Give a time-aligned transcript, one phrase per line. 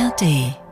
[0.00, 0.69] ARD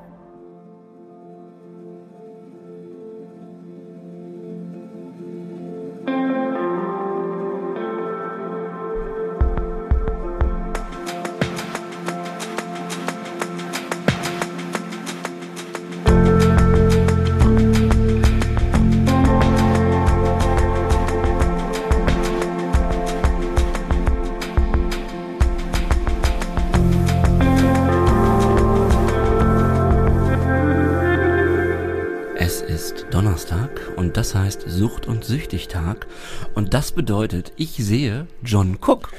[35.29, 36.07] Süchtigtag.
[36.55, 39.13] Und das bedeutet, ich sehe John Cook.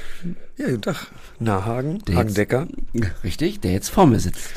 [0.58, 1.06] Ja, guten Tag.
[1.38, 2.68] Nahagen, Der Hagen jetzt- Decker.
[3.24, 4.50] Richtig, der jetzt vor mir sitzt.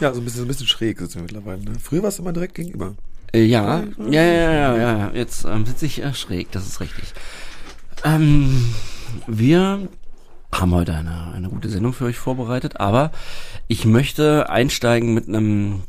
[0.00, 1.62] Ja, so ein bisschen, so ein bisschen schräg sitzen wir mittlerweile.
[1.62, 1.72] Ne?
[1.80, 2.94] Früher war es immer direkt gegenüber.
[3.34, 5.10] Äh, ja, ja, ja, ja, ja, ja.
[5.14, 7.12] Jetzt ähm, sitze ich äh, schräg, das ist richtig.
[8.04, 8.72] Ähm,
[9.26, 9.88] wir
[10.54, 13.10] haben heute eine, eine gute Sendung für euch vorbereitet, aber
[13.68, 15.82] ich möchte einsteigen mit einem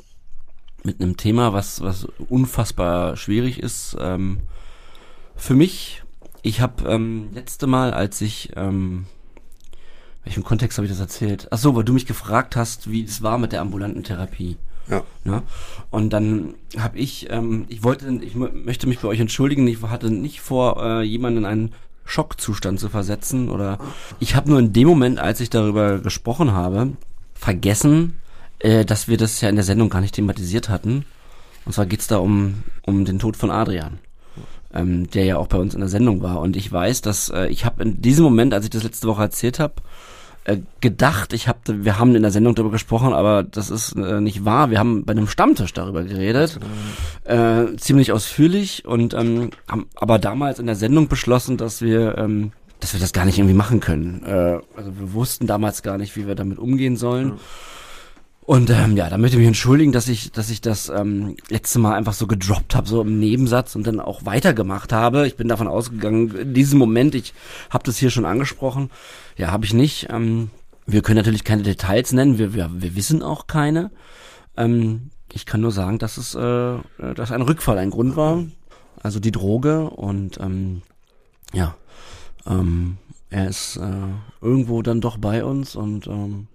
[0.85, 4.39] mit einem Thema, was was unfassbar schwierig ist ähm,
[5.43, 6.03] für mich.
[6.41, 9.05] Ich habe ähm, letzte Mal, als ich ähm,
[10.23, 11.47] welchem Kontext habe ich das erzählt?
[11.51, 14.57] Ach so, weil du mich gefragt hast, wie es war mit der ambulanten Therapie.
[14.89, 15.03] Ja.
[15.23, 15.43] Ne?
[15.91, 19.81] Und dann habe ich, ähm, ich wollte, ich mö- möchte mich bei euch entschuldigen, ich
[19.81, 21.71] hatte nicht vor, äh, jemanden in einen
[22.05, 23.79] Schockzustand zu versetzen oder
[24.19, 26.93] ich habe nur in dem Moment, als ich darüber gesprochen habe,
[27.33, 28.19] vergessen,
[28.59, 31.05] äh, dass wir das ja in der Sendung gar nicht thematisiert hatten.
[31.65, 33.99] Und zwar geht's da um, um den Tod von Adrian,
[34.73, 36.39] ähm, der ja auch bei uns in der Sendung war.
[36.39, 39.21] Und ich weiß, dass äh, ich habe in diesem Moment, als ich das letzte Woche
[39.21, 39.75] erzählt habe,
[40.45, 44.19] äh, gedacht, ich habe, wir haben in der Sendung darüber gesprochen, aber das ist äh,
[44.19, 44.69] nicht wahr.
[44.69, 46.59] Wir haben bei einem Stammtisch darüber geredet,
[47.23, 52.51] äh, ziemlich ausführlich und ähm, haben aber damals in der Sendung beschlossen, dass wir, ähm,
[52.81, 54.23] dass wir das gar nicht irgendwie machen können.
[54.25, 57.33] Äh, also wir wussten damals gar nicht, wie wir damit umgehen sollen.
[58.45, 61.79] Und ähm, ja, da möchte ich mich entschuldigen, dass ich, dass ich das ähm, letzte
[61.79, 65.25] Mal einfach so gedroppt habe, so im Nebensatz und dann auch weitergemacht habe.
[65.27, 67.33] Ich bin davon ausgegangen, in diesem Moment, ich
[67.69, 68.89] habe das hier schon angesprochen,
[69.37, 70.07] ja, habe ich nicht.
[70.09, 70.49] Ähm,
[70.85, 73.91] wir können natürlich keine Details nennen, wir, wir, wir wissen auch keine.
[74.57, 76.79] Ähm, ich kann nur sagen, dass es, äh, äh,
[77.15, 78.43] dass ein Rückfall ein Grund war,
[79.01, 80.81] also die Droge und ähm,
[81.53, 81.75] ja,
[82.45, 82.97] ähm,
[83.29, 86.47] er ist äh, irgendwo dann doch bei uns und ähm,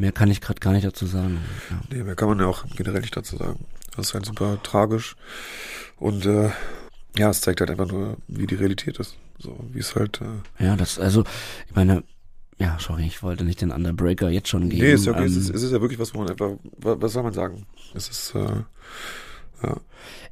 [0.00, 1.38] mehr kann ich gerade gar nicht dazu sagen.
[1.70, 1.80] Ja.
[1.90, 3.66] Nee, mehr kann man ja auch generell nicht dazu sagen.
[3.96, 5.14] Das ist halt super tragisch.
[5.98, 6.50] Und äh,
[7.16, 9.16] ja, es zeigt halt einfach nur, wie die Realität ist.
[9.38, 10.20] So, wie es halt.
[10.20, 11.24] Äh, Ja, das, also,
[11.68, 12.02] ich meine,
[12.58, 14.82] ja, sorry, ich wollte nicht den Underbreaker jetzt schon geben.
[14.82, 15.24] nee, ist ja okay.
[15.24, 16.52] es, Ähm, ist, es ist ja wirklich was, wo man einfach.
[16.78, 17.66] Was, was soll man sagen?
[17.94, 18.34] Es ist.
[18.34, 18.62] Äh,
[19.62, 19.76] ja.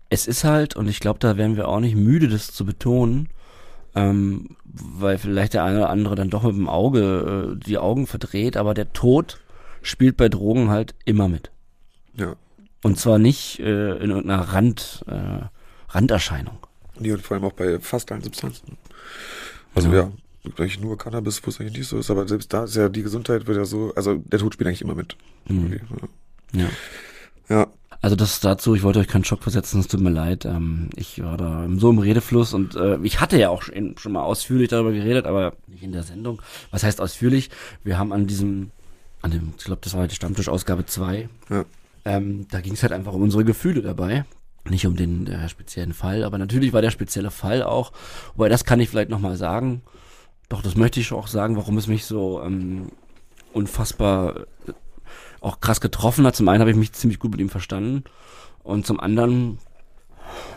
[0.09, 3.29] es ist halt, und ich glaube, da werden wir auch nicht müde, das zu betonen,
[3.95, 8.07] ähm, weil vielleicht der eine oder andere dann doch mit dem Auge äh, die Augen
[8.07, 9.41] verdreht, aber der Tod
[9.89, 11.51] spielt bei Drogen halt immer mit.
[12.15, 12.37] Ja.
[12.83, 15.47] Und zwar nicht äh, in irgendeiner Rand, äh,
[15.91, 16.59] Randerscheinung.
[16.99, 18.77] Nee, und vor allem auch bei fast allen Substanzen.
[19.75, 19.95] Also Ja.
[19.95, 20.13] ja,
[20.45, 23.03] eigentlich nur Cannabis, wo es eigentlich nicht so ist, aber selbst da ist ja die
[23.03, 25.17] Gesundheit wird ja so, also der Tod spielt eigentlich immer mit.
[25.49, 25.81] Mhm.
[26.53, 26.69] Ja.
[27.49, 27.67] ja.
[28.01, 30.45] Also das dazu, ich wollte euch keinen Schock versetzen, es tut mir leid.
[30.45, 34.13] Ähm, ich war da so im Redefluss und äh, ich hatte ja auch schon, schon
[34.13, 36.41] mal ausführlich darüber geredet, aber nicht in der Sendung.
[36.71, 37.51] Was heißt ausführlich?
[37.83, 38.71] Wir haben an diesem,
[39.23, 41.65] an dem, ich glaube, das war die Stammtisch-Ausgabe 2, Ja.
[42.05, 44.25] ähm, da ging es halt einfach um unsere Gefühle dabei.
[44.69, 47.93] Nicht um den äh, speziellen Fall, aber natürlich war der spezielle Fall auch,
[48.35, 49.81] wobei das kann ich vielleicht nochmal sagen.
[50.51, 52.91] Doch, das möchte ich auch sagen, warum es mich so ähm,
[53.53, 54.73] unfassbar äh,
[55.41, 56.37] auch krass getroffen hat.
[56.37, 58.05] Zum einen habe ich mich ziemlich gut mit ihm verstanden
[58.63, 59.59] und zum anderen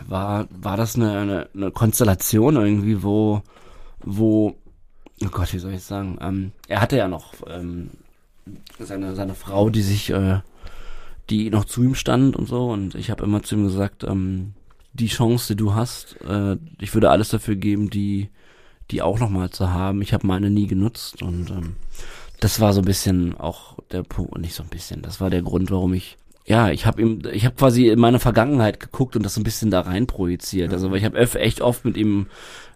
[0.06, 3.42] war war das eine, eine, eine Konstellation irgendwie, wo
[4.00, 4.56] wo
[5.24, 6.18] oh Gott, wie soll ich sagen?
[6.20, 7.90] Ähm, er hatte ja noch ähm,
[8.78, 10.40] seine seine Frau, die sich äh,
[11.30, 14.54] die noch zu ihm stand und so und ich habe immer zu ihm gesagt, ähm,
[14.92, 18.28] die Chance, die du hast, äh, ich würde alles dafür geben, die
[18.90, 20.02] die auch noch mal zu haben.
[20.02, 21.76] Ich habe meine nie genutzt und ähm,
[22.40, 25.42] das war so ein bisschen auch der Punkt, nicht so ein bisschen, das war der
[25.42, 29.22] Grund, warum ich ja, ich habe ihm, ich habe quasi in meine Vergangenheit geguckt und
[29.22, 30.72] das so ein bisschen da rein projiziert.
[30.72, 32.26] Also weil ich habe echt oft mit ihm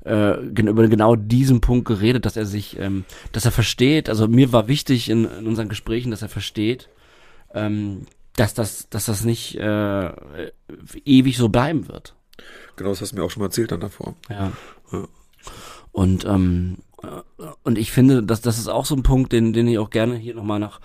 [0.05, 4.09] äh, über genau diesen Punkt geredet, dass er sich, ähm, dass er versteht.
[4.09, 6.89] Also mir war wichtig in, in unseren Gesprächen, dass er versteht,
[7.55, 10.11] ähm, dass das, dass das nicht äh,
[11.05, 12.15] ewig so bleiben wird.
[12.77, 14.15] Genau, das hast du mir auch schon mal erzählt dann davor.
[14.29, 14.53] Ja.
[14.93, 15.09] Ja.
[15.91, 19.67] Und ähm, äh, und ich finde, dass das ist auch so ein Punkt, den den
[19.67, 20.81] ich auch gerne hier nochmal nach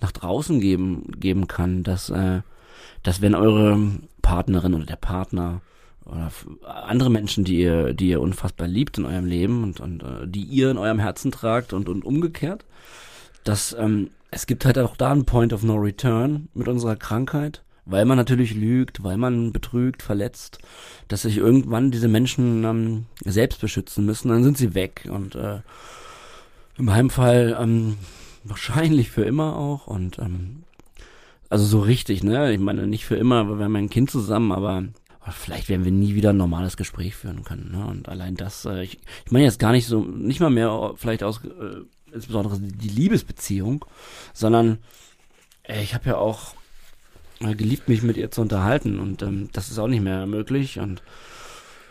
[0.00, 2.42] nach draußen geben geben kann, dass äh,
[3.02, 3.78] dass wenn eure
[4.22, 5.60] Partnerin oder der Partner
[6.04, 6.30] oder
[6.64, 10.44] andere Menschen, die ihr die ihr unfassbar liebt in eurem Leben und und äh, die
[10.44, 12.64] ihr in eurem Herzen tragt und und umgekehrt,
[13.44, 17.62] dass ähm, es gibt halt auch da einen Point of No Return mit unserer Krankheit,
[17.84, 20.58] weil man natürlich lügt, weil man betrügt, verletzt,
[21.08, 25.60] dass sich irgendwann diese Menschen ähm, selbst beschützen müssen, dann sind sie weg und äh,
[26.76, 27.96] im Heimfall ähm,
[28.48, 30.64] wahrscheinlich für immer auch und ähm,
[31.48, 32.52] also so richtig, ne?
[32.52, 34.84] Ich meine nicht für immer, aber wir haben ein Kind zusammen, aber
[35.32, 37.72] vielleicht werden wir nie wieder ein normales Gespräch führen können.
[37.72, 37.86] Ne?
[37.86, 41.22] Und allein das, äh, ich, ich meine jetzt gar nicht so, nicht mal mehr vielleicht
[41.22, 41.82] aus äh,
[42.12, 43.84] insbesondere die Liebesbeziehung,
[44.32, 44.78] sondern
[45.62, 46.54] äh, ich habe ja auch
[47.40, 50.78] äh, geliebt, mich mit ihr zu unterhalten und ähm, das ist auch nicht mehr möglich
[50.78, 51.02] und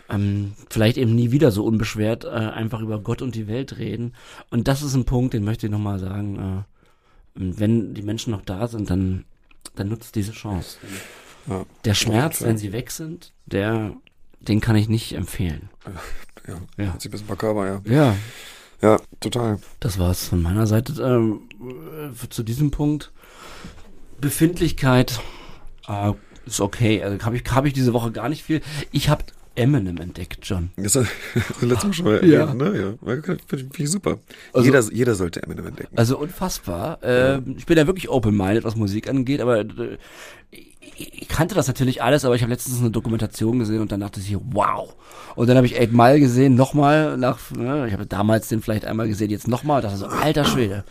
[0.09, 4.13] ähm, vielleicht eben nie wieder so unbeschwert äh, einfach über Gott und die Welt reden.
[4.49, 6.37] Und das ist ein Punkt, den möchte ich nochmal sagen.
[6.37, 6.63] Äh,
[7.35, 9.25] wenn die Menschen noch da sind, dann,
[9.75, 10.77] dann nutzt diese Chance.
[11.47, 13.93] Ja, der Schmerz, wenn sie weg sind, der,
[14.39, 15.69] den kann ich nicht empfehlen.
[16.47, 16.91] Ja, ja.
[16.91, 17.81] Hört sich ein bisschen makaber, ja.
[17.85, 18.15] Ja.
[18.81, 19.59] Ja, total.
[19.79, 21.41] Das war's von meiner Seite ähm,
[22.11, 23.11] äh, zu diesem Punkt.
[24.19, 25.19] Befindlichkeit
[25.87, 26.13] äh,
[26.45, 27.01] ist okay.
[27.01, 28.61] Also habe ich, hab ich diese Woche gar nicht viel.
[28.91, 29.23] Ich habe
[29.55, 30.71] Eminem entdeckt, John.
[30.75, 31.07] Das hast
[31.61, 32.41] du letztes Mal schon mal ja.
[32.41, 32.97] erwähnt, ne?
[33.05, 34.19] Ja, finde ich super.
[34.53, 35.97] Also, jeder, jeder sollte Eminem entdecken.
[35.97, 37.01] Also unfassbar.
[37.03, 39.97] Äh, ich bin ja wirklich open-minded, was Musik angeht, aber äh,
[40.97, 44.19] ich kannte das natürlich alles, aber ich habe letztens eine Dokumentation gesehen und dann dachte
[44.19, 44.95] ich, wow.
[45.35, 48.85] Und dann habe ich Eight Mile gesehen, nochmal nach, ne, ich habe damals den vielleicht
[48.85, 50.83] einmal gesehen, jetzt nochmal, dachte so, alter Schwede.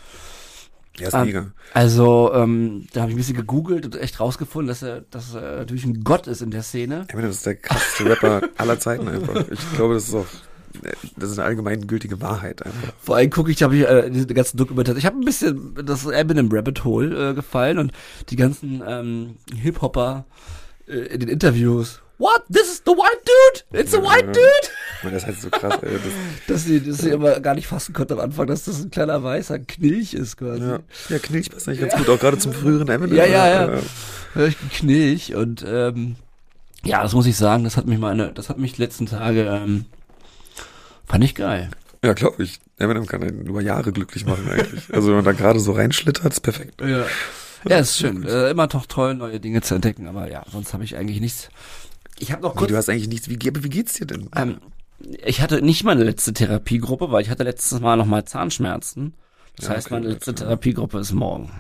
[0.98, 1.46] Ja, ist ähm, mega.
[1.72, 5.58] Also, ähm, da habe ich ein bisschen gegoogelt und echt rausgefunden, dass er, dass er
[5.58, 7.06] natürlich ein Gott ist in der Szene.
[7.08, 9.44] Ich meine, das ist der krasseste Rapper aller Zeiten einfach.
[9.50, 10.26] Ich glaube, das ist auch
[11.16, 12.92] das ist eine allgemein gültige Wahrheit einfach.
[12.98, 14.98] Vor allem gucke ich, habe ich äh, diese ganzen Dokumentation.
[14.98, 17.92] Ich habe ein bisschen das Eminem Rabbit Hole äh, gefallen und
[18.28, 20.24] die ganzen ähm, Hip Hopper
[20.86, 22.00] äh, in den Interviews.
[22.18, 22.44] What?
[22.48, 23.80] This is the white dude?
[23.80, 24.70] It's a white dude?
[25.02, 25.92] Das ist halt so krass, ey.
[25.92, 26.12] Das
[26.46, 29.22] dass sie, dass sie immer gar nicht fassen konnte am Anfang, dass das ein kleiner
[29.22, 30.62] weißer Knilch ist quasi.
[30.62, 30.78] Ja,
[31.08, 33.16] ja Knilch passt eigentlich ganz gut, auch gerade zum früheren Eminem.
[33.16, 33.80] Ja, ja, ja.
[34.34, 34.46] ja.
[34.46, 36.16] Ich Knilch und ähm,
[36.84, 39.42] ja, das muss ich sagen, das hat mich meine, das hat mich die letzten Tage
[39.42, 39.86] ähm,
[41.06, 41.70] Fand ich geil.
[42.02, 42.60] Ja, glaube ich.
[42.78, 44.92] Eminem kann einen über Jahre glücklich machen eigentlich.
[44.92, 46.80] also wenn man da gerade so reinschlittert, ist perfekt.
[46.80, 47.04] Ja,
[47.68, 48.24] ja ist schön.
[48.24, 50.08] Äh, immer doch toll, neue Dinge zu entdecken.
[50.08, 51.50] Aber ja, sonst habe ich eigentlich nichts.
[52.18, 52.68] Ich habe noch kurz.
[52.68, 53.28] Wie, du hast eigentlich nichts.
[53.28, 54.28] Wie, wie geht's dir denn?
[54.36, 54.58] Ähm,
[55.24, 59.14] ich hatte nicht meine letzte Therapiegruppe, weil ich hatte letztes Mal noch mal Zahnschmerzen.
[59.56, 60.44] Das ja, heißt, okay, meine letzte okay.
[60.44, 61.50] Therapiegruppe ist morgen.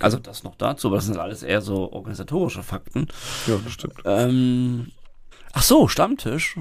[0.00, 3.08] Also das noch dazu, aber das sind alles eher so organisatorische Fakten.
[3.46, 3.94] Ja, das stimmt.
[4.04, 4.92] Ähm,
[5.52, 6.56] ach so, Stammtisch.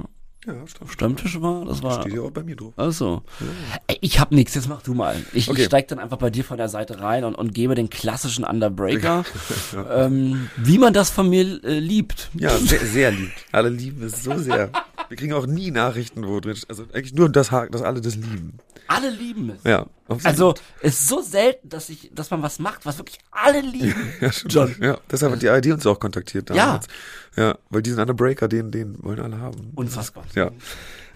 [0.45, 0.93] Ja, Stammtisch.
[0.93, 2.01] Stammtisch war, das war.
[2.01, 2.73] Steht ja auch bei mir drauf.
[2.77, 3.23] Ach so.
[3.39, 3.95] Ja.
[4.01, 5.23] Ich hab nichts, jetzt mach du mal.
[5.33, 5.61] Ich, okay.
[5.61, 8.43] ich steig dann einfach bei dir von der Seite rein und, und gebe den klassischen
[8.43, 9.25] Underbreaker,
[9.73, 10.05] ja.
[10.05, 12.29] ähm, wie man das von mir äh, liebt.
[12.35, 13.45] Ja, sehr, sehr liebt.
[13.51, 14.69] Alle lieben es so sehr.
[15.09, 18.57] Wir kriegen auch nie Nachrichten, wo drin, also eigentlich nur das, dass alle das lieben.
[18.87, 19.63] Alle lieben es.
[19.63, 19.87] Ja.
[20.23, 24.13] Also es ist so selten, dass ich, dass man was macht, was wirklich alle lieben.
[24.21, 24.75] ja, John.
[24.79, 26.85] Ja, deshalb hat die ID uns auch kontaktiert damals.
[26.85, 26.91] Ja.
[27.35, 29.71] Ja, weil diesen Underbreaker, den, den wollen alle haben.
[29.75, 30.25] Unfassbar.
[30.35, 30.51] Ja.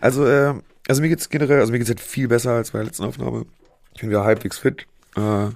[0.01, 0.53] Also, äh,
[0.87, 3.45] also mir geht's generell, also mir geht's jetzt viel besser als bei der letzten Aufnahme.
[3.93, 4.85] Ich bin wieder halbwegs fit.
[5.15, 5.47] Äh,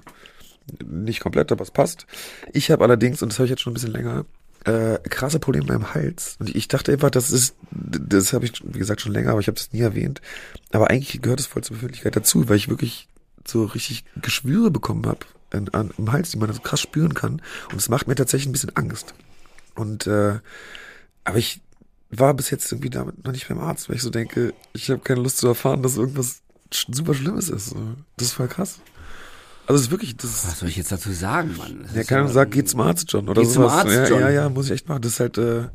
[0.84, 2.06] nicht komplett, aber es passt.
[2.52, 4.24] Ich habe allerdings, und das habe ich jetzt schon ein bisschen länger,
[4.64, 6.36] äh, krasse Probleme beim Hals.
[6.40, 9.46] Und ich dachte einfach, das ist, das habe ich, wie gesagt, schon länger, aber ich
[9.46, 10.22] habe das nie erwähnt.
[10.72, 13.08] Aber eigentlich gehört es voll zur Befindlichkeit dazu, weil ich wirklich
[13.46, 17.42] so richtig Geschwüre bekommen habe an, an, im Hals, die man so krass spüren kann.
[17.70, 19.14] Und es macht mir tatsächlich ein bisschen Angst.
[19.74, 20.38] Und äh,
[21.24, 21.60] aber ich
[22.10, 25.00] war bis jetzt irgendwie damit noch nicht beim Arzt, weil ich so denke, ich habe
[25.00, 27.74] keine Lust zu erfahren, dass irgendwas super Schlimmes ist.
[28.16, 28.80] Das ist voll krass.
[29.66, 31.84] Also es ist wirklich, das Was soll ich jetzt dazu sagen, Mann?
[31.84, 33.72] Das ja, keiner sagt, geh zum Arzt, John, oder geh sowas.
[33.72, 34.20] Zum Arzt, ja, John.
[34.20, 35.02] ja, ja, muss ich echt machen.
[35.02, 35.68] Das ist halt, äh,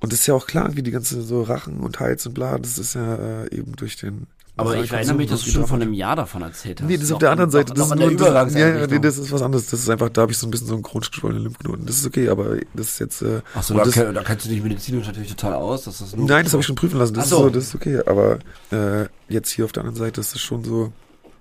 [0.00, 2.58] und das ist ja auch klar, wie die ganze so Rachen und Hals und bla,
[2.58, 4.26] das ist ja äh, eben durch den.
[4.58, 6.88] Aber ich erinnere mich, dass du schon von einem Jahr davon erzählt hast.
[6.88, 7.74] Nee, das ist auf der anderen Seite.
[7.74, 9.66] Das ist nur, das, ja, ja, nee, das ist was anderes.
[9.68, 11.86] Das ist einfach, da habe ich so ein bisschen so einen chronisch geschwollenen Lymphknoten.
[11.86, 13.22] Das ist okay, aber das ist jetzt.
[13.22, 15.84] Äh, Ach so, da, das, kann, da kennst du dich medizinisch natürlich total aus.
[15.84, 17.14] Dass das nur nein, das habe ich schon prüfen lassen.
[17.14, 17.36] Das Ach so.
[17.36, 18.00] ist so, das ist okay.
[18.04, 18.40] Aber
[18.72, 20.92] äh, jetzt hier auf der anderen Seite ist es schon so.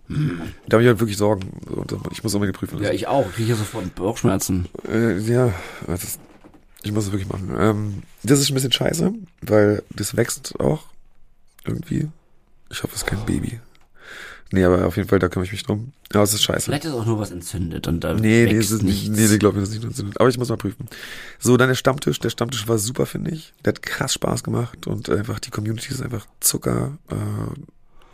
[0.10, 1.42] Da habe ich halt wirklich Sorgen.
[2.12, 2.86] Ich muss unbedingt prüfen lassen.
[2.86, 3.26] Ja, ich auch.
[3.30, 4.68] Ich kriege hier sofort Bauchschmerzen.
[4.88, 5.52] Äh, ja,
[5.88, 6.20] das,
[6.84, 7.54] ich muss es wirklich machen.
[7.60, 10.84] Ähm, das ist ein bisschen scheiße, weil das wächst auch
[11.66, 12.10] irgendwie.
[12.70, 13.60] Ich hoffe, es ist kein Baby.
[14.52, 15.92] Nee, aber auf jeden Fall, da kümmere ich mich drum.
[16.14, 16.66] Aber es ist scheiße.
[16.66, 19.38] Vielleicht ist auch nur was entzündet und da Nee, nee, es ist nicht, nee, nee,
[19.38, 20.20] glaub mir, das ist nicht entzündet.
[20.20, 20.88] Aber ich muss mal prüfen.
[21.38, 22.20] So, dann der Stammtisch.
[22.20, 23.54] Der Stammtisch war super, finde ich.
[23.66, 26.98] Der hat krass Spaß gemacht und einfach die Community ist einfach Zucker.
[27.10, 27.16] Äh,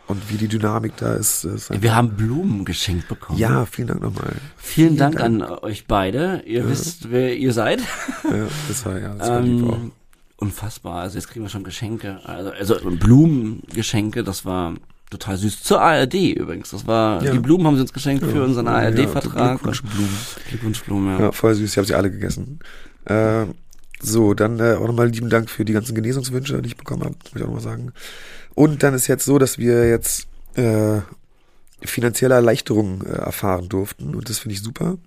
[0.06, 1.44] und wie die Dynamik da ist.
[1.44, 3.38] ist Wir haben Blumen geschenkt bekommen.
[3.38, 4.32] Ja, vielen Dank nochmal.
[4.56, 6.42] Vielen, vielen Dank, Dank, an euch beide.
[6.46, 6.68] Ihr ja.
[6.68, 7.80] wisst, wer ihr seid.
[8.24, 10.03] Ja, das war ja, das war ähm, auch.
[10.44, 11.02] Unfassbar.
[11.02, 12.20] Also jetzt kriegen wir schon Geschenke.
[12.24, 14.74] Also, also Blumengeschenke, das war
[15.10, 15.62] total süß.
[15.62, 16.70] Zur ARD übrigens.
[16.70, 17.32] Das war, Ja.
[17.32, 19.60] die Blumen haben sie uns geschenkt für unseren Ja, ARD-Vertrag.
[19.60, 20.08] Glückwunschblumen.
[20.48, 21.24] Glückwunschblumen, ja.
[21.26, 22.58] Ja, voll süß, ich habe sie alle gegessen.
[23.04, 23.46] Äh,
[24.00, 27.14] so, dann äh, auch nochmal lieben Dank für die ganzen Genesungswünsche, die ich bekommen habe,
[27.14, 27.92] muss ich auch nochmal sagen.
[28.54, 31.00] Und dann ist jetzt so, dass wir jetzt äh,
[31.82, 34.98] finanzielle Erleichterungen äh, erfahren durften und das finde ich super,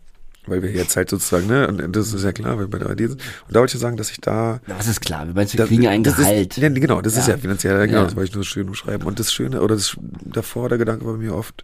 [0.47, 3.07] weil wir jetzt halt sozusagen, ne, und das ist ja klar, weil wir bei der
[3.09, 3.21] sind.
[3.21, 5.27] Und da wollte ich sagen, dass ich da Das ist klar.
[5.27, 6.57] Wir, meinst, wir das- kriegen ja ein Gehalt.
[6.57, 7.33] Ist, ja, genau, das ist Ja.
[7.35, 8.03] ja finanziell, genau, Ja.
[8.05, 9.05] das wollte ich nur schön umschreiben.
[9.07, 11.63] Und das Schöne, oder das davor der Gedanke war bei mir oft,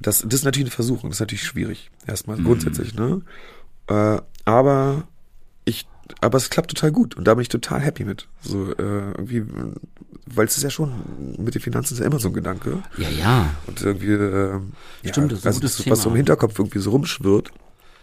[0.00, 2.44] das, das ist natürlich eine Versuchung, das ist natürlich schwierig, erstmal Mhm.
[2.44, 3.20] grundsätzlich, ne?
[3.88, 5.04] Äh, aber
[5.64, 5.86] ich,
[6.20, 8.26] aber es klappt total gut und da bin ich total happy mit.
[8.40, 9.44] So, äh, irgendwie,
[10.26, 10.92] weil es ist ja schon,
[11.38, 12.82] mit den Finanzen ist ja immer so ein Gedanke.
[12.96, 13.50] ja, ja.
[13.66, 14.60] Und irgendwie, äh, ja,
[15.12, 16.16] Stimmt, das ist ein also gutes das, was so im.
[16.16, 17.50] Hinterkopf irgendwie so rumschwirrt.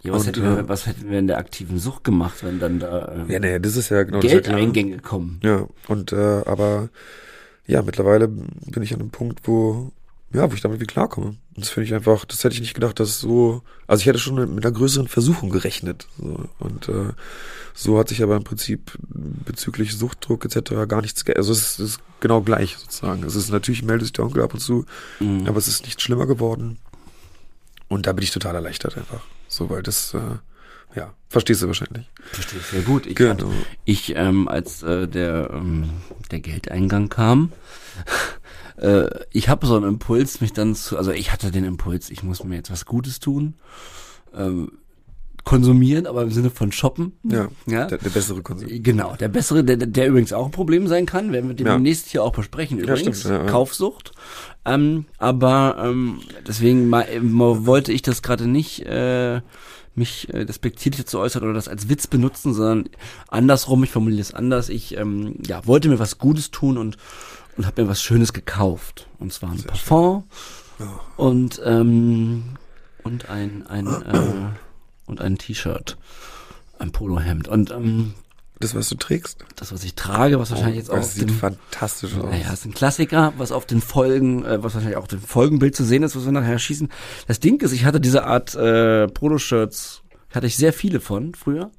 [0.08, 2.58] Ja was, Und, hätten wir, äh, was hätten wir in der aktiven Sucht gemacht, wenn
[2.60, 4.52] dann da äh, Ja, nee, das ist ja genau das ist ja.
[4.52, 5.40] Geldeingänge kommen?
[5.42, 6.88] Ja, und äh, aber
[7.66, 9.92] ja, mittlerweile bin ich an einem Punkt, wo
[10.32, 11.26] ja, wo ich damit irgendwie klarkomme.
[11.28, 14.18] Und das finde ich einfach, das hätte ich nicht gedacht, dass so, also ich hätte
[14.18, 16.06] schon mit einer größeren Versuchung gerechnet.
[16.18, 16.44] So.
[16.58, 17.12] Und äh,
[17.72, 20.86] so hat sich aber im Prinzip bezüglich Suchtdruck etc.
[20.86, 21.38] gar nichts geändert.
[21.38, 23.22] Also es ist, ist genau gleich sozusagen.
[23.24, 24.84] Es ist natürlich meldet sich der Onkel ab und zu,
[25.18, 25.46] Mhm.
[25.46, 26.76] aber es ist nicht schlimmer geworden.
[27.88, 29.22] Und da bin ich total erleichtert einfach.
[29.58, 30.20] So, weil das, äh,
[30.94, 32.06] ja, verstehst du wahrscheinlich.
[32.30, 33.06] Verstehe ich sehr gut.
[33.06, 33.50] Ich, Genau.
[33.84, 35.90] ich ähm, als äh, der, ähm,
[36.30, 37.50] der Geldeingang kam,
[38.76, 42.22] äh, ich habe so einen Impuls, mich dann zu, also ich hatte den Impuls, ich
[42.22, 43.54] muss mir jetzt was Gutes tun,
[44.32, 44.77] ähm,
[45.48, 47.12] konsumieren, aber im Sinne von shoppen.
[47.22, 47.86] Ja, ja?
[47.86, 48.68] Der, der bessere Konsum.
[48.68, 51.72] Genau, der bessere, der, der übrigens auch ein Problem sein kann, werden wir Ja.
[51.72, 53.50] demnächst hier auch besprechen, übrigens, stimmt, ja, ja.
[53.50, 54.12] Kaufsucht.
[54.66, 59.40] Ähm, aber ähm, deswegen mal, mal wollte ich das gerade nicht äh,
[59.94, 62.90] mich äh, despektierlich dazu äußern oder das als Witz benutzen, sondern
[63.28, 66.98] andersrum, ich formuliere es anders, ich ähm, ja, wollte mir was Gutes tun und,
[67.56, 69.08] und habe mir was Schönes gekauft.
[69.18, 70.24] Und zwar ein Parfum
[71.16, 72.44] und, ähm,
[73.02, 74.67] und ein, ein, äh,
[75.08, 75.96] und ein T-Shirt,
[76.78, 77.48] ein Polohemd.
[77.48, 78.14] Und ähm,
[78.60, 79.44] Das, was du trägst?
[79.56, 82.24] das, was ich trage, was wahrscheinlich jetzt auch Oh, das sieht dem, fantastisch aus.
[82.30, 85.74] naja, ist ein Klassiker, was auf den Folgen, äh, was wahrscheinlich auch auf dem Folgenbild
[85.76, 86.88] zu sehen ist, was wir nachher schießen.
[87.26, 90.02] Das Ding ist, ich hatte diese Art äh, Polo-Shirts,
[90.34, 91.70] hatte ich sehr viele von früher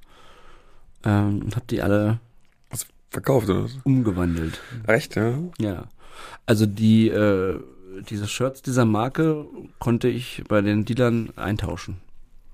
[1.04, 2.20] ähm, und habe die alle
[2.70, 3.78] Was verkauft oder was?
[3.84, 4.60] umgewandelt.
[4.88, 5.34] Echt, ja?
[5.60, 5.84] Ja,
[6.46, 7.60] also die äh,
[8.10, 9.46] diese Shirts dieser Marke
[9.80, 11.98] konnte ich bei den Dealern eintauschen.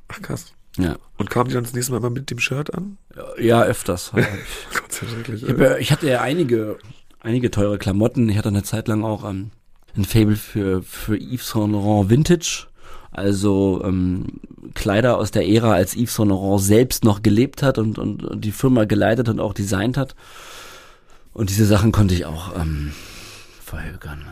[0.08, 0.54] Ach krass.
[0.78, 2.98] Ja, Und kam die dann das nächste Mal mal mit dem Shirt an?
[3.40, 4.12] ja öfters.
[4.14, 5.30] Gott sei Dank.
[5.30, 6.78] Ich, hab ja, ich hatte ja einige,
[7.20, 8.28] einige teure Klamotten.
[8.30, 9.52] Ich hatte eine Zeit lang auch ähm,
[9.96, 12.68] ein Fable für, für Yves Saint Laurent Vintage.
[13.12, 14.42] Also ähm,
[14.74, 18.44] Kleider aus der Ära, als Yves Saint Laurent selbst noch gelebt hat und, und, und
[18.44, 20.16] die Firma geleitet und auch designt hat.
[21.32, 22.92] Und diese Sachen konnte ich auch ähm,
[23.64, 24.26] verhökern.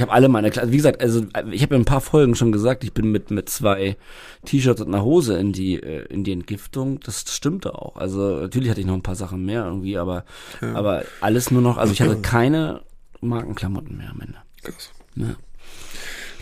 [0.00, 0.06] Ja.
[0.06, 2.52] Ich habe alle meine Kleider, wie gesagt, also ich habe ja ein paar Folgen schon
[2.52, 3.98] gesagt, ich bin mit mit zwei
[4.46, 7.00] T-Shirts und einer Hose in die äh, in die Entgiftung.
[7.00, 7.96] Das stimmte auch.
[7.96, 10.24] Also natürlich hatte ich noch ein paar Sachen mehr irgendwie, aber
[10.62, 11.76] aber alles nur noch.
[11.76, 12.80] Also ich hatte keine
[13.20, 14.38] Markenklamotten mehr am Ende.
[14.62, 14.90] Krass.
[15.16, 15.36] Ja.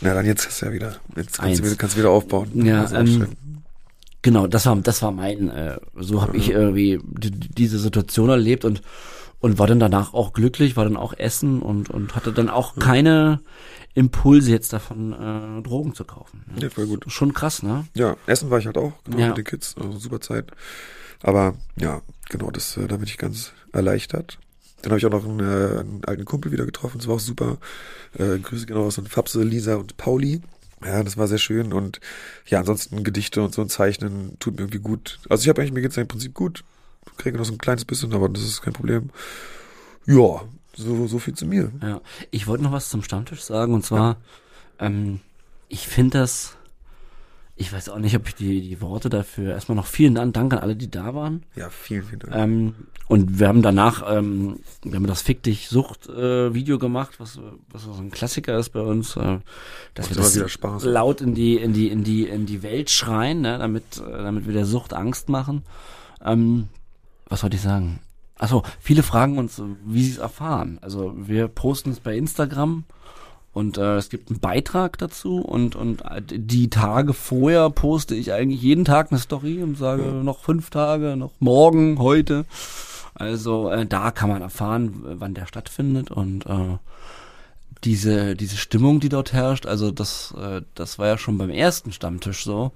[0.02, 0.96] Na dann jetzt hast du ja wieder.
[1.16, 2.64] Jetzt kannst du wieder, kannst du wieder aufbauen.
[2.64, 3.26] Ja, ist ähm.
[4.22, 5.48] Genau, das war das war mein.
[5.48, 8.82] Äh, so habe ich irgendwie die, diese Situation erlebt und
[9.40, 12.76] und war dann danach auch glücklich, war dann auch essen und und hatte dann auch
[12.76, 13.40] keine
[13.94, 16.44] Impulse jetzt davon äh, Drogen zu kaufen.
[16.60, 17.04] Ja, voll gut.
[17.08, 17.86] Schon krass, ne?
[17.94, 19.28] Ja, Essen war ich halt auch, genau, Ja.
[19.28, 20.50] mit den Kids, also super Zeit.
[21.22, 24.38] Aber ja, genau, das, äh, da bin ich ganz erleichtert.
[24.82, 27.20] Dann habe ich auch noch einen, äh, einen alten Kumpel wieder getroffen, das war auch
[27.20, 27.58] super.
[28.16, 30.42] Äh, Grüße genau aus an Fabse, Lisa und Pauli.
[30.84, 31.98] Ja, das war sehr schön und
[32.46, 35.18] ja, ansonsten Gedichte und so ein Zeichnen tut mir irgendwie gut.
[35.28, 36.62] Also ich habe eigentlich, mir geht's ja im Prinzip gut.
[37.16, 39.10] Kriege noch so ein kleines bisschen, aber das ist kein Problem.
[40.06, 40.42] Ja,
[40.74, 41.72] so, so viel zu mir.
[41.82, 42.00] Ja,
[42.30, 44.16] ich wollte noch was zum Stammtisch sagen und zwar,
[44.78, 45.20] ähm,
[45.68, 46.56] ich finde das,
[47.56, 50.60] ich weiß auch nicht, ob ich die, die Worte dafür, erstmal noch vielen Dank, an
[50.60, 51.42] alle, die da waren.
[51.56, 52.34] Ja, vielen, vielen Dank.
[52.34, 52.74] Ähm,
[53.08, 57.40] und wir haben danach, ähm, wir haben das Fick dich Sucht äh, Video gemacht, was,
[57.70, 59.38] was so ein Klassiker ist bei uns, äh,
[59.94, 60.84] dass Macht wir das wieder Spaß.
[60.84, 64.46] laut in die, in die, in die, in die Welt schreien, ne, damit, äh, damit
[64.46, 65.64] wir der Sucht Angst machen.
[66.24, 66.68] Ähm,
[67.28, 68.00] was wollte ich sagen?
[68.38, 70.78] Achso, viele fragen uns, wie sie es erfahren.
[70.80, 72.84] Also wir posten es bei Instagram
[73.52, 78.62] und äh, es gibt einen Beitrag dazu und und die Tage vorher poste ich eigentlich
[78.62, 82.44] jeden Tag eine Story und sage noch fünf Tage, noch morgen, heute.
[83.14, 86.78] Also äh, da kann man erfahren, wann der stattfindet und äh,
[87.82, 89.66] diese diese Stimmung, die dort herrscht.
[89.66, 92.70] Also das äh, das war ja schon beim ersten Stammtisch so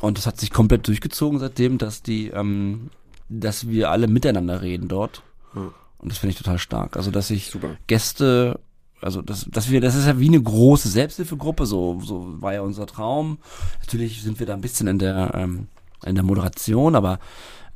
[0.00, 2.90] und das hat sich komplett durchgezogen seitdem, dass die ähm,
[3.30, 5.22] dass wir alle miteinander reden dort.
[5.54, 5.72] Ja.
[5.98, 6.96] Und das finde ich total stark.
[6.96, 7.76] Also, dass ich Super.
[7.86, 8.60] Gäste
[9.02, 12.60] also das, dass wir, das ist ja wie eine große Selbsthilfegruppe, so, so war ja
[12.60, 13.38] unser Traum.
[13.80, 15.68] Natürlich sind wir da ein bisschen in der, ähm,
[16.04, 17.18] in der Moderation, aber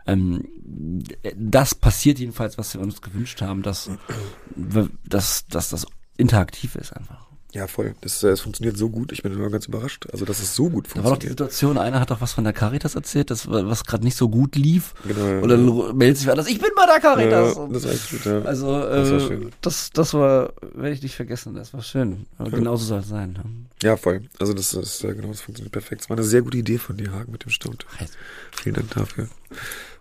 [0.07, 0.45] ähm,
[1.35, 3.91] das passiert jedenfalls, was wir uns gewünscht haben, dass,
[5.07, 5.87] dass, dass das
[6.19, 7.27] interaktiv ist einfach.
[7.55, 7.95] Ja, voll.
[8.01, 9.13] Das, äh, das funktioniert so gut.
[9.13, 10.07] Ich bin immer ganz überrascht.
[10.13, 11.39] Also, dass es so gut Da war doch die funktioniert.
[11.39, 14.57] Situation, einer hat doch was von der Caritas erzählt, das, was gerade nicht so gut
[14.57, 14.93] lief.
[15.07, 15.41] Genau.
[15.41, 17.57] Und dann meldet sich anders, ich bin bei der Caritas.
[17.57, 18.41] Ja, das war echt gut, ja.
[18.43, 19.53] Also, Das war äh, schön.
[19.61, 22.27] das, das war, werde ich nicht vergessen, das war schön.
[22.39, 23.33] Aber genauso soll es sein.
[23.35, 23.45] ne?
[23.83, 24.23] Ja, voll.
[24.41, 26.03] Also das ist äh, genau, das funktioniert perfekt.
[26.03, 27.89] Es war eine sehr gute Idee von dir, Hagen, mit dem Stammtisch.
[28.57, 29.29] Vielen Dank dafür.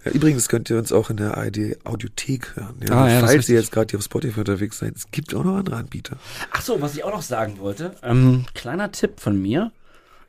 [0.06, 2.76] Ja, übrigens könnt ihr uns auch in der ARD Audiothek hören.
[2.88, 5.34] Ja, Ah, ja, das falls ihr jetzt gerade hier auf Spotify unterwegs seid, es gibt
[5.34, 6.18] auch noch andere Anbieter.
[6.52, 9.72] Ach so, was ich auch noch sagen wollte, ähm, kleiner Tipp von mir.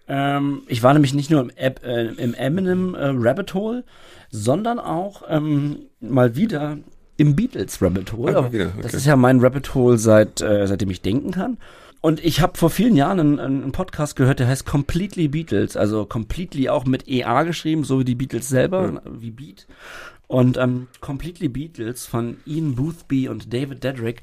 [0.07, 3.85] Ähm, ich war nämlich nicht nur im, App, äh, im Eminem äh, Rabbit Hole,
[4.31, 6.77] sondern auch ähm, mal wieder
[7.17, 8.37] im Beatles Rabbit Hole.
[8.37, 8.97] Ah, wieder, Das okay.
[8.99, 11.57] ist ja mein Rabbit Hole seit äh, seitdem ich denken kann.
[12.05, 16.05] Und ich habe vor vielen Jahren einen, einen Podcast gehört, der heißt Completely Beatles, also
[16.05, 19.67] Completely auch mit EA geschrieben, so wie die Beatles selber, wie Beat.
[20.27, 24.21] Und ähm, Completely Beatles von Ian Boothby und David Dedrick.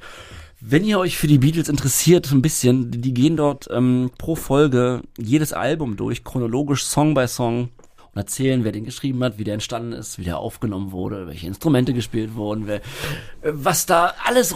[0.60, 5.02] Wenn ihr euch für die Beatles interessiert, ein bisschen, die gehen dort ähm, pro Folge
[5.18, 7.70] jedes Album durch, chronologisch Song by Song
[8.14, 11.48] und erzählen, wer den geschrieben hat, wie der entstanden ist, wie der aufgenommen wurde, welche
[11.48, 12.82] Instrumente gespielt wurden, wer, äh,
[13.42, 14.54] was da alles,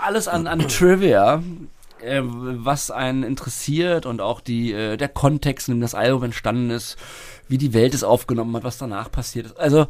[0.00, 1.42] alles an, an Trivia,
[2.02, 6.70] äh, was einen interessiert und auch die, äh, der Kontext, in dem das Album entstanden
[6.70, 6.96] ist,
[7.48, 9.58] wie die Welt es aufgenommen hat, was danach passiert ist.
[9.58, 9.86] Also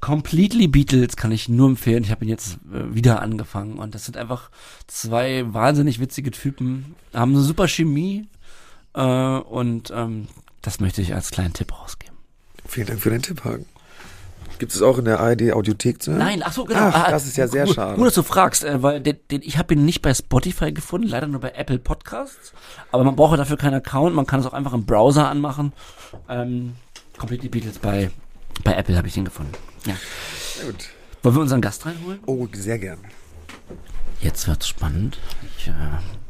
[0.00, 2.02] Completely Beatles kann ich nur empfehlen.
[2.02, 4.50] Ich habe ihn jetzt äh, wieder angefangen und das sind einfach
[4.86, 8.26] zwei wahnsinnig witzige Typen, haben eine super Chemie
[8.94, 10.26] äh, und ähm,
[10.62, 12.16] das möchte ich als kleinen Tipp rausgeben.
[12.66, 13.66] Vielen Dank für den Tipp, Hagen.
[14.58, 16.18] Gibt es auch in der ARD Audiothek zu hören?
[16.20, 16.80] Nein, ach so, genau.
[16.80, 17.96] Ach, Ah, das ist ja sehr gut, schade.
[17.96, 21.08] Gut, dass du fragst, äh, weil den, den, ich habe ihn nicht bei Spotify gefunden,
[21.08, 22.52] leider nur bei Apple Podcasts.
[22.90, 25.72] Aber man braucht dafür keinen Account, man kann es auch einfach im Browser anmachen.
[26.28, 26.74] Ähm,
[27.18, 28.10] Completely Beatles bei,
[28.64, 29.52] bei Apple habe ich ihn gefunden.
[29.86, 29.94] Ja.
[30.56, 30.88] Sehr gut.
[31.22, 32.18] Wollen wir unseren Gast reinholen?
[32.26, 32.98] Oh, sehr gern.
[34.20, 35.18] Jetzt wird's spannend.
[35.58, 35.72] Ich äh,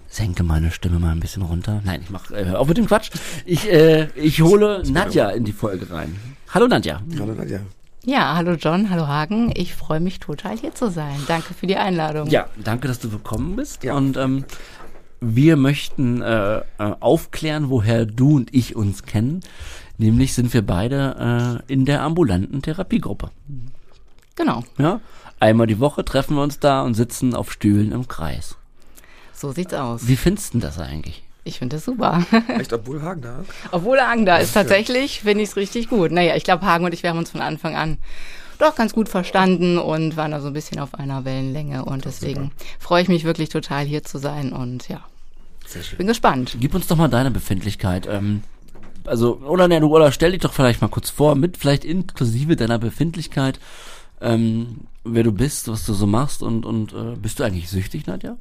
[0.09, 1.81] senke meine Stimme mal ein bisschen runter.
[1.85, 3.11] Nein, ich mach äh, auf mit dem Quatsch.
[3.45, 6.17] Ich, äh, ich hole Nadja in die Folge rein.
[6.53, 7.01] Hallo Nadja.
[7.19, 7.61] Hallo Nadja.
[8.09, 9.51] Ja, hallo John, hallo Hagen.
[9.53, 11.17] Ich freue mich total hier zu sein.
[11.27, 12.29] Danke für die Einladung.
[12.29, 13.83] Ja, danke, dass du gekommen bist.
[13.83, 13.97] Ja.
[13.97, 14.45] Und ähm,
[15.21, 19.41] wir möchten äh, äh, aufklären, woher du und ich uns kennen.
[19.99, 23.33] Nämlich sind wir beide äh, in der ambulanten Therapiegruppe.
[24.37, 25.01] Genau, Ja?
[25.41, 28.57] Einmal die Woche treffen wir uns da und sitzen auf Stühlen im Kreis.
[29.33, 30.07] so sieht's aus.
[30.07, 31.26] Wie findest du das eigentlich?
[31.47, 32.27] Ich finde das super.
[32.59, 33.51] Echt, obwohl Hagen da ist?
[33.71, 36.11] Obwohl Hagen da ist, tatsächlich finde ich es richtig gut.
[36.11, 37.99] Naja, ich glaube, Hagen und ich, wir haben uns von Anfang an
[38.59, 41.85] doch ganz gut verstanden und waren da so ein bisschen auf einer Wellenlänge.
[41.85, 45.05] Und deswegen freue ich mich wirklich total hier zu sein und ja,
[45.67, 45.99] Sehr schön.
[45.99, 46.57] bin gespannt.
[46.59, 48.09] Gib uns doch mal deine Befindlichkeit.
[48.11, 48.43] Ähm,
[49.05, 52.57] also, oder ne, du oder stell dich doch vielleicht mal kurz vor, mit vielleicht inklusive
[52.57, 53.61] deiner Befindlichkeit,
[54.21, 58.07] ähm, wer du bist, was du so machst und, und äh, bist du eigentlich süchtig,
[58.07, 58.37] Nadja?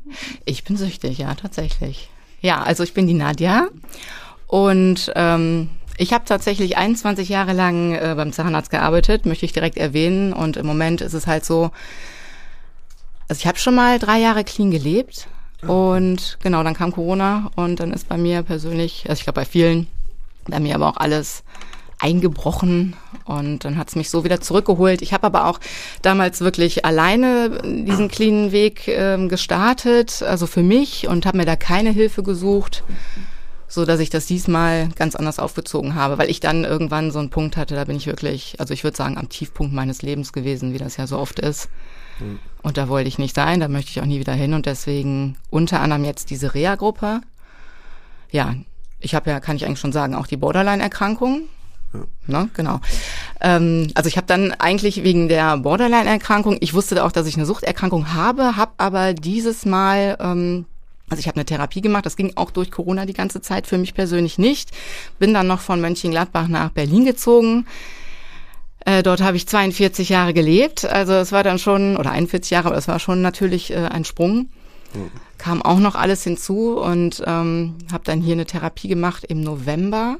[0.46, 2.10] Ich bin süchtig, ja, tatsächlich.
[2.46, 3.70] Ja, also ich bin die Nadja
[4.46, 9.78] und ähm, ich habe tatsächlich 21 Jahre lang äh, beim Zahnarzt gearbeitet, möchte ich direkt
[9.78, 10.32] erwähnen.
[10.32, 11.72] Und im Moment ist es halt so,
[13.28, 15.28] also ich habe schon mal drei Jahre clean gelebt
[15.66, 19.46] und genau, dann kam Corona und dann ist bei mir persönlich, also ich glaube bei
[19.46, 19.88] vielen,
[20.48, 21.44] bei mir aber auch alles
[22.00, 25.02] eingebrochen und dann hat's mich so wieder zurückgeholt.
[25.02, 25.60] Ich habe aber auch
[26.02, 31.56] damals wirklich alleine diesen cleanen Weg ähm, gestartet, also für mich und habe mir da
[31.56, 32.84] keine Hilfe gesucht,
[33.68, 37.30] so dass ich das diesmal ganz anders aufgezogen habe, weil ich dann irgendwann so einen
[37.30, 40.74] Punkt hatte, da bin ich wirklich, also ich würde sagen, am Tiefpunkt meines Lebens gewesen,
[40.74, 41.70] wie das ja so oft ist.
[42.62, 45.38] Und da wollte ich nicht sein, da möchte ich auch nie wieder hin und deswegen
[45.50, 47.22] unter anderem jetzt diese Reha-Gruppe.
[48.32, 48.56] Ja,
[49.00, 51.44] ich habe ja, kann ich eigentlich schon sagen, auch die Borderline-Erkrankung.
[52.28, 52.80] Ne, genau.
[53.42, 57.46] Ähm, also ich habe dann eigentlich wegen der Borderline-Erkrankung, ich wusste auch, dass ich eine
[57.46, 60.66] Suchterkrankung habe, habe aber dieses Mal, ähm,
[61.10, 63.78] also ich habe eine Therapie gemacht, das ging auch durch Corona die ganze Zeit, für
[63.78, 64.72] mich persönlich nicht.
[65.20, 67.68] Bin dann noch von Mönchengladbach nach Berlin gezogen.
[68.86, 72.70] Äh, dort habe ich 42 Jahre gelebt, also es war dann schon, oder 41 Jahre,
[72.70, 74.50] aber es war schon natürlich äh, ein Sprung.
[75.38, 80.18] Kam auch noch alles hinzu und ähm, habe dann hier eine Therapie gemacht im November.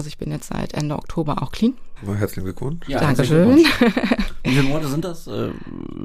[0.00, 1.74] Also ich bin jetzt seit Ende Oktober auch clean.
[2.06, 2.88] Herzlichen Glückwunsch.
[2.88, 3.58] Ja, Dankeschön.
[4.42, 5.26] Wie viele Monate sind das?
[5.26, 5.50] Äh,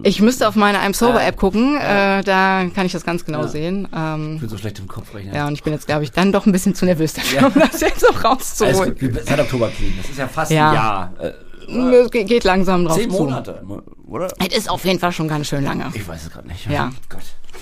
[0.04, 3.44] Ich müsste auf meine I'm Sober App gucken, äh, da kann ich das ganz genau
[3.44, 3.48] Ja.
[3.48, 3.88] sehen.
[3.90, 5.34] ich Ähm, bin so schlecht im Kopf rechnen.
[5.34, 7.48] ja, und ich bin jetzt, glaube ich, dann doch ein bisschen zu nervös dafür, Ja.
[7.48, 9.00] um das jetzt auch rauszuholen.
[9.00, 9.94] Wir- Seit Oktober clean.
[9.96, 10.68] Das ist ja fast Ja.
[10.72, 11.14] ein Jahr.
[11.22, 13.16] Äh, Es ge- geht langsam drauf zehn zu.
[13.24, 13.64] Monate,
[14.08, 14.28] oder?
[14.46, 15.90] Es ist auf jeden Fall schon ganz schön lange.
[15.94, 16.70] Ich weiß es gerade nicht.
[16.70, 16.92] Ja.
[17.08, 17.22] Gott,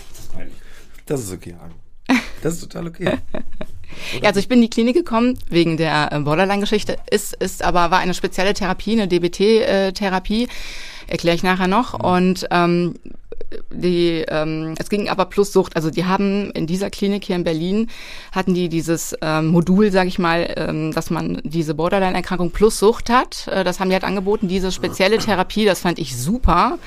[0.09, 0.55] das ist peinlich.
[1.05, 1.75] Das ist okay, Hagen.
[2.41, 3.19] Das ist total okay.
[4.21, 6.97] Ja, also ich bin in die Klinik gekommen wegen der äh, Borderline-Geschichte.
[7.09, 10.47] Ist, ist aber war eine spezielle Therapie, eine DBT-Therapie.
[11.07, 11.93] Erkläre ich nachher noch.
[11.93, 12.95] Und ähm,
[13.71, 15.75] die, ähm, es ging aber plus Sucht.
[15.75, 17.89] Also die haben in dieser Klinik hier in Berlin
[18.31, 23.09] hatten die dieses ähm, Modul, sage ich mal, ähm, dass man diese Borderline-Erkrankung plus Sucht
[23.09, 23.47] hat.
[23.47, 24.47] Äh, das haben die halt angeboten.
[24.47, 26.77] Diese spezielle Therapie, das fand ich super,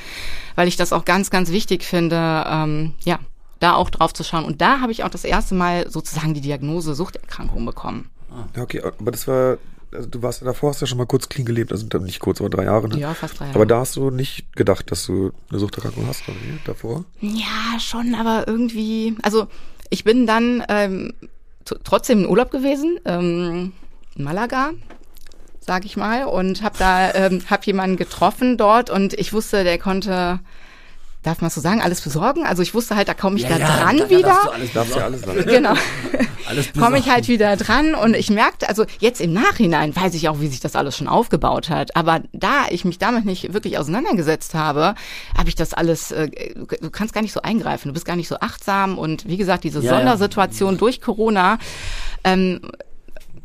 [0.54, 2.44] weil ich das auch ganz, ganz wichtig finde.
[2.48, 3.18] Ähm, ja,
[3.60, 4.44] da auch drauf zu schauen.
[4.44, 8.10] Und da habe ich auch das erste Mal sozusagen die Diagnose Suchterkrankung bekommen.
[8.54, 9.58] Ja, okay, aber das war,
[9.92, 12.50] also du warst davor, hast ja schon mal kurz clean gelebt, also nicht kurz, aber
[12.50, 12.88] drei Jahre.
[12.88, 12.98] Ne?
[12.98, 13.56] Ja, fast drei Jahre.
[13.56, 16.58] Aber da hast du nicht gedacht, dass du eine Suchterkrankung hast, oder wie?
[16.64, 17.04] Davor?
[17.20, 19.46] Ja, schon, aber irgendwie, also
[19.88, 21.12] ich bin dann ähm,
[21.64, 23.72] trotzdem in Urlaub gewesen, ähm,
[24.14, 24.72] in Malaga,
[25.60, 29.78] sag ich mal, und habe da ähm, hab jemanden getroffen dort und ich wusste, der
[29.78, 30.40] konnte
[31.26, 32.44] darf man so sagen, alles besorgen.
[32.46, 34.28] Also ich wusste halt, da komme ich Ja, da ja, dran da- da wieder.
[34.28, 35.44] darfst du alles Darfst ja alles sagen.
[35.46, 35.74] Genau.
[36.48, 40.28] Alles komme ich halt wieder dran und ich merkte, also jetzt im Nachhinein weiß ich
[40.28, 41.96] auch, wie sich das alles schon aufgebaut hat.
[41.96, 44.94] Aber da ich mich damit nicht wirklich auseinandergesetzt habe,
[45.36, 48.28] habe ich das alles, äh, du kannst gar nicht so eingreifen, du bist gar nicht
[48.28, 49.96] so achtsam und wie gesagt, diese Ja, ja.
[49.98, 51.58] Sondersituation durch Corona,
[52.22, 52.60] ähm,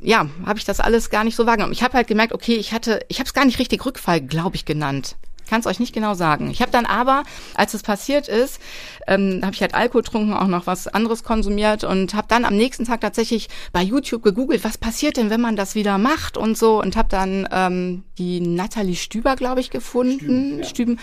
[0.03, 1.73] ja, habe ich das alles gar nicht so wahrgenommen.
[1.73, 4.55] Ich habe halt gemerkt, okay, ich hatte, ich habe es gar nicht richtig Rückfall, glaube
[4.55, 5.15] ich, genannt.
[5.49, 6.49] Kann es euch nicht genau sagen.
[6.49, 7.23] Ich habe dann aber,
[7.55, 8.59] als es passiert ist,
[9.07, 12.55] ähm, habe ich halt Alkohol getrunken, auch noch was anderes konsumiert und habe dann am
[12.55, 16.57] nächsten Tag tatsächlich bei YouTube gegoogelt, was passiert denn, wenn man das wieder macht und
[16.57, 20.63] so und habe dann ähm, die Natalie Stüber, glaube ich, gefunden.
[20.63, 20.99] Stüben,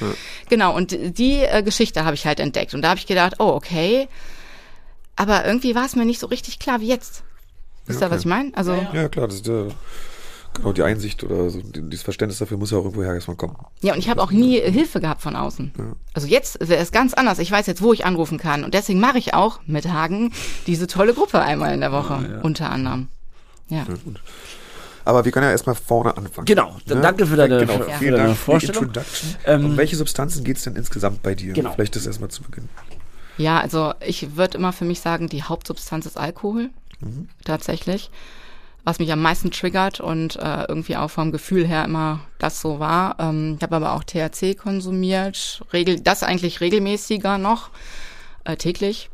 [0.48, 3.48] Genau, und die äh, Geschichte habe ich halt entdeckt und da habe ich gedacht, oh,
[3.48, 4.09] okay,
[5.16, 7.24] aber irgendwie war es mir nicht so richtig klar wie jetzt.
[7.87, 8.14] Wisst ihr, okay.
[8.14, 8.53] was ich meine?
[8.55, 9.68] Also Ja, klar, das ist der,
[10.55, 13.37] genau die Einsicht oder so, die- dieses Verständnis dafür muss ja auch irgendwo her erstmal
[13.37, 13.57] kommen.
[13.81, 15.73] Ja, und ich habe auch nie Hilfe gehabt von außen.
[16.15, 17.39] Also jetzt wäre es ganz anders.
[17.39, 18.65] Ich weiß jetzt, wo ich anrufen kann.
[18.65, 20.33] Und deswegen mache ich auch mit Hagen
[20.67, 23.09] diese tolle Gruppe einmal in der Woche, unter anderem.
[23.69, 23.79] Ja.
[23.79, 24.21] Ja, gut.
[25.05, 26.45] Aber wir können ja erstmal vorne anfangen.
[26.45, 26.97] Genau, Ne?
[27.01, 28.83] danke für deine, genau, für, deine Dank für die Vorstellung.
[28.85, 29.37] Introduction.
[29.47, 31.55] Ähm, um welche Substanzen geht es denn insgesamt bei dir?
[31.55, 31.73] Genau.
[31.73, 32.69] Vielleicht das erstmal zu Beginn.
[33.39, 36.69] Ja, also ich würde immer für mich sagen, die Hauptsubstanz ist Alkohol.
[37.45, 38.11] Tatsächlich.
[38.88, 42.81] Was mich am meisten triggert und äh, irgendwie auch vom Gefühl her immer das so
[42.81, 43.16] war.
[43.20, 47.68] Ähm, ich habe aber auch THC konsumiert, regel, das eigentlich regelmäßiger noch,
[48.44, 49.11] äh, täglich.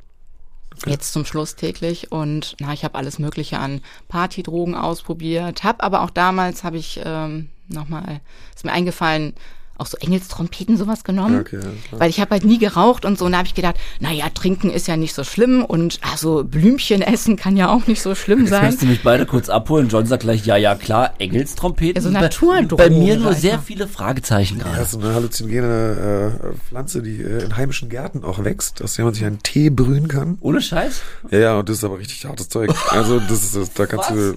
[0.87, 6.03] Jetzt zum Schluss täglich und na, ich habe alles Mögliche an Partydrogen ausprobiert, habe aber
[6.03, 8.21] auch damals habe ich ähm, nochmal,
[8.55, 9.35] ist mir eingefallen,
[9.77, 11.59] auch so Engelstrompeten sowas genommen, Ja, okay,
[11.93, 13.25] ja, weil ich habe halt nie geraucht und so.
[13.25, 17.03] Und da habe ich gedacht, naja, trinken ist ja nicht so schlimm und also Blümchen
[17.03, 18.67] essen kann ja auch nicht so schlimm Jetzt sein.
[18.67, 19.89] müsst ihr mich beide kurz abholen.
[19.89, 21.97] John sagt gleich, ja, ja, klar, Engelstrompeten.
[21.97, 23.41] Ja, so Bei- Naturdrogen, Bei mir nur Alter.
[23.41, 24.79] sehr viele Fragezeichen Ja, gerade.
[24.79, 29.05] das ist eine halluzinogene äh, Pflanze, die äh, in heimischen Gärten auch wächst, aus der
[29.05, 30.39] man sich einen Tee brühen kann.
[30.41, 31.03] Ohne Scheiß?
[31.31, 32.71] Ja, ja, und das ist aber richtig hartes Zeug.
[32.91, 34.35] Also das ist, das, da kannst du,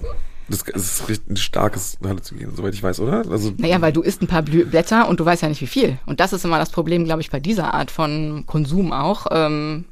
[0.48, 3.24] das ist richtig ein starkes Halluzinogen, soweit ich weiß, oder?
[3.30, 5.66] Also Naja, weil du isst ein paar Blü Blätter und du weißt ja nicht wie
[5.66, 5.98] viel.
[6.06, 9.26] Und das ist immer das Problem, glaube ich, bei dieser Art von Konsum auch.
[9.30, 9.84] Ähm,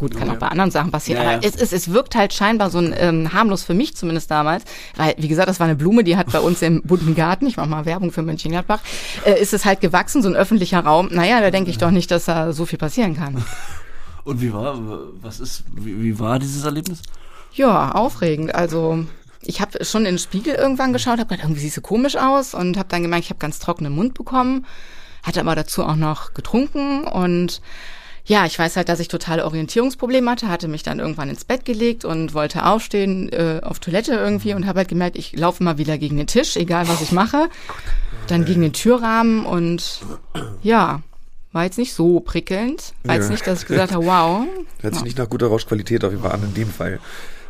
[0.00, 1.22] gut, kann auch bei anderen Sachen passieren.
[1.22, 1.48] Ja, aber ja.
[1.48, 4.64] es, es, es wirkt halt scheinbar so ein ähm, harmlos für mich zumindest damals.
[4.96, 7.56] Weil, wie gesagt, das war eine Blume, die hat bei uns im bunten Garten, ich
[7.56, 8.80] mache mal Werbung für Mönchengladbach,
[9.24, 11.08] äh, ist es halt gewachsen, so ein öffentlicher Raum.
[11.12, 13.44] Naja, da denke ich doch nicht, dass da so viel passieren kann.
[14.24, 14.76] Und wie war,
[15.20, 17.02] was ist, wie, wie war dieses Erlebnis?
[17.52, 18.54] Ja, aufregend.
[18.54, 19.04] Also
[19.46, 22.54] ich habe schon in den Spiegel irgendwann geschaut, habe gedacht, irgendwie siehst du komisch aus
[22.54, 24.66] und habe dann gemerkt, ich habe ganz trockenen Mund bekommen,
[25.22, 27.60] hatte aber dazu auch noch getrunken und
[28.26, 31.66] ja, ich weiß halt, dass ich totale Orientierungsprobleme hatte, hatte mich dann irgendwann ins Bett
[31.66, 35.76] gelegt und wollte aufstehen äh, auf Toilette irgendwie und habe halt gemerkt, ich laufe immer
[35.76, 37.50] wieder gegen den Tisch, egal was ich mache,
[38.28, 40.00] dann gegen den Türrahmen und
[40.62, 41.02] ja,
[41.52, 43.30] war jetzt nicht so prickelnd, war jetzt Ja.
[43.32, 44.46] nicht, dass ich gesagt habe, wow,
[44.80, 47.00] hört sich nicht nach guter Rauschqualität auf jeden Fall an in dem Fall.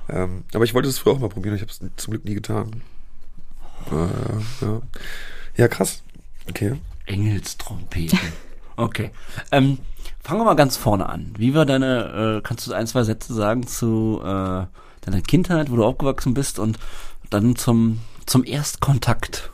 [0.09, 2.35] Ähm, aber ich wollte es früher auch mal probieren, ich habe es zum Glück nie
[2.35, 2.83] getan.
[3.91, 4.83] Äh, ja.
[5.57, 6.03] ja, krass.
[6.49, 6.77] Okay.
[7.07, 8.19] Engelstrompeten.
[8.77, 9.11] Okay.
[9.53, 9.79] Ähm,
[10.23, 11.35] fangen wir mal ganz vorne an.
[11.39, 14.67] Wie war deine, äh, kannst du ein, zwei Sätze sagen zu äh,
[15.03, 16.79] deiner Kindheit, wo du aufgewachsen bist und
[17.31, 19.51] dann zum, zum Erstkontakt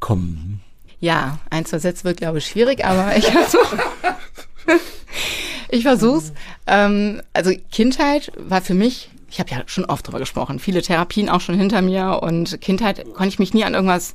[0.00, 0.60] kommen?
[0.98, 3.78] Ja, ein, zwei Sätze wird, glaube ich, schwierig, aber ich versuche.
[5.68, 6.32] ich versuch's.
[6.66, 11.28] Ähm, also Kindheit war für mich, ich habe ja schon oft drüber gesprochen, viele Therapien
[11.28, 14.14] auch schon hinter mir und Kindheit konnte ich mich nie an irgendwas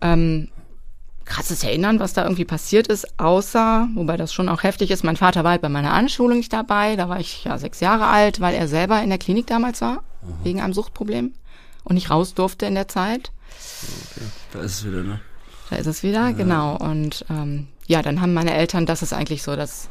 [0.00, 0.48] ähm,
[1.24, 5.16] krasses erinnern, was da irgendwie passiert ist, außer, wobei das schon auch heftig ist, mein
[5.16, 8.40] Vater war halt bei meiner Anschulung nicht dabei, da war ich ja sechs Jahre alt,
[8.40, 10.02] weil er selber in der Klinik damals war,
[10.44, 11.34] wegen einem Suchtproblem
[11.84, 13.32] und nicht raus durfte in der Zeit.
[14.52, 15.20] Da ist es wieder, ne?
[15.70, 16.76] Da ist es wieder, genau.
[16.76, 19.88] Und ähm, ja, dann haben meine Eltern, das ist eigentlich so das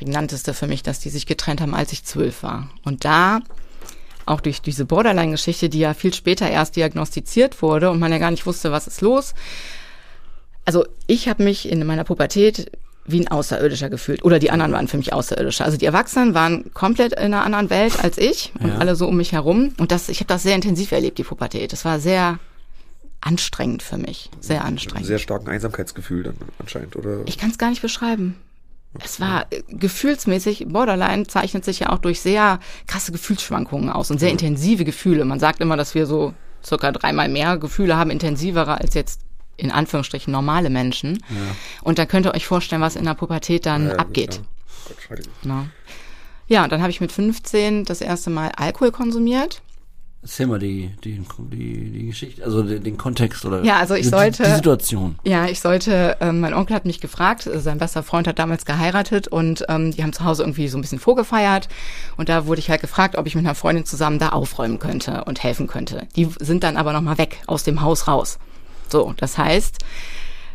[0.00, 2.70] prägnanteste für mich, dass die sich getrennt haben, als ich zwölf war.
[2.84, 3.40] Und da
[4.24, 8.30] auch durch diese Borderline-Geschichte, die ja viel später erst diagnostiziert wurde und man ja gar
[8.30, 9.34] nicht wusste, was ist los.
[10.64, 12.70] Also ich habe mich in meiner Pubertät
[13.04, 14.24] wie ein Außerirdischer gefühlt.
[14.24, 15.64] Oder die anderen waren für mich Außerirdische.
[15.64, 18.78] Also die Erwachsenen waren komplett in einer anderen Welt als ich und Ja.
[18.78, 19.74] alle so um mich herum.
[19.78, 21.72] Und das, ich habe das sehr intensiv erlebt, die Pubertät.
[21.72, 22.38] Das war sehr
[23.20, 24.30] anstrengend für mich.
[24.40, 25.06] Sehr anstrengend.
[25.06, 27.18] Sehr starken Einsamkeitsgefühl dann anscheinend, oder?
[27.26, 28.36] Ich kann es gar nicht beschreiben.
[28.98, 34.18] Es war äh, gefühlsmäßig, Borderline zeichnet sich ja auch durch sehr krasse Gefühlsschwankungen aus und
[34.18, 35.24] sehr intensive Gefühle.
[35.24, 39.20] Man sagt immer, dass wir so circa dreimal mehr Gefühle haben, intensivere als jetzt
[39.56, 41.22] in Anführungsstrichen normale Menschen.
[41.82, 44.40] Und da könnt ihr euch vorstellen, was in der Pubertät dann Ja, abgeht.
[46.48, 49.62] Ja, und dann habe ich mit 15 das erste Mal Alkohol konsumiert.
[50.22, 54.02] Erzähl mal die, die, die, die Geschichte, also den, den Kontext oder Ja, also ich
[54.02, 55.18] die, sollte- die Situation.
[55.24, 58.66] Ja, ich sollte, ähm, mein Onkel hat mich gefragt, äh, sein bester Freund hat damals
[58.66, 61.68] geheiratet und ähm, die haben zu Hause irgendwie so ein bisschen vorgefeiert
[62.18, 65.24] und da wurde ich halt gefragt, ob ich mit einer Freundin zusammen da aufräumen könnte
[65.24, 66.06] und helfen könnte.
[66.16, 68.38] Die sind dann aber nochmal weg aus dem Haus raus.
[68.90, 69.78] So, das heißt,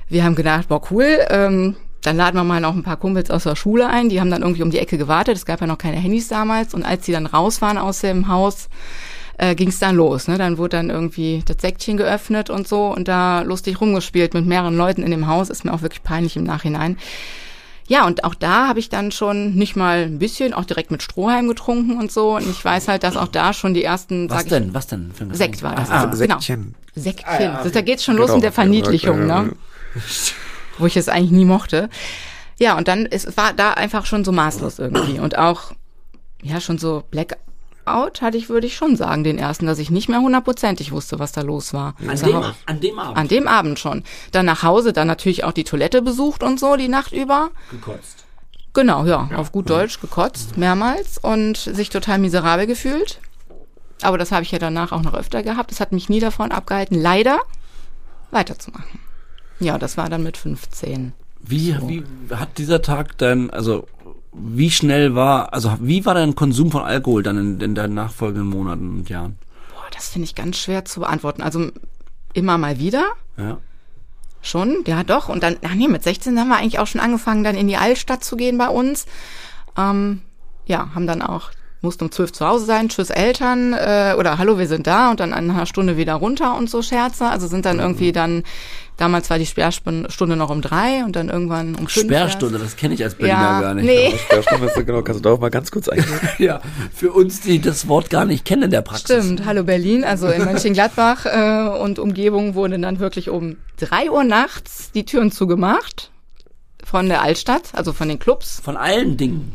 [0.09, 3.45] wir haben gedacht, boah cool, ähm, dann laden wir mal noch ein paar Kumpels aus
[3.45, 5.79] der Schule ein, die haben dann irgendwie um die Ecke gewartet, es gab ja noch
[5.79, 8.69] keine Handys damals und als die dann raus waren aus dem Haus,
[9.37, 10.27] äh, ging es dann los.
[10.27, 10.37] Ne?
[10.37, 14.75] Dann wurde dann irgendwie das Säckchen geöffnet und so und da lustig rumgespielt mit mehreren
[14.77, 15.49] Leuten in dem Haus.
[15.49, 16.97] Ist mir auch wirklich peinlich im Nachhinein.
[17.87, 21.03] Ja, und auch da habe ich dann schon nicht mal ein bisschen, auch direkt mit
[21.03, 22.35] Strohhalm getrunken und so.
[22.37, 24.73] Und ich weiß halt, dass auch da schon die ersten, Was sag denn?
[24.73, 25.11] Was denn?
[25.13, 25.37] Für ein ich?
[25.37, 25.91] Sekt war das.
[25.91, 26.73] Ah, Also, Säckchen.
[26.95, 27.03] Genau.
[27.03, 27.53] Säckchen.
[27.63, 28.37] Das, da geht's schon los Genau.
[28.37, 29.51] mit der Verniedlichung, Ja, ja, ne?
[30.79, 31.89] Wo ich es eigentlich nie mochte.
[32.57, 35.19] Ja, und dann es war da einfach schon so maßlos irgendwie.
[35.19, 35.71] Und auch,
[36.41, 37.03] ja, schon so
[37.85, 41.19] Blackout hatte ich, würde ich schon sagen, den ersten, dass ich nicht mehr hundertprozentig wusste,
[41.19, 41.95] was da los war.
[42.07, 44.03] An Zu dem, an dem Abend An dem Abend schon.
[44.31, 47.49] Dann nach Hause, dann natürlich auch die Toilette besucht und so die Nacht über.
[47.71, 48.25] gekotzt.
[48.73, 53.19] Genau, ja, auf gut Deutsch gekotzt, mehrmals und sich total miserabel gefühlt.
[54.01, 55.71] Aber das habe ich ja danach auch noch öfter gehabt.
[55.71, 57.39] Das hat mich nie davon abgehalten, leider
[58.31, 58.99] weiterzumachen.
[59.61, 61.13] Ja, das war dann mit 15.
[61.39, 62.03] Wie, wie
[62.35, 63.87] hat dieser Tag denn, also
[64.37, 68.47] wie schnell war, also wie war dein Konsum von Alkohol dann in, in deinen nachfolgenden
[68.49, 69.37] Monaten und Jahren?
[69.71, 71.41] Boah, das finde ich ganz schwer zu beantworten.
[71.41, 71.71] Also
[72.33, 73.05] immer mal wieder,
[73.37, 73.57] Ja.
[74.41, 75.29] schon, ja doch.
[75.29, 77.77] Und dann, ach nee, mit 16 haben wir eigentlich auch schon angefangen, dann in die
[77.77, 79.05] Altstadt zu gehen bei uns.
[79.77, 80.21] Ähm,
[80.65, 81.51] ja, haben dann auch,
[81.85, 85.21] mussten um 12 zu Hause sein, tschüss Eltern, äh, oder hallo, wir sind da und
[85.21, 87.27] dann in einer Stunde wieder runter und so Scherze.
[87.27, 88.43] Also sind dann irgendwie dann,
[88.97, 92.07] damals war die Sperrstunde noch um drei und dann irgendwann um fünf.
[92.07, 93.85] Sperrstunde, das kenne ich als Berliner Ja, gar nicht.
[93.85, 94.13] nee.
[94.17, 96.19] Sperrstunde ist genau, kannst du darauf mal ganz kurz eingehen?
[96.37, 96.59] Ja,
[96.93, 99.23] für uns, die das Wort gar nicht kennen in der Praxis.
[99.23, 100.03] Stimmt, hallo Berlin.
[100.03, 105.31] Also in Mönchengladbach äh, und Umgebung wurden dann wirklich um drei Uhr nachts die Türen
[105.31, 106.11] zugemacht
[106.83, 108.61] von der Altstadt, also von den Clubs.
[108.63, 109.53] Von allen Dingen.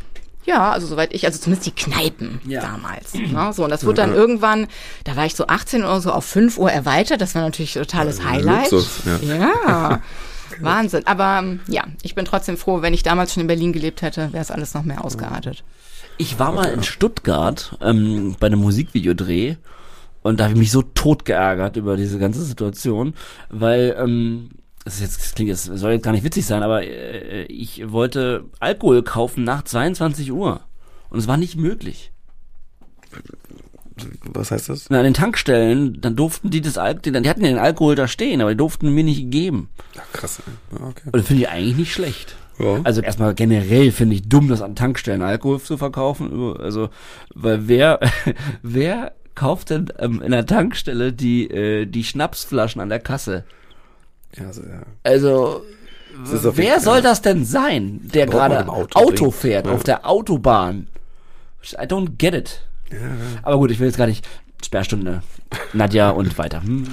[0.51, 2.61] Ja, also soweit ich, also zumindest die Kneipen Ja.
[2.61, 3.15] damals.
[3.15, 3.53] Ne?
[3.53, 4.67] So, und das wurde dann irgendwann,
[5.05, 7.21] da war ich so 18 oder so auf 5 Uhr erweitert.
[7.21, 8.73] Das war natürlich ein totales Highlight.
[8.73, 9.37] Luxus, ja.
[9.37, 10.01] Ja.
[10.61, 11.07] Wahnsinn.
[11.07, 14.33] Aber ähm, ja, ich bin trotzdem froh, wenn ich damals schon in Berlin gelebt hätte,
[14.33, 15.63] wäre es alles noch mehr ausgeartet.
[16.19, 19.55] Ich war mal in Stuttgart ähm, bei einem Musikvideodreh
[20.23, 23.15] und da habe ich mich so tot geärgert über diese ganze Situation,
[23.51, 24.51] weil ähm,
[24.85, 27.90] das, ist jetzt, das klingt jetzt, soll jetzt gar nicht witzig sein, aber äh, ich
[27.90, 30.62] wollte Alkohol kaufen nach 22 Uhr
[31.11, 32.12] und es war nicht möglich.
[34.33, 34.87] Was heißt das?
[34.87, 38.09] Und an den Tankstellen, dann durften die das Alkohol, die hatten ja den Alkohol da
[38.09, 39.69] stehen, aber die durften mir nicht geben.
[39.95, 40.40] Ja, krass.
[40.73, 41.03] Ja, okay.
[41.07, 42.37] Und das finde ich eigentlich nicht schlecht.
[42.59, 42.81] Ja.
[42.85, 46.57] Also erstmal generell finde ich dumm, das an Tankstellen Alkohol zu verkaufen.
[46.59, 46.90] Also,
[47.35, 48.01] weil wer,
[48.62, 53.45] wer kauft denn ähm, in der Tankstelle die, äh, die Schnapsflaschen an der Kasse?
[54.37, 54.83] Ja, also, ja.
[55.03, 55.64] Also,
[56.57, 59.73] wer jeden soll Fall- das denn sein, der gerade im Auto, Auto fährt, Ja.
[59.73, 60.87] auf der Autobahn?
[61.75, 62.61] I don't get it.
[63.43, 64.27] Aber gut, ich will jetzt gar nicht
[64.64, 65.23] Sperrstunde.
[65.73, 66.62] Nadja und weiter.
[66.62, 66.87] Hm.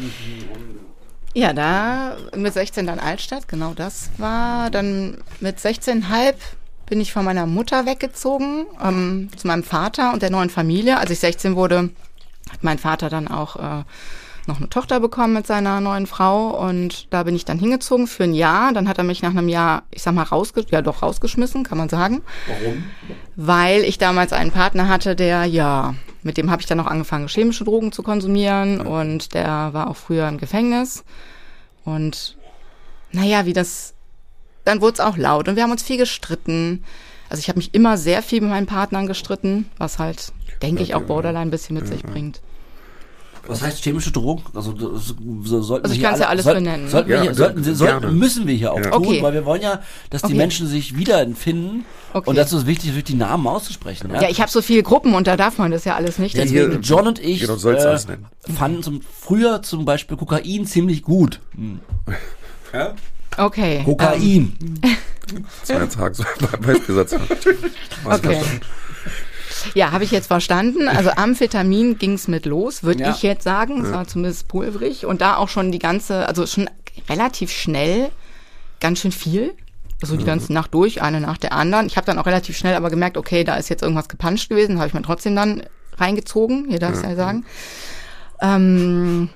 [1.34, 4.70] Ja, da mit 16 dann Altstadt, genau das war.
[4.72, 6.34] Dann mit 16,5
[6.88, 10.98] bin ich von meiner Mutter weggezogen ähm, zu meinem Vater und der neuen Familie.
[10.98, 11.90] Als ich 16 wurde,
[12.50, 13.84] hat mein Vater dann auch äh,
[14.48, 18.24] noch eine Tochter bekommen mit seiner neuen Frau und da bin ich dann hingezogen für
[18.24, 18.74] ein Jahr.
[18.74, 21.78] Dann hat er mich nach einem Jahr, ich sag mal, rausge ja doch rausgeschmissen, kann
[21.78, 22.22] man sagen.
[22.48, 22.84] Warum?
[23.36, 27.28] Weil ich damals einen Partner hatte, der, ja, mit dem habe ich dann auch angefangen,
[27.28, 31.04] chemische Drogen zu konsumieren und der war auch früher im Gefängnis.
[31.84, 32.38] Und
[33.12, 33.94] naja, wie das,
[34.66, 36.84] dann wurde es auch laut und wir haben uns viel gestritten.
[37.30, 40.32] Also ich habe mich immer sehr viel mit meinen Partnern gestritten, was halt,
[40.62, 42.42] denke ich, auch Borderline ein bisschen mit sich bringt.
[43.48, 44.44] Was heißt chemische Drogen?
[44.54, 46.90] Also das, so sollten Also ich wir hier kann's ja alle- alles sollten, benennen.
[46.90, 47.78] Sollten wir Ja, hier, sollten, gerne.
[47.78, 48.92] sollten, müssen wir hier auch Ja.
[48.92, 49.22] tun, Okay.
[49.24, 50.36] weil wir wollen ja, dass die Okay.
[50.36, 51.86] Menschen sich wiederempfinden.
[52.14, 52.30] Okay.
[52.30, 54.10] Und dazu ist wichtig, natürlich die Namen auszusprechen.
[54.14, 56.36] Ja, Ja, ich habe so viele Gruppen und da darf man das ja alles nicht.
[56.36, 56.72] Ja, Deswegen.
[56.72, 58.26] hier- John und ich Genau, soll's äh, alles nennen.
[58.58, 61.40] fanden zum, früher zum Beispiel Kokain ziemlich gut.
[61.56, 61.80] Hm.
[63.38, 63.78] Okay.
[63.78, 64.54] Ähm, Kokain.
[65.62, 67.16] Das war jetzt Hagen, so ein Beispielsatz.
[68.06, 68.42] Okay.
[69.74, 70.88] Ja, habe ich jetzt verstanden.
[70.88, 73.12] Also Amphetamin ging's mit los, würde Ja.
[73.12, 73.84] ich jetzt sagen.
[73.86, 75.06] Es war zumindest pulverig.
[75.06, 76.70] Und da auch schon die ganze, also schon
[77.10, 78.10] relativ schnell
[78.80, 79.54] ganz schön viel.
[80.02, 81.88] Also die ganze Nacht durch, eine nach der anderen.
[81.88, 84.78] Ich habe dann auch relativ schnell aber gemerkt, okay, da ist jetzt irgendwas gepanscht gewesen.
[84.78, 85.64] Habe ich mir trotzdem dann
[85.98, 86.68] reingezogen.
[86.70, 87.46] Hier darf ich ja sagen.
[88.42, 89.30] Ähm,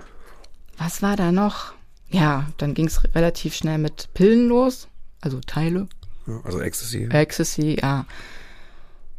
[0.77, 1.73] was war da noch?
[2.09, 4.87] Ja, dann ging's relativ schnell mit Pillen los.
[5.21, 5.87] Also Teile.
[6.43, 7.07] Also Ecstasy.
[7.11, 8.05] Ecstasy, ja.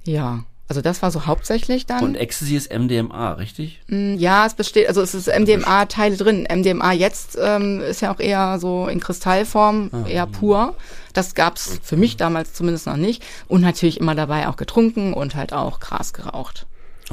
[0.04, 0.44] Ja.
[0.68, 2.02] Also das war so hauptsächlich dann.
[2.02, 3.80] Und Ecstasy ist MDMA, richtig?
[3.88, 6.46] Mm, ja, es besteht, also es ist MDMA-Teile drin.
[6.50, 10.74] MDMA jetzt ähm, ist ja auch eher so in Kristallform, eher pur.
[11.12, 13.22] Das gab's für mich damals zumindest noch nicht.
[13.48, 16.66] Und natürlich immer dabei auch getrunken und halt auch Gras geraucht.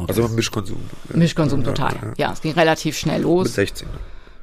[0.07, 0.79] Also Mischkonsum.
[1.13, 2.13] Mischkonsum total.
[2.17, 3.53] Ja, es ging relativ schnell Mit los.
[3.55, 3.87] 16.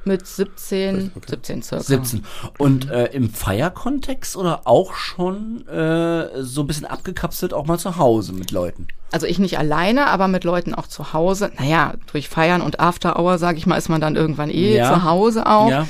[0.07, 1.25] Mit 17, Okay.
[1.29, 1.83] 17 circa.
[1.83, 2.23] 17.
[2.57, 7.97] Und äh, im Feierkontext oder auch schon äh, so ein bisschen abgekapselt auch mal zu
[7.97, 8.87] Hause mit Leuten?
[9.11, 11.51] Also ich nicht alleine, aber mit Leuten auch zu Hause.
[11.59, 14.93] Naja, durch Feiern und After Hour, sag ich mal, ist man dann irgendwann eh Ja.
[14.93, 15.69] zu Hause auch.
[15.69, 15.87] Ja.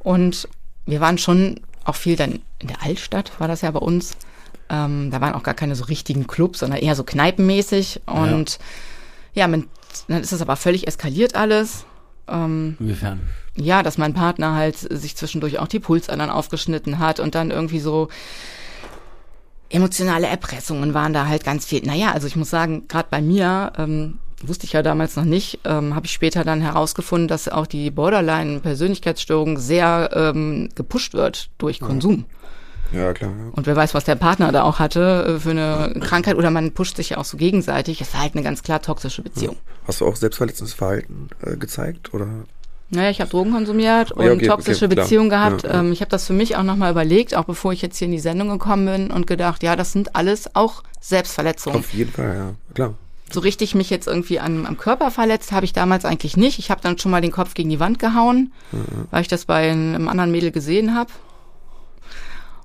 [0.00, 0.48] Und
[0.86, 4.12] wir waren schon auch viel dann in der Altstadt, war das ja bei uns.
[4.68, 8.00] Ähm, da waren auch gar keine so richtigen Clubs, sondern eher so kneipenmäßig.
[8.06, 8.58] Und
[9.34, 9.68] ja, man,
[10.08, 11.84] dann ist es aber völlig eskaliert alles.
[12.28, 13.20] Ähm, Inwiefern?
[13.56, 17.80] ja, dass mein Partner halt sich zwischendurch auch die Pulsadern aufgeschnitten hat und dann irgendwie
[17.80, 18.08] so
[19.70, 21.82] emotionale Erpressungen waren da halt ganz viel.
[21.84, 25.60] Naja, also ich muss sagen, gerade bei mir, ähm, wusste ich ja damals noch nicht,
[25.64, 31.80] ähm, habe ich später dann herausgefunden, dass auch die Borderline-Persönlichkeitsstörung sehr ähm, gepusht wird durch
[31.80, 32.26] Konsum.
[32.28, 32.45] Ja,
[32.90, 33.12] klar.
[33.30, 33.52] Ja.
[33.52, 36.72] Und wer weiß, was der Partner da auch hatte äh, für eine Krankheit oder man
[36.72, 38.00] pusht sich ja auch so gegenseitig.
[38.00, 39.56] Es war halt eine ganz klar toxische Beziehung.
[39.86, 42.14] Hast du auch selbstverletzendes Verhalten äh, gezeigt?
[42.14, 42.26] Oder?
[42.90, 44.94] Naja, ich habe Drogen konsumiert und Ja, okay, toxische okay.
[44.94, 45.64] Beziehungen gehabt.
[45.64, 45.80] Ja, ja.
[45.80, 48.12] Ähm, ich habe das für mich auch nochmal überlegt, auch bevor ich jetzt hier in
[48.12, 51.80] die Sendung gekommen bin und gedacht, ja, das sind alles auch Selbstverletzungen.
[51.80, 52.74] Auf jeden Fall, ja.
[52.74, 52.94] Klar.
[53.32, 56.60] So richtig mich jetzt irgendwie am, am Körper verletzt habe ich damals eigentlich nicht.
[56.60, 58.52] Ich habe dann schon mal den Kopf gegen die Wand gehauen,
[59.10, 61.10] weil ich das bei einem anderen Mädel gesehen habe.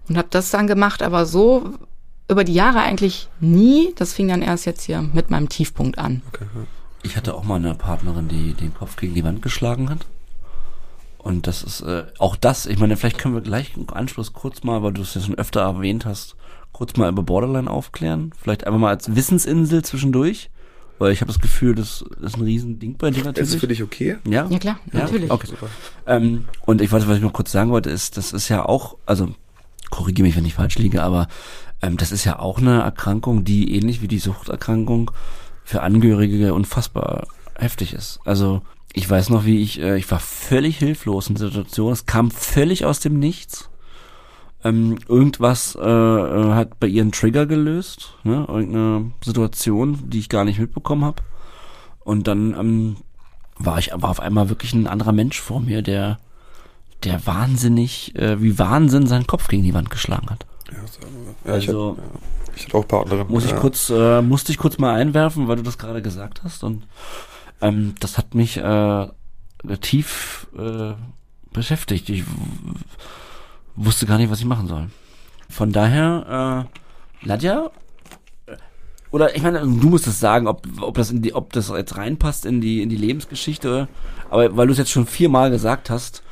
[0.10, 1.74] Und habe das dann gemacht, aber so
[2.28, 3.94] über die Jahre eigentlich nie.
[3.96, 6.22] Das fing dann erst jetzt hier mit meinem Tiefpunkt an.
[6.30, 6.62] Okay, ja.
[7.04, 10.06] Ich hatte auch mal eine Partnerin, die den Kopf gegen die Wand geschlagen hat.
[11.18, 14.64] Und das ist äh, auch das, ich meine, vielleicht können wir gleich im Anschluss kurz
[14.64, 16.36] mal, weil du es ja schon öfter erwähnt hast,
[16.72, 18.32] kurz mal über Borderline aufklären.
[18.42, 20.50] Vielleicht einfach mal als Wissensinsel zwischendurch.
[21.00, 23.50] Weil ich habe das Gefühl, das ist ein Riesending bei dir Ist natürlich.
[23.50, 24.18] es für dich okay?
[24.24, 24.48] ja?
[24.48, 25.32] Ja klar, natürlich.
[25.32, 25.48] Okay.
[25.48, 25.68] Super.
[26.06, 28.98] Ähm, und ich weiß, was ich noch kurz sagen wollte, ist, das ist ja auch,
[29.08, 29.34] also
[29.92, 31.28] korrigiere mich, wenn ich falsch liege, aber
[31.84, 35.12] ähm, das ist ja auch eine Erkrankung, die ähnlich wie die Suchterkrankung
[35.64, 38.20] für Angehörige unfassbar heftig ist.
[38.26, 38.62] Also
[38.94, 41.92] ich weiß noch, wie ich, äh, ich war völlig hilflos in der Situation.
[41.92, 43.70] Es kam völlig aus dem Nichts.
[44.64, 48.46] Ähm, irgendwas äh, äh, hat bei ihr einen Trigger gelöst, ne?
[48.48, 51.24] irgendeine Situation, die ich gar nicht mitbekommen habe.
[52.04, 52.98] Und dann ähm,
[53.58, 56.20] war ich war auf einmal wirklich ein anderer Mensch vor mir, der
[57.04, 60.46] der wahnsinnig, äh, wie Wahnsinn seinen Kopf gegen die Wand geschlagen hat.
[60.72, 61.00] Ja, so,
[61.50, 63.28] ja, ich, Also- hatte, ja, ich hatte auch Partnerin.
[63.28, 63.58] Muss ich ja.
[63.58, 66.84] kurz, äh, musste ich kurz mal einwerfen, weil du das gerade gesagt hast und
[67.62, 69.08] ähm, das hat mich äh,
[69.82, 70.94] tief äh,
[71.54, 72.10] beschäftigt.
[72.10, 72.24] Ich
[73.76, 74.90] wusste gar nicht, was ich machen soll.
[75.50, 76.68] Von daher,
[77.24, 77.70] äh, Nadja,
[78.48, 78.56] äh,
[79.12, 81.98] oder ich meine, du musst es sagen, ob, ob das in die, ob das jetzt
[81.98, 83.88] reinpasst in die in die Lebensgeschichte.
[84.30, 86.24] Aber weil du es jetzt schon viermal gesagt hast,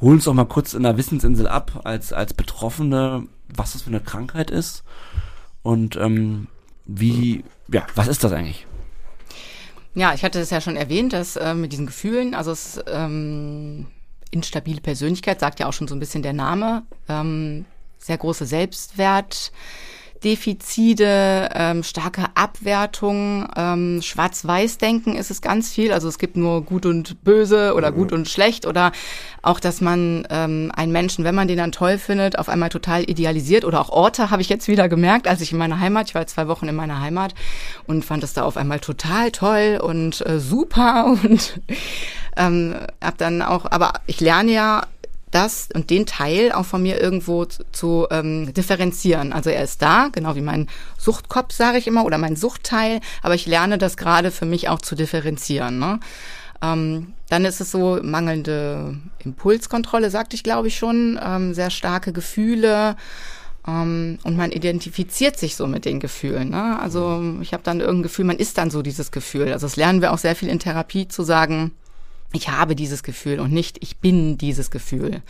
[0.00, 3.90] hol uns doch mal kurz in der Wissensinsel ab als als Betroffene, was das für
[3.90, 4.84] eine Krankheit ist
[5.62, 6.48] und ähm,
[6.86, 8.66] wie, ja, was ist das eigentlich?
[9.94, 13.86] Ja, ich hatte es ja schon erwähnt, dass äh, mit diesen Gefühlen, also es ähm,
[14.30, 17.64] instabile Persönlichkeit, sagt ja auch schon so ein bisschen der Name, ähm,
[17.98, 18.46] sehr große
[20.20, 25.92] Selbstwertdefizite, ähm, starke Abwertung, ähm, Schwarz-Weiß-Denken ist es ganz viel.
[25.92, 28.92] Also es gibt nur gut und böse oder gut und schlecht oder
[29.42, 33.08] auch, dass man ähm, einen Menschen, wenn man den dann toll findet, auf einmal total
[33.08, 36.14] idealisiert oder auch Orte habe ich jetzt wieder gemerkt, als ich in meiner Heimat, ich
[36.14, 37.34] war zwei Wochen in meiner Heimat
[37.86, 41.60] und fand das da auf einmal total toll und äh, super und
[42.36, 44.82] ähm, hab dann auch, aber ich lerne ja
[45.30, 49.32] das und den Teil auch von mir irgendwo zu, ähm, differenzieren.
[49.32, 50.68] Also er ist da, genau wie mein
[50.98, 54.80] Suchtkopf, sage ich immer, oder mein Suchtteil, aber ich lerne das gerade für mich auch
[54.80, 55.78] zu differenzieren.
[55.78, 56.00] Ne?
[56.62, 62.12] Ähm, dann ist es so mangelnde Impulskontrolle, sagte ich glaube ich schon, ähm, sehr starke
[62.12, 62.96] Gefühle
[63.66, 66.50] ähm, und man identifiziert sich so mit den Gefühlen.
[66.50, 66.78] Ne?
[66.80, 69.52] Also ich habe dann irgendein Gefühl, man ist dann so dieses Gefühl.
[69.52, 71.72] Also das lernen wir auch sehr viel in Therapie zu sagen,
[72.32, 75.22] ich habe dieses Gefühl und nicht ich bin dieses Gefühl.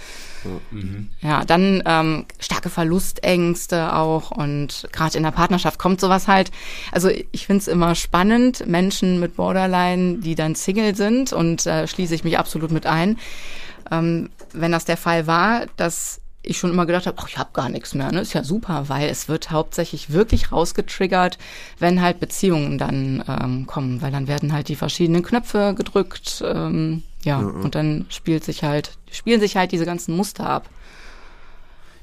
[0.71, 1.09] Mhm.
[1.21, 6.51] Ja, dann ähm, starke Verlustängste auch und gerade in der Partnerschaft kommt sowas halt.
[6.93, 11.87] Also ich finde es immer spannend, Menschen mit Borderline, die dann Single sind und äh,
[11.87, 13.19] schließe ich mich absolut mit ein.
[13.91, 17.51] Ähm, wenn das der Fall war, dass ich schon immer gedacht habe, ach, ich habe
[17.53, 18.21] gar nichts mehr, ne?
[18.21, 21.39] Ist ja super, weil es wird hauptsächlich wirklich rausgetriggert,
[21.79, 27.03] wenn halt Beziehungen dann ähm, kommen, weil dann werden halt die verschiedenen Knöpfe gedrückt, ähm,
[27.23, 30.71] ja, ja, und dann spielt sich halt, spielen sich halt diese ganzen Muster ab.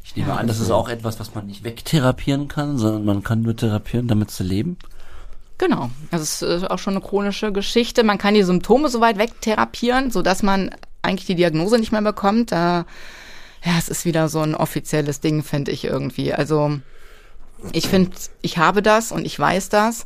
[0.04, 3.24] Ich nehme ja, an, das ist auch etwas, was man nicht wegtherapieren kann, sondern man
[3.24, 4.78] kann nur therapieren, damit zu leben.
[5.58, 5.90] Genau.
[6.12, 8.04] Also es ist auch schon eine chronische Geschichte.
[8.04, 10.70] Man kann die Symptome so weit wegtherapieren, sodass man
[11.02, 12.52] eigentlich die Diagnose nicht mehr bekommt.
[12.52, 12.86] Da
[13.68, 16.34] ja, es ist wieder so ein offizielles Ding, finde ich irgendwie.
[16.34, 16.80] Also
[17.74, 18.12] ich finde,
[18.42, 20.06] ich habe das und ich weiß das,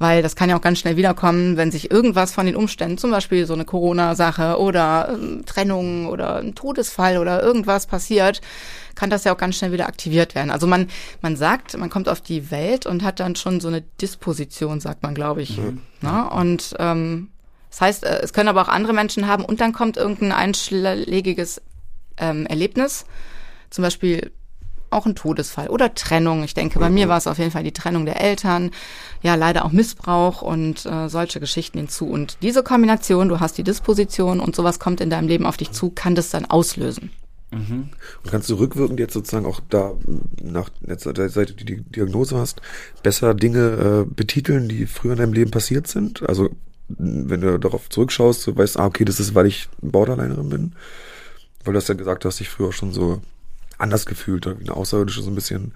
[0.00, 3.12] weil das kann ja auch ganz schnell wiederkommen, wenn sich irgendwas von den Umständen, zum
[3.12, 8.40] Beispiel so eine Corona-Sache oder ähm, Trennung oder ein Todesfall oder irgendwas passiert,
[8.96, 10.50] kann das ja auch ganz schnell wieder aktiviert werden.
[10.50, 10.88] Also man,
[11.22, 15.04] man sagt, man kommt auf die Welt und hat dann schon so eine Disposition, sagt
[15.04, 15.58] man, glaube ich.
[15.58, 15.82] Mhm.
[16.00, 16.28] Ne?
[16.28, 17.28] Und ähm,
[17.68, 21.62] das heißt, äh, es können aber auch andere Menschen haben und dann kommt irgendein einschlägiges
[22.20, 23.04] ähm, Erlebnis,
[23.70, 24.30] zum Beispiel
[24.90, 26.42] auch ein Todesfall oder Trennung.
[26.42, 28.72] Ich denke, bei mir war es auf jeden Fall die Trennung der Eltern,
[29.22, 32.08] ja leider auch Missbrauch und äh, solche Geschichten hinzu.
[32.08, 35.70] Und diese Kombination, du hast die Disposition und sowas kommt in deinem Leben auf dich
[35.70, 37.10] zu, kann das dann auslösen.
[37.52, 37.90] Mhm.
[38.22, 39.92] Und kannst du rückwirkend jetzt sozusagen auch da,
[40.42, 42.60] nach, jetzt, seit du die Diagnose hast,
[43.02, 46.28] besser Dinge äh, betiteln, die früher in deinem Leben passiert sind?
[46.28, 46.50] Also
[46.88, 50.72] wenn du darauf zurückschaust, du weißt, ah, okay, das ist, weil ich Borderlinerin bin.
[51.64, 53.20] Weil du hast ja gesagt, du hast dich früher schon so
[53.78, 55.72] anders gefühlt, wie eine Außerirdische so ein bisschen.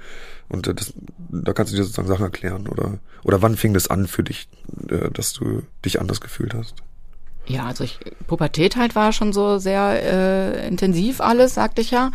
[0.48, 0.92] Und äh, das,
[1.30, 2.68] da kannst du dir sozusagen Sachen erklären.
[2.68, 4.48] Oder, oder wann fing das an für dich,
[4.88, 6.74] äh, dass du dich anders gefühlt hast?
[7.46, 12.10] Ja, also ich, Pubertät halt war schon so sehr äh, intensiv alles, sagte ich ja.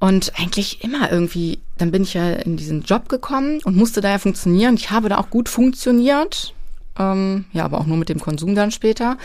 [0.00, 4.10] Und eigentlich immer irgendwie, dann bin ich ja in diesen Job gekommen und musste da
[4.10, 4.74] ja funktionieren.
[4.74, 6.54] Ich habe da auch gut funktioniert.
[6.98, 9.18] Ähm, ja, aber auch nur mit dem Konsum dann später.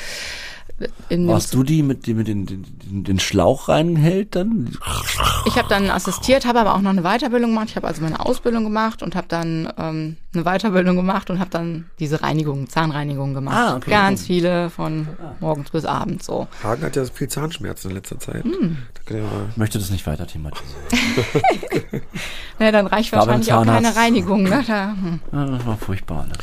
[1.09, 4.77] Warst du die, mit, die mit den, den, den Schlauch reinhält dann?
[5.45, 7.69] Ich habe dann assistiert, habe aber auch noch eine Weiterbildung gemacht.
[7.69, 11.49] Ich habe also meine Ausbildung gemacht und habe dann ähm, eine Weiterbildung gemacht und habe
[11.49, 13.55] dann diese Reinigung, Zahnreinigung gemacht.
[13.55, 13.89] Ah, okay.
[13.89, 15.07] Ganz viele von
[15.39, 16.47] morgens bis abends so.
[16.63, 18.43] Hagen hat ja viel Zahnschmerzen in letzter Zeit.
[18.43, 18.77] Hm.
[19.05, 19.15] Da
[19.49, 20.81] ich möchte das nicht weiter thematisieren.
[22.59, 24.43] naja, dann reicht wahrscheinlich auch keine Reinigung.
[24.43, 24.63] Ne?
[24.65, 25.19] Da, hm.
[25.31, 26.25] ja, das war furchtbar.
[26.27, 26.33] Ne?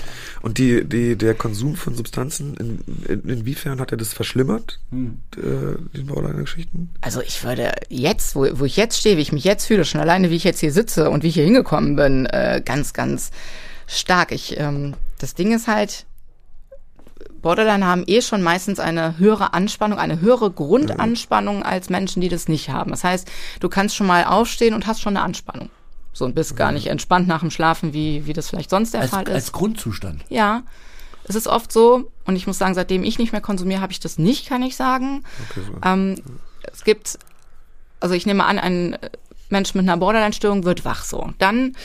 [0.42, 5.18] Und die, die, der Konsum von Substanzen, in, in, inwiefern hat er das verschlimmert, hm.
[5.36, 6.90] äh, den Bau deiner Geschichten?
[7.00, 10.00] Also ich würde jetzt, wo, wo ich jetzt stehe, wie ich mich jetzt fühle, schon
[10.00, 13.30] alleine, wie ich jetzt hier sitze und wie ich hier hingekommen bin, äh, ganz, ganz
[13.86, 14.32] stark.
[14.32, 16.06] Ich, ähm, das Ding ist halt,
[17.42, 22.48] Borderline haben eh schon meistens eine höhere Anspannung, eine höhere Grundanspannung als Menschen, die das
[22.48, 22.92] nicht haben.
[22.92, 23.28] Das heißt,
[23.60, 25.68] du kannst schon mal aufstehen und hast schon eine Anspannung.
[26.12, 29.02] So und bist gar nicht entspannt nach dem Schlafen, wie, wie das vielleicht sonst der
[29.02, 29.34] als, Fall ist.
[29.34, 30.24] Als Grundzustand.
[30.28, 30.62] Ja.
[31.24, 34.00] Es ist oft so, und ich muss sagen, seitdem ich nicht mehr konsumiere, habe ich
[34.00, 35.24] das nicht, kann ich sagen.
[35.50, 35.88] Okay, so.
[35.88, 36.22] ähm,
[36.72, 37.18] es gibt,
[38.00, 38.98] also ich nehme an, ein
[39.48, 41.32] Mensch mit einer Borderline-Störung wird wach so.
[41.38, 41.76] Dann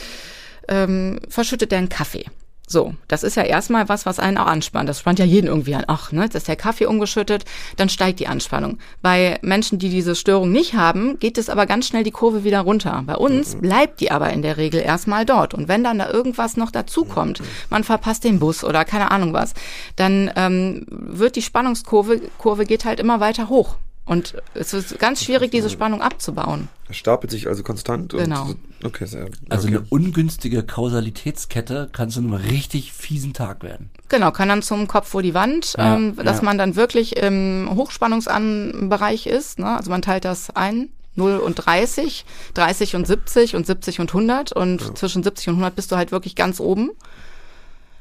[0.68, 2.26] ähm, verschüttet er einen Kaffee.
[2.70, 4.90] So, das ist ja erstmal was, was einen auch anspannt.
[4.90, 5.84] Das spannt ja jeden irgendwie an.
[5.86, 7.46] Ach, ne, jetzt ist der Kaffee umgeschüttet,
[7.76, 8.78] dann steigt die Anspannung.
[9.00, 12.60] Bei Menschen, die diese Störung nicht haben, geht es aber ganz schnell die Kurve wieder
[12.60, 13.02] runter.
[13.06, 13.60] Bei uns mhm.
[13.62, 15.54] bleibt die aber in der Regel erstmal dort.
[15.54, 17.40] Und wenn dann da irgendwas noch dazukommt,
[17.70, 19.54] man verpasst den Bus oder keine Ahnung was,
[19.96, 23.76] dann ähm, wird die Spannungskurve Kurve geht halt immer weiter hoch.
[24.08, 26.68] Und es ist ganz schwierig, diese Spannung abzubauen.
[26.88, 28.12] Es stapelt sich also konstant.
[28.12, 28.54] Genau.
[28.82, 29.36] okay, sehr, okay.
[29.50, 33.90] Also eine ungünstige Kausalitätskette kann zu einem richtig fiesen Tag werden.
[34.08, 36.44] Genau, kann dann zum Kopf vor die Wand, ja, ähm, dass ja.
[36.44, 39.58] man dann wirklich im Hochspannungsbereich ist.
[39.58, 39.76] Ne?
[39.76, 40.88] Also man teilt das ein.
[41.16, 44.94] 0 und 30, 30 und 70 und 70 und 100 und ja.
[44.94, 46.92] zwischen 70 und 100 bist du halt wirklich ganz oben.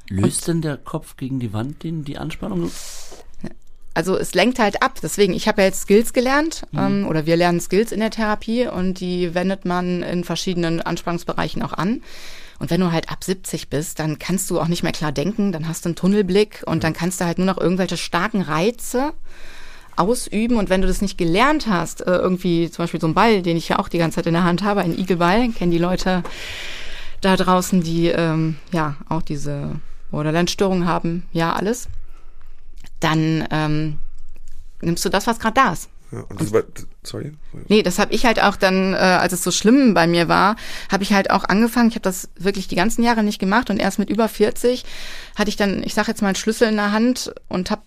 [0.07, 2.71] Löst und denn der Kopf gegen die Wand den, die Anspannung?
[3.97, 4.99] Also es lenkt halt ab.
[5.01, 6.79] Deswegen, ich habe ja jetzt Skills gelernt mhm.
[6.79, 11.63] ähm, oder wir lernen Skills in der Therapie und die wendet man in verschiedenen Anspannungsbereichen
[11.63, 12.03] auch an.
[12.59, 15.51] Und wenn du halt ab 70 bist, dann kannst du auch nicht mehr klar denken,
[15.51, 19.13] dann hast du einen Tunnelblick und dann kannst du halt nur noch irgendwelche starken Reize
[19.95, 20.57] ausüben.
[20.57, 23.57] Und wenn du das nicht gelernt hast, äh, irgendwie zum Beispiel so ein Ball, den
[23.57, 26.21] ich ja auch die ganze Zeit in der Hand habe, ein Igelball, kennen die Leute
[27.21, 29.71] da draußen, die ähm, ja auch diese
[30.11, 31.87] Borderline-Störung haben, ja alles
[32.99, 33.99] dann ähm,
[34.81, 35.89] nimmst du das, was gerade da ist.
[36.11, 36.63] Ja, und das war,
[37.03, 37.33] sorry.
[37.67, 40.55] Nee, das habe ich halt auch dann, äh, als es so schlimm bei mir war,
[40.89, 41.89] habe ich halt auch angefangen.
[41.89, 44.85] Ich habe das wirklich die ganzen Jahre nicht gemacht und erst mit über 40
[45.35, 47.81] hatte ich dann, ich sage jetzt mal, einen Schlüssel in der Hand und habe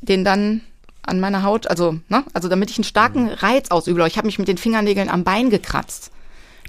[0.00, 0.62] den dann
[1.02, 4.06] an meiner Haut, also ne, also damit ich einen starken Reiz ausübe.
[4.06, 6.10] Ich habe mich mit den Fingernägeln am Bein gekratzt,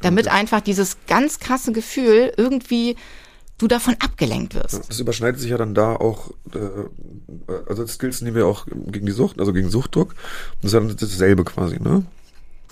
[0.02, 2.96] damit einfach dieses ganz krasse Gefühl irgendwie
[3.58, 4.90] du davon abgelenkt wirst.
[4.90, 9.12] Das überschneidet sich ja dann da auch, äh, also Skills nehmen wir auch gegen die
[9.12, 10.16] Sucht, also gegen Suchtdruck.
[10.62, 12.04] Das ist ja dann dasselbe quasi, ne?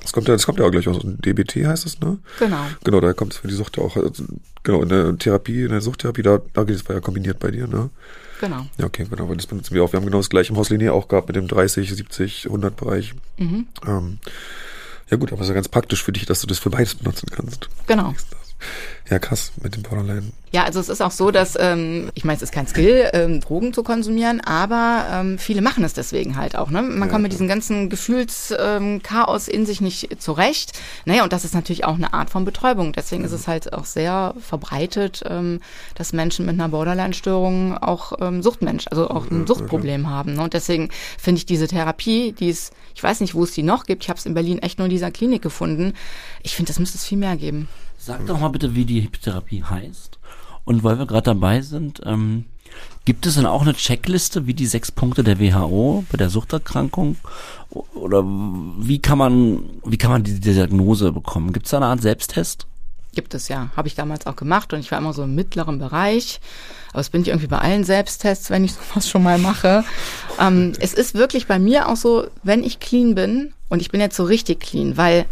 [0.02, 2.18] Das kommt ja, das kommt ja auch gleich aus DBT heißt es, ne?
[2.40, 2.66] Genau.
[2.84, 4.24] Genau, da kommt es für die Sucht ja auch, also,
[4.64, 7.68] genau, in der Therapie, in der Suchttherapie, da, da geht es ja kombiniert bei dir,
[7.68, 7.90] ne?
[8.40, 8.66] Genau.
[8.80, 9.94] Ja, okay, genau, weil das benutzen wir auch.
[9.94, 12.76] Wir haben genau das gleiche im Haus Linear auch gehabt mit dem 30, 70, 100
[12.76, 13.14] Bereich.
[13.38, 13.68] Mhm.
[13.86, 14.18] Ähm,
[15.12, 16.96] ja gut, aber es ist ja ganz praktisch für dich, dass du das für beides
[16.96, 17.70] benutzen kannst.
[17.86, 18.16] Genau.
[19.10, 20.32] Ja, krass, mit dem Borderline.
[20.54, 23.42] Ja, also es ist auch so, dass, ähm, ich meine, es ist kein Skill, ähm,
[23.42, 26.70] Drogen zu konsumieren, aber ähm, viele machen es deswegen halt auch.
[26.70, 26.82] Ne?
[26.82, 30.80] Man kommt mit diesem ganzen Gefühlschaos ähm, in sich nicht zurecht.
[31.04, 32.94] Naja, und das ist natürlich auch eine Art von Betäubung.
[32.94, 35.60] Deswegen ist es halt auch sehr verbreitet, ähm,
[35.96, 40.36] dass Menschen mit einer Borderline-Störung auch ähm, Suchtmensch, also auch ein Suchtproblem haben.
[40.36, 40.44] Ne?
[40.44, 43.86] Und deswegen finde ich diese Therapie, die ist, ich weiß nicht, wo es die noch
[43.86, 45.94] gibt, ich habe es in Berlin echt nur in dieser Klinik gefunden.
[46.44, 47.68] Ich finde, das müsste es viel mehr geben.
[48.04, 50.18] Sag doch mal bitte, wie die Hypnotherapie heißt.
[50.66, 52.46] Und weil wir gerade dabei sind, ähm,
[53.06, 57.18] gibt es dann auch eine Checkliste wie die sechs Punkte der WHO bei der Suchterkrankung?
[57.94, 61.54] Oder wie kann man, wie kann man die Diagnose bekommen?
[61.54, 62.66] Gibt es da eine Art Selbsttest?
[63.14, 63.70] Gibt es ja.
[63.76, 66.42] Habe ich damals auch gemacht und ich war immer so im mittleren Bereich.
[66.90, 69.84] Aber das bin ich irgendwie bei allen Selbsttests, wenn ich sowas schon mal mache.
[70.40, 74.02] Ähm, es ist wirklich bei mir auch so, wenn ich clean bin, und ich bin
[74.02, 75.28] jetzt so richtig clean, weil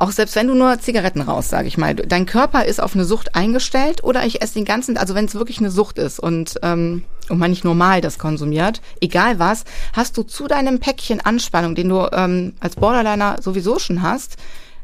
[0.00, 3.04] auch selbst wenn du nur Zigaretten raus, sage ich mal, dein Körper ist auf eine
[3.04, 6.58] Sucht eingestellt oder ich esse den ganzen, also wenn es wirklich eine Sucht ist und
[6.62, 11.74] ähm, und man nicht normal das konsumiert, egal was, hast du zu deinem Päckchen Anspannung,
[11.76, 14.36] den du ähm, als Borderliner sowieso schon hast,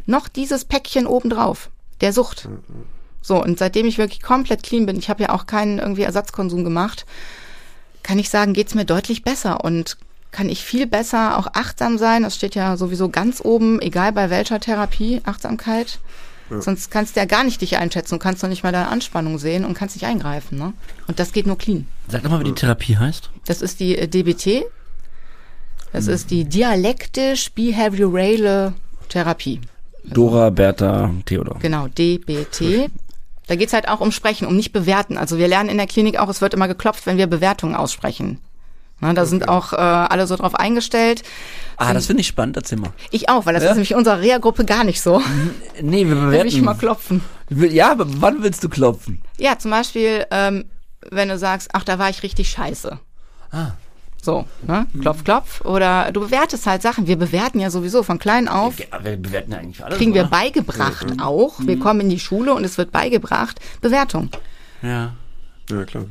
[0.04, 1.70] noch dieses Päckchen obendrauf,
[2.02, 2.48] der Sucht.
[3.22, 6.62] So, und seitdem ich wirklich komplett clean bin, ich habe ja auch keinen irgendwie Ersatzkonsum
[6.62, 7.06] gemacht,
[8.04, 9.96] kann ich sagen, geht's mir deutlich besser und
[10.36, 12.22] kann ich viel besser auch achtsam sein.
[12.22, 15.98] Das steht ja sowieso ganz oben, egal bei welcher Therapie, Achtsamkeit.
[16.50, 16.60] Ja.
[16.60, 19.38] Sonst kannst du ja gar nicht dich einschätzen und kannst noch nicht mal deine Anspannung
[19.38, 20.58] sehen und kannst nicht eingreifen.
[20.58, 20.74] Ne?
[21.06, 21.88] Und das geht nur clean.
[22.08, 23.30] Sag doch mal, wie die Therapie heißt.
[23.46, 24.66] Das ist die äh, DBT.
[25.94, 26.12] Das hm.
[26.12, 28.74] ist die dialektisch-behaviorale
[29.08, 29.62] Therapie.
[30.02, 31.60] Also, Dora, Bertha, Theodor.
[31.60, 32.90] Genau, DBT.
[33.46, 35.16] Da geht's halt auch um Sprechen, um nicht bewerten.
[35.16, 38.38] Also wir lernen in der Klinik auch, es wird immer geklopft, wenn wir Bewertungen aussprechen.
[39.00, 39.30] Na, da okay.
[39.30, 41.22] sind auch äh, alle so drauf eingestellt.
[41.76, 42.92] Ah, das finde ich spannend, erzähl mal.
[43.10, 43.70] Ich auch, weil das ja?
[43.70, 45.20] ist nämlich unserer Reha-Gruppe gar nicht so.
[45.82, 46.44] Nee, wir bewerten.
[46.44, 47.20] Will ich mal klopfen.
[47.50, 49.20] Ja, aber wann willst du klopfen?
[49.36, 50.64] Ja, zum Beispiel, ähm,
[51.10, 52.98] wenn du sagst, ach, da war ich richtig scheiße.
[53.50, 53.72] Ah.
[54.22, 54.86] So, ne?
[55.00, 55.60] Klopf, klopf.
[55.60, 57.06] Oder du bewertest halt Sachen.
[57.06, 58.78] Wir bewerten ja sowieso von klein auf.
[58.78, 59.98] Ja, wir bewerten ja eigentlich alles.
[59.98, 60.22] Kriegen oder?
[60.22, 61.20] wir beigebracht mhm.
[61.20, 61.60] auch.
[61.60, 63.60] Wir kommen in die Schule und es wird beigebracht.
[63.82, 64.30] Bewertung.
[64.82, 65.12] Ja.
[65.70, 66.06] Ja, klar.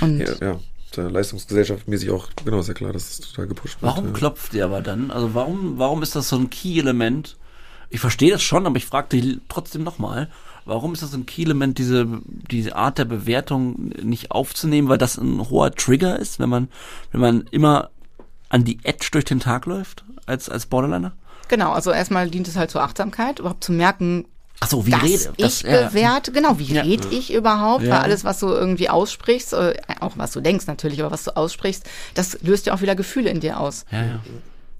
[0.00, 0.60] Und ja, ja
[0.90, 3.92] der Leistungsgesellschaft mäßig auch, genau, sehr klar, dass es total gepusht wird.
[3.92, 4.12] Warum ja.
[4.12, 5.10] klopft ihr aber dann?
[5.10, 7.36] Also warum, warum ist das so ein Key-Element?
[7.88, 10.28] Ich verstehe das schon, aber ich frage dich trotzdem nochmal,
[10.64, 15.50] warum ist das ein Key-Element, diese, diese Art der Bewertung nicht aufzunehmen, weil das ein
[15.50, 16.68] hoher Trigger ist, wenn man,
[17.12, 17.90] wenn man immer
[18.48, 21.12] an die Edge durch den Tag läuft, als, als Borderliner?
[21.48, 24.26] Genau, also erstmal dient es halt zur Achtsamkeit, überhaupt zu merken,
[24.62, 25.88] Ach so, wie rede ich ja.
[25.88, 26.82] bewerte, genau, wie ja.
[26.82, 27.92] rede ich überhaupt, ja.
[27.92, 31.34] weil alles, was du irgendwie aussprichst, äh, auch was du denkst natürlich, aber was du
[31.34, 33.86] aussprichst, das löst ja auch wieder Gefühle in dir aus.
[33.90, 34.20] Ja, ja.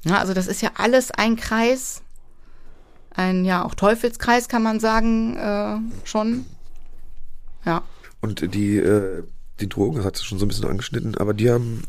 [0.04, 2.02] ja also das ist ja alles ein Kreis,
[3.14, 6.44] ein ja auch Teufelskreis kann man sagen äh, schon.
[7.64, 7.82] Ja.
[8.20, 9.24] Und die äh,
[9.60, 11.84] die Drogen, das hat sie schon so ein bisschen angeschnitten, aber die haben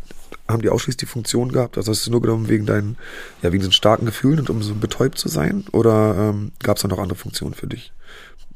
[0.48, 1.78] haben die ausschließlich die Funktion gehabt?
[1.78, 2.98] Also hast du nur genommen wegen deinen,
[3.42, 5.66] ja, wegen diesen starken Gefühlen und um so betäubt zu sein?
[5.72, 7.92] Oder ähm, gab es da noch andere Funktionen für dich?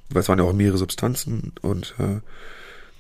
[0.10, 2.20] Weil es waren ja auch mehrere Substanzen und äh,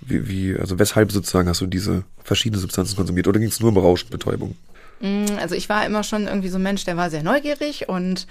[0.01, 3.27] wie, wie, also weshalb sozusagen hast du diese verschiedenen Substanzen konsumiert?
[3.27, 4.55] Oder ging es nur um Rausch Betäubung?
[4.99, 8.27] Mm, also ich war immer schon irgendwie so ein Mensch, der war sehr neugierig und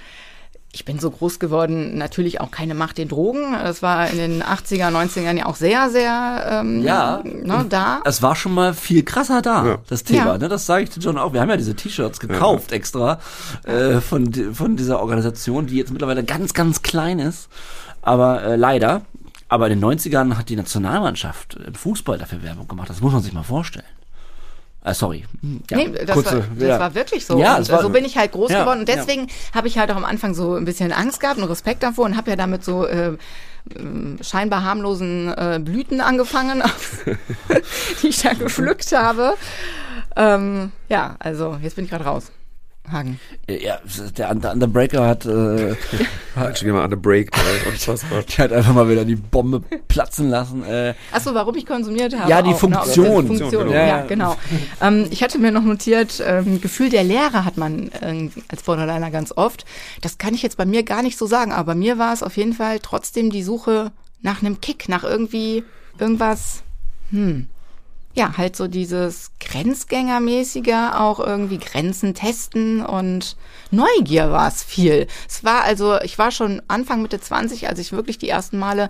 [0.74, 3.52] ich bin so groß geworden, natürlich auch keine Macht den Drogen.
[3.52, 8.02] Das war in den 80er, 90ern ja auch sehr, sehr ähm, ja, ne, da.
[8.04, 9.78] Es war schon mal viel krasser da, ja.
[9.88, 10.32] das Thema.
[10.32, 10.38] Ja.
[10.38, 10.48] Ne?
[10.48, 11.32] Das sage ich dir schon auch.
[11.32, 12.76] Wir haben ja diese T-Shirts gekauft ja.
[12.76, 13.20] extra
[13.62, 17.48] äh, von, von dieser Organisation, die jetzt mittlerweile ganz, ganz klein ist.
[18.02, 19.02] Aber äh, leider,
[19.48, 22.90] aber in den 90ern hat die Nationalmannschaft im Fußball dafür Werbung gemacht.
[22.90, 23.86] Das muss man sich mal vorstellen.
[24.84, 25.24] Äh, sorry.
[25.70, 26.78] Ja, nee, das, kurze, war, das ja.
[26.78, 27.38] war wirklich so.
[27.38, 28.80] Ja, und war, so bin ich halt groß ja, geworden.
[28.80, 29.34] Und deswegen ja.
[29.54, 32.16] habe ich halt auch am Anfang so ein bisschen Angst gehabt und Respekt davor und
[32.18, 33.16] habe ja damit so äh,
[34.20, 36.62] scheinbar harmlosen äh, Blüten angefangen,
[38.02, 39.36] die ich da gepflückt habe.
[40.16, 42.30] Ähm, ja, also jetzt bin ich gerade raus.
[42.90, 43.18] Hagen.
[43.46, 43.78] Äh, Ja,
[44.18, 45.74] der, der Underbreaker hat, äh,
[46.36, 48.22] Halt schon wieder mal underbreak, ey, unfassbar.
[48.22, 50.64] der hat einfach mal wieder die Bombe platzen lassen.
[50.64, 52.28] Äh, Achso, warum ich konsumiert habe?
[52.30, 52.76] Ja, die auch, ne?
[52.78, 53.26] Ob das Funktion.
[53.26, 53.72] Funktion, Genau.
[53.74, 54.36] ja, genau.
[54.80, 59.10] ähm, ich hatte mir noch notiert, ähm, Gefühl der Leere hat man ähm, als Borderliner
[59.10, 59.64] ganz oft.
[60.00, 62.22] Das kann ich jetzt bei mir gar nicht so sagen, aber bei mir war es
[62.22, 65.62] auf jeden Fall trotzdem die Suche nach einem Kick, nach irgendwie
[65.98, 66.62] irgendwas,
[67.10, 67.46] hm.
[68.16, 73.36] Ja, halt so dieses Grenzgängermäßige, auch irgendwie Grenzen testen und
[73.72, 75.08] Neugier war es viel.
[75.28, 78.88] Es war also, ich war schon Anfang Mitte 20, als ich wirklich die ersten Male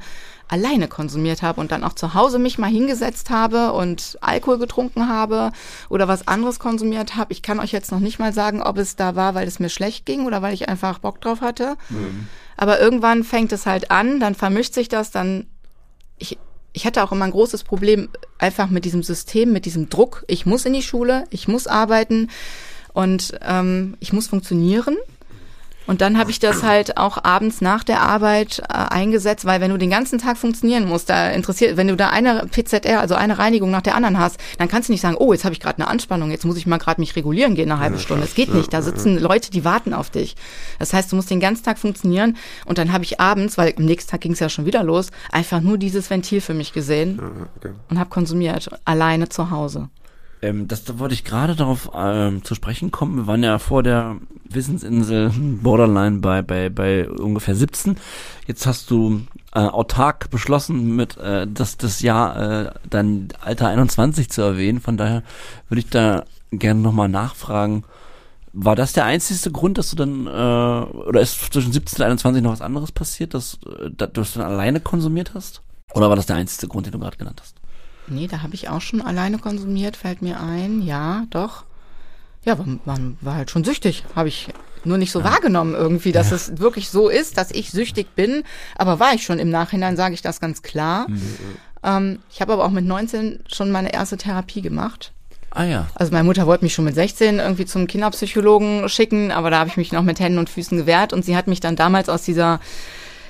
[0.49, 5.09] alleine konsumiert habe und dann auch zu Hause mich mal hingesetzt habe und Alkohol getrunken
[5.09, 5.53] habe
[5.89, 7.33] oder was anderes konsumiert habe.
[7.33, 9.71] Ich kann euch jetzt noch nicht mal sagen, ob es da war, weil es mir
[9.71, 11.77] schlecht ging oder weil ich einfach Bock drauf hatte.
[12.59, 15.47] Aber irgendwann fängt es halt an, dann vermischt sich das, dann
[16.19, 16.39] ich,
[16.75, 20.25] ich hatte auch immer ein großes Problem einfach mit diesem System, mit diesem Druck.
[20.27, 22.29] Ich muss in die Schule, ich muss arbeiten
[22.93, 24.97] und ähm, ich muss funktionieren.
[25.87, 29.71] Und dann habe ich das halt auch abends nach der Arbeit äh, eingesetzt, weil wenn
[29.71, 33.39] du den ganzen Tag funktionieren musst, da interessiert, wenn du da eine PZR, also eine
[33.39, 35.79] Reinigung nach der anderen hast, dann kannst du nicht sagen, oh, jetzt habe ich gerade
[35.79, 38.25] eine Anspannung, jetzt muss ich mal gerade mich regulieren gehen eine halbe Stunde.
[38.25, 38.73] Es geht nicht.
[38.73, 40.37] Da sitzen Leute, die warten auf dich.
[40.79, 43.85] Das heißt, du musst den ganzen Tag funktionieren und dann habe ich abends, weil am
[43.85, 47.21] nächsten Tag ging es ja schon wieder los, einfach nur dieses Ventil für mich gesehen
[47.23, 47.75] Ah, okay.
[47.91, 49.89] und habe konsumiert, alleine zu Hause.
[50.45, 53.17] Ähm, das da wollte ich gerade darauf ähm, zu sprechen kommen.
[53.17, 54.17] Wir waren ja vor der
[54.49, 55.31] Wissensinsel
[55.63, 57.97] Borderline bei, bei, bei ungefähr 17.
[58.47, 59.23] Jetzt hast du
[59.55, 64.81] äh, autark beschlossen, mit äh, das, das Jahr äh, dein Alter 21 zu erwähnen.
[64.81, 65.23] Von daher
[65.69, 67.85] würde ich da gerne nochmal nachfragen.
[68.53, 72.43] War das der einzigste Grund, dass du dann, äh, oder ist zwischen 17 und 21
[72.43, 75.63] noch was anderes passiert, dass, äh, dass du es dann alleine konsumiert hast?
[75.95, 77.57] Oder war das der einzigste Grund, den du gerade genannt hast?
[78.07, 80.83] Nee, da habe ich auch schon alleine konsumiert, fällt mir ein.
[80.83, 81.65] Ja, doch.
[82.45, 84.05] Ja, man, man war halt schon süchtig.
[84.15, 84.49] Habe ich
[84.85, 88.43] nur nicht so wahrgenommen irgendwie, dass es wirklich so ist, dass ich süchtig bin.
[88.77, 91.07] Aber war ich schon im Nachhinein, sage ich das ganz klar.
[91.83, 95.13] Ähm, ich habe aber auch mit 19 schon meine erste Therapie gemacht.
[95.51, 95.87] Ah ja.
[95.95, 99.71] Also meine Mutter wollte mich schon mit 16 irgendwie zum Kinderpsychologen schicken, aber da habe
[99.71, 102.23] ich mich noch mit Händen und Füßen gewehrt und sie hat mich dann damals aus
[102.23, 102.61] dieser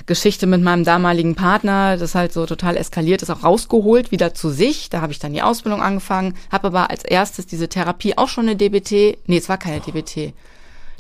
[0.07, 4.51] Geschichte mit meinem damaligen Partner, das halt so total eskaliert ist, auch rausgeholt, wieder zu
[4.51, 4.91] sich.
[4.91, 8.49] Da habe ich dann die Ausbildung angefangen, habe aber als erstes diese Therapie auch schon
[8.49, 9.19] eine DBT.
[9.27, 10.35] Nee, es war keine DBT.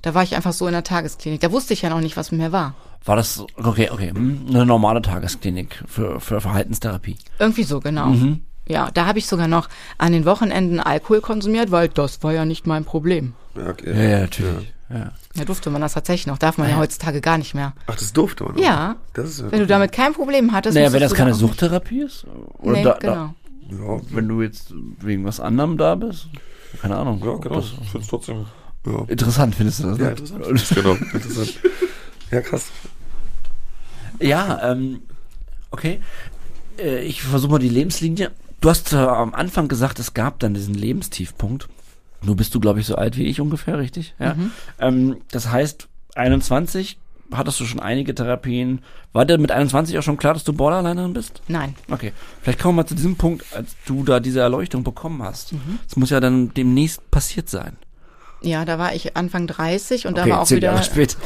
[0.03, 1.41] Da war ich einfach so in der Tagesklinik.
[1.41, 2.75] Da wusste ich ja noch nicht, was mit mir war.
[3.05, 7.17] War das, okay, okay, hm, eine normale Tagesklinik für, für Verhaltenstherapie.
[7.39, 8.15] Irgendwie so, genau.
[8.67, 12.47] Ja, da habe ich sogar noch an den Wochenenden Alkohol konsumiert, weil das war ja
[12.47, 13.35] nicht mein Problem.
[13.57, 13.93] Ja, okay.
[13.95, 14.69] Ja, ja, natürlich.
[14.69, 14.74] Ja.
[14.89, 17.73] Da durfte man das tatsächlich noch, darf man ja heutzutage gar nicht mehr.
[17.87, 18.55] Ach, das durfte man.
[18.55, 18.63] noch.
[18.63, 18.97] Ja.
[19.15, 19.51] Das ist ja.
[19.51, 20.75] Wenn du damit kein Problem hattest.
[20.75, 22.27] Naja, wenn das keine Suchttherapie ist?
[22.59, 22.73] Oder.
[22.73, 23.35] Nee, da, genau.
[23.71, 26.29] ja, Da, wenn du jetzt wegen was anderem da bist?
[26.81, 27.23] Keine Ahnung.
[27.25, 27.57] ja, genau.
[27.57, 28.47] Das, Ich find's trotzdem.
[28.87, 29.05] Ja.
[29.09, 29.99] interessant findest du das?
[29.99, 30.11] Ja, ne?
[30.11, 30.69] interessant.
[30.75, 31.61] genau, interessant.
[32.31, 32.67] Ja, krass.
[34.21, 35.01] Ja, ähm,
[35.71, 36.01] okay.
[36.79, 38.31] Äh, ich versuche mal die Lebenslinie.
[38.61, 41.69] Du hast äh, am Anfang gesagt, es gab dann diesen Lebenstiefpunkt.
[42.25, 44.15] Nur bist du, glaube ich, so alt wie ich ungefähr, richtig?
[44.19, 44.35] Ja.
[44.79, 46.99] Ähm, das heißt, 21
[47.33, 48.81] hattest du schon einige Therapien.
[49.13, 51.43] War dir mit 21 auch schon klar, dass du Borderlinerin bist?
[51.49, 51.75] Nein.
[51.91, 52.13] Okay,
[52.43, 55.53] vielleicht kommen wir mal zu diesem Punkt, als du da diese Erleuchtung bekommen hast.
[55.87, 57.77] Das muss ja dann demnächst passiert sein.
[58.43, 60.73] Ja, da war ich Anfang 30 und da Okay, war auch wieder.
[60.73, 61.17] Jahre später.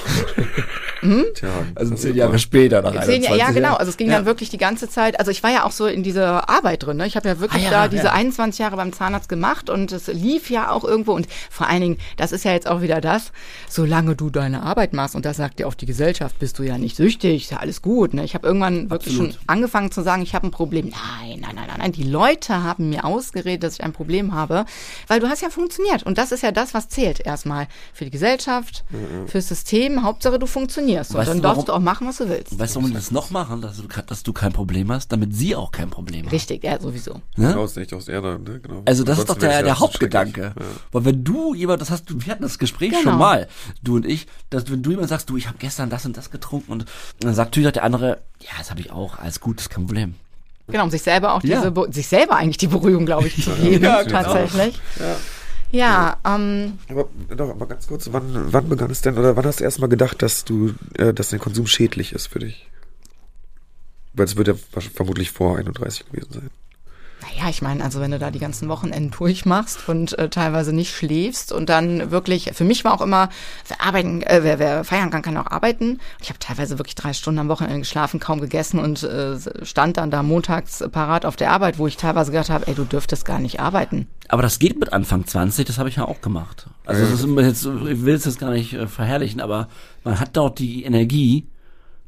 [1.34, 3.74] Tja, Also zehn Jahre später nach Zehn, ja, 21 ja, genau.
[3.74, 4.16] Also es ging Ja.
[4.16, 5.18] dann wirklich die ganze Zeit.
[5.18, 6.96] Also ich war ja auch so in dieser Arbeit drin.
[6.96, 7.06] Ne?
[7.06, 8.12] Ich habe ja wirklich Ah, ja, da diese ja.
[8.12, 11.12] 21 Jahre beim Zahnarzt gemacht und es lief ja auch irgendwo.
[11.12, 13.32] Und vor allen Dingen, das ist ja jetzt auch wieder das,
[13.68, 16.78] solange du deine Arbeit machst und das sagt dir auch die Gesellschaft, bist du ja
[16.78, 18.14] nicht süchtig, ist ja alles gut.
[18.14, 18.24] Ne?
[18.24, 19.34] Ich habe irgendwann wirklich Absolut.
[19.34, 20.88] schon angefangen zu sagen, ich habe ein Problem.
[20.88, 21.92] Nein, nein, nein, nein, nein.
[21.92, 24.64] Die Leute haben mir ausgeredet, dass ich ein Problem habe,
[25.06, 26.02] weil du hast ja funktioniert.
[26.02, 28.84] Und das ist ja das, was zählt erstmal für die Gesellschaft,
[29.26, 30.02] fürs System.
[30.02, 30.87] Hauptsache, du funktionierst.
[30.96, 32.58] Und Weißt dann du, darfst warum- du auch machen, was du willst.
[32.58, 35.34] Weißt du, warum die das noch machen, dass du, dass du kein Problem hast, damit
[35.34, 36.30] sie auch kein Problem haben.
[36.30, 37.20] Richtig, ja, sowieso.
[37.36, 37.56] Ne?
[37.56, 38.60] Aus nicht aus Erde, ne?
[38.60, 38.82] Genau.
[38.86, 40.54] Also das ist doch der, der Hauptgedanke.
[40.58, 40.64] Ja.
[40.92, 43.02] Weil wenn du jemand, das hast du, wir hatten das Gespräch Genau.
[43.02, 43.48] schon mal,
[43.82, 46.30] du und ich, dass wenn du jemand sagst, du, ich habe gestern das und das
[46.30, 46.84] getrunken und
[47.20, 50.14] dann sagt natürlich der andere, ja, das habe ich auch, alles gut, ist kein Problem.
[50.70, 51.62] Genau, um sich selber auch Ja.
[51.70, 54.20] diese, sich selber eigentlich die Beruhigung, glaube ich, zu geben, Ja, genau.
[54.22, 54.78] tatsächlich.
[55.00, 55.16] Ja,
[56.24, 59.64] ähm, Aber doch, aber ganz kurz, wann, wann begann es denn, oder wann hast du
[59.64, 62.68] erstmal gedacht, dass du, äh, dass dein Konsum schädlich ist für dich?
[64.14, 64.54] Weil es wird ja
[64.94, 66.50] vermutlich vor 31 gewesen sein.
[67.38, 70.92] Ja, ich meine, also wenn du da die ganzen Wochenenden durchmachst und äh, teilweise nicht
[70.92, 73.28] schläfst und dann wirklich, für mich war auch immer,
[73.68, 76.00] wer arbeiten, äh, wer, wer feiern kann, kann auch arbeiten.
[76.20, 80.10] Ich habe teilweise wirklich drei Stunden am Wochenende geschlafen, kaum gegessen und äh, stand dann
[80.10, 83.38] da montags parat auf der Arbeit, wo ich teilweise gedacht habe, ey, du dürftest gar
[83.38, 84.08] nicht arbeiten.
[84.26, 86.66] Aber das geht mit Anfang 20, das habe ich ja auch gemacht.
[86.86, 89.68] Also das ist immer jetzt, ich will es jetzt gar nicht äh, verherrlichen, aber
[90.02, 91.46] man hat dort die Energie,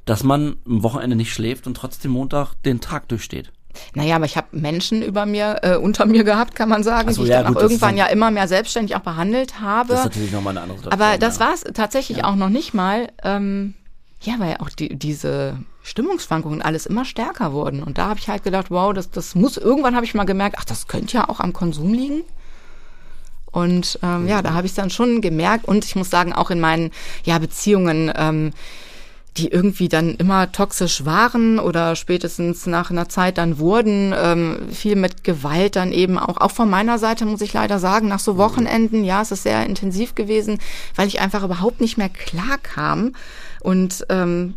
[0.06, 3.52] dass man am Wochenende nicht schläft und trotzdem Montag den Tag durchsteht.
[3.94, 7.22] Naja, aber ich habe Menschen über mir, äh, unter mir gehabt, kann man sagen, so,
[7.22, 9.88] die ich ja, dann gut, auch irgendwann ja immer mehr selbstständig auch behandelt habe.
[9.88, 11.00] Das ist natürlich nochmal eine andere Situation.
[11.02, 11.46] aber das ja.
[11.46, 13.08] war es tatsächlich auch noch nicht mal.
[13.22, 13.74] Ähm,
[14.22, 17.82] ja, weil auch die, diese Stimmungsschwankungen alles immer stärker wurden.
[17.82, 20.56] Und da habe ich halt gedacht, wow, das, das muss, irgendwann habe ich mal gemerkt,
[20.58, 22.22] ach, das könnte ja auch am Konsum liegen.
[23.50, 26.60] Und ähm, ja, da habe ich dann schon gemerkt und ich muss sagen, auch in
[26.60, 26.90] meinen
[27.24, 28.52] ja, Beziehungen, ähm,
[29.36, 34.96] die irgendwie dann immer toxisch waren oder spätestens nach einer Zeit dann wurden, ähm, viel
[34.96, 38.36] mit Gewalt dann eben auch, auch von meiner Seite muss ich leider sagen, nach so
[38.36, 40.58] Wochenenden, ja, es ist sehr intensiv gewesen,
[40.96, 43.12] weil ich einfach überhaupt nicht mehr klar kam.
[43.60, 44.54] Und ähm,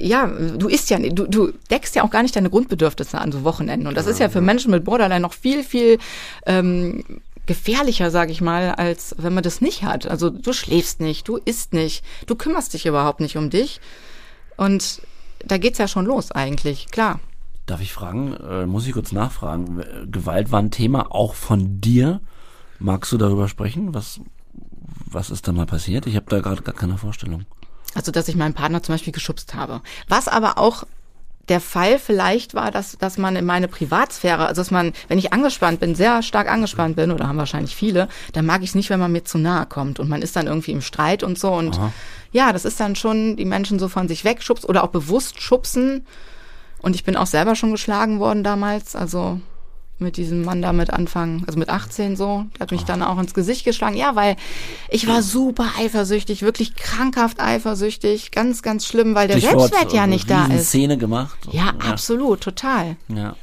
[0.00, 3.42] ja, du isst ja, du, du deckst ja auch gar nicht deine Grundbedürfnisse an so
[3.42, 3.88] Wochenenden.
[3.88, 5.98] Und das ist ja für Menschen mit Borderline noch viel, viel
[6.46, 7.04] ähm,
[7.48, 10.06] gefährlicher, sage ich mal, als wenn man das nicht hat.
[10.06, 13.80] Also du schläfst nicht, du isst nicht, du kümmerst dich überhaupt nicht um dich.
[14.56, 15.02] Und
[15.44, 17.18] da geht's ja schon los eigentlich, klar.
[17.66, 22.20] Darf ich fragen, äh, muss ich kurz nachfragen, Gewalt war ein Thema auch von dir.
[22.78, 23.94] Magst du darüber sprechen?
[23.94, 24.20] Was,
[25.06, 26.06] was ist da mal passiert?
[26.06, 27.44] Ich habe da gerade gar keine Vorstellung.
[27.94, 29.80] Also, dass ich meinen Partner zum Beispiel geschubst habe.
[30.06, 30.84] Was aber auch
[31.48, 35.32] der Fall vielleicht war, dass, dass man in meine Privatsphäre, also dass man, wenn ich
[35.32, 38.90] angespannt bin, sehr stark angespannt bin, oder haben wahrscheinlich viele, dann mag ich es nicht,
[38.90, 41.52] wenn man mir zu nahe kommt und man ist dann irgendwie im Streit und so.
[41.52, 41.92] Und Aha.
[42.32, 46.06] ja, das ist dann schon die Menschen so von sich wegschubst oder auch bewusst schubsen.
[46.80, 49.40] Und ich bin auch selber schon geschlagen worden damals, also
[49.98, 53.18] mit diesem Mann da mit Anfang, also mit 18 so, der hat mich dann auch
[53.18, 53.96] ins Gesicht geschlagen.
[53.96, 54.36] Ja, weil
[54.90, 60.04] ich war super eifersüchtig, wirklich krankhaft eifersüchtig, ganz, ganz schlimm, weil der Stichwort, Selbstwert ja
[60.04, 60.68] äh, nicht da ist.
[60.68, 61.38] Szene gemacht.
[61.50, 62.96] Ja, absolut, total.
[63.08, 63.34] Ja.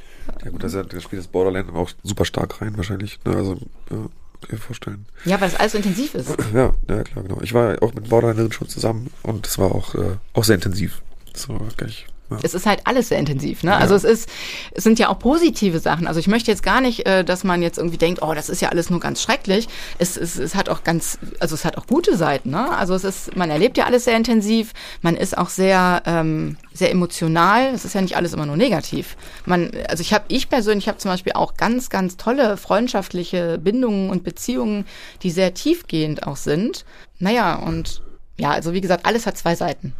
[0.44, 3.18] Ja gut, das, ist ja- das spielt das Borderland auch super stark rein wahrscheinlich.
[3.24, 3.36] Ne?
[3.36, 3.54] Also,
[3.90, 4.08] ja, kann
[4.46, 5.06] ich mir vorstellen.
[5.24, 6.30] Ja, weil es alles so intensiv ist.
[6.54, 7.40] Ja, ja klar, genau.
[7.42, 11.02] Ich war auch mit Borderlinerin schon zusammen und es war auch, äh, auch sehr intensiv.
[11.34, 12.38] So, kann ich, ja.
[12.42, 13.76] Es ist halt alles sehr intensiv, ne?
[13.76, 14.28] Also es ist,
[14.72, 16.08] es sind ja auch positive Sachen.
[16.08, 18.60] Also ich möchte jetzt gar nicht, äh, dass man jetzt irgendwie denkt, oh, das ist
[18.60, 19.68] ja alles nur ganz schrecklich.
[19.98, 22.70] Es, es, es hat auch ganz, also es hat auch gute Seiten, ne?
[22.76, 24.72] Also es ist, man erlebt ja alles sehr intensiv,
[25.02, 27.72] man ist auch sehr, ähm, sehr emotional.
[27.72, 29.16] Es ist ja nicht alles immer nur negativ.
[29.44, 34.10] Man, also ich habe, ich persönlich habe zum Beispiel auch ganz, ganz tolle freundschaftliche Bindungen
[34.10, 34.84] und Beziehungen,
[35.22, 36.84] die sehr tiefgehend auch sind.
[37.20, 38.02] Naja, und
[38.36, 39.94] ja, also wie gesagt, alles hat zwei Seiten.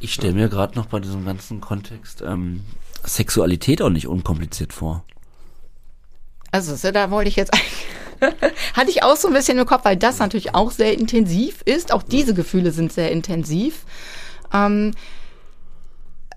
[0.00, 2.64] Ich stelle mir gerade noch bei diesem ganzen Kontext ähm,
[3.04, 5.04] Sexualität auch nicht unkompliziert vor.
[6.52, 7.86] Also so, da wollte ich jetzt eigentlich-
[8.74, 11.92] hatte ich auch so ein bisschen im Kopf, weil das natürlich auch sehr intensiv ist.
[11.92, 13.84] Auch diese Gefühle sind sehr intensiv.
[14.52, 14.92] Ähm,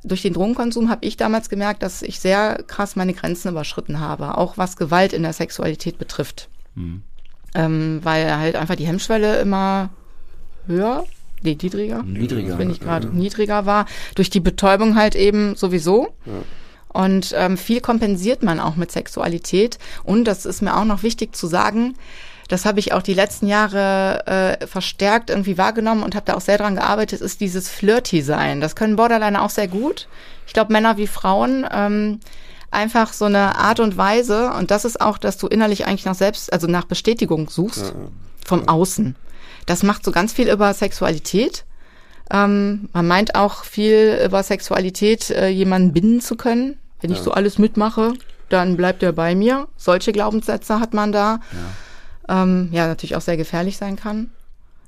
[0.03, 4.37] durch den Drogenkonsum habe ich damals gemerkt, dass ich sehr krass meine Grenzen überschritten habe,
[4.37, 6.49] auch was Gewalt in der Sexualität betrifft.
[7.53, 9.89] Ähm, weil halt einfach die Hemmschwelle immer
[10.67, 11.05] höher,
[11.43, 12.55] nee, niedriger, Niedriger.
[12.55, 13.85] bin ich gerade niedriger war,
[14.15, 16.13] durch die Betäubung halt eben sowieso.
[16.93, 19.79] Und ähm, viel kompensiert man auch mit Sexualität.
[20.03, 21.95] Und das ist mir auch noch wichtig zu sagen,
[22.49, 24.27] das habe ich auch die letzten Jahre
[24.59, 28.59] äh, verstärkt irgendwie wahrgenommen und habe da auch sehr dran gearbeitet, ist dieses Flirty-Sein.
[28.59, 30.09] Das können Borderline auch sehr gut.
[30.47, 31.65] Ich glaube, Männer wie Frauen.
[31.71, 32.19] Ähm,
[32.69, 34.51] einfach so eine Art und Weise.
[34.51, 37.93] Und das ist auch, dass du innerlich eigentlich nach selbst, also nach Bestätigung suchst
[38.45, 39.15] vom Außen.
[39.65, 41.65] Das macht so ganz viel über Sexualität.
[42.31, 46.77] Ähm, man meint auch viel über Sexualität, äh, jemanden binden zu können.
[47.01, 48.13] Wenn ich so alles mitmache,
[48.49, 49.67] dann bleibt er bei mir.
[49.75, 51.39] Solche Glaubenssätze hat man da.
[52.27, 54.31] Ja, ähm, ja natürlich auch sehr gefährlich sein kann.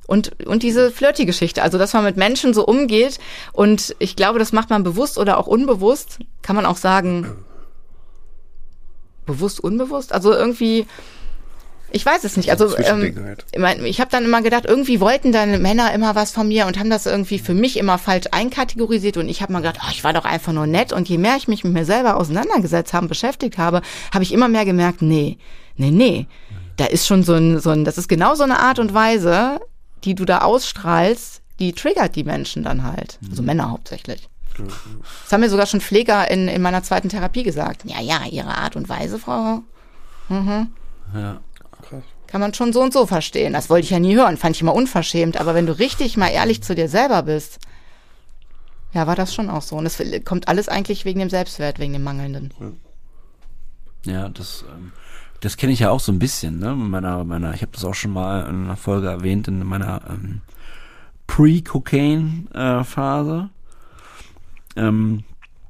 [0.05, 3.19] Und, und diese Flirty-Geschichte, also dass man mit Menschen so umgeht
[3.53, 7.45] und ich glaube, das macht man bewusst oder auch unbewusst, kann man auch sagen,
[9.25, 10.87] bewusst, unbewusst, also irgendwie,
[11.93, 13.35] ich weiß es nicht, also ähm,
[13.85, 16.89] ich, habe dann immer gedacht, irgendwie wollten deine Männer immer was von mir und haben
[16.89, 19.17] das irgendwie für mich immer falsch einkategorisiert.
[19.17, 20.91] Und ich habe mal gedacht, oh, ich war doch einfach nur nett.
[20.91, 24.47] Und je mehr ich mich mit mir selber auseinandergesetzt habe, beschäftigt habe, habe ich immer
[24.47, 25.37] mehr gemerkt, nee,
[25.75, 26.25] nee, nee,
[26.77, 29.59] da ist schon so ein, so ein, das ist genau so eine Art und Weise,
[30.03, 34.27] die du da ausstrahlst, die triggert die Menschen dann halt, also Männer hauptsächlich.
[35.23, 37.83] Das haben mir sogar schon Pfleger in, in meiner zweiten Therapie gesagt.
[37.85, 39.61] Ja, ja, ihre Art und Weise, Frau,
[41.13, 41.39] Ja.
[42.33, 43.53] Kann man schon so und so verstehen.
[43.53, 45.39] Das wollte ich ja nie hören, fand ich immer unverschämt.
[45.39, 47.59] Aber wenn du richtig mal ehrlich zu dir selber bist,
[48.91, 49.75] ja, war das schon auch so.
[49.75, 52.51] Und es kommt alles eigentlich wegen dem Selbstwert, wegen dem Mangelnden.
[54.03, 54.93] Ja, das, ähm,
[55.41, 56.73] das kenne ich ja auch so ein bisschen, ne?
[56.73, 60.41] Meiner, meiner, ich habe das auch schon mal in einer Folge erwähnt, in meiner ähm,
[61.27, 63.49] Pre-Cocaine-Phase.
[64.75, 65.23] ähm,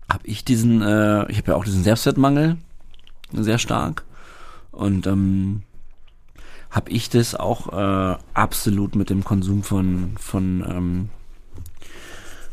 [0.10, 2.56] habe ich diesen, äh, ich habe ja auch diesen Selbstwertmangel
[3.34, 4.06] sehr stark.
[4.72, 5.64] Und ähm,
[6.74, 11.10] habe ich das auch äh, absolut mit dem Konsum von von ähm,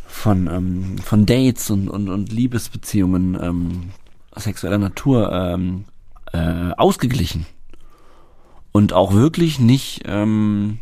[0.07, 3.91] von ähm, von Dates und und, und Liebesbeziehungen ähm,
[4.37, 5.87] sexueller Natur ähm,
[6.33, 7.47] äh, ausgeglichen
[8.73, 10.81] und auch wirklich nicht ähm,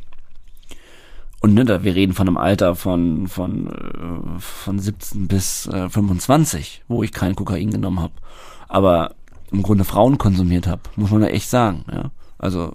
[1.40, 5.88] und ne, da wir reden von einem Alter von von äh, von 17 bis äh,
[5.88, 8.14] 25, wo ich kein Kokain genommen habe,
[8.66, 9.14] aber
[9.52, 12.10] im Grunde Frauen konsumiert habe, muss man ja echt sagen, ja.
[12.38, 12.74] Also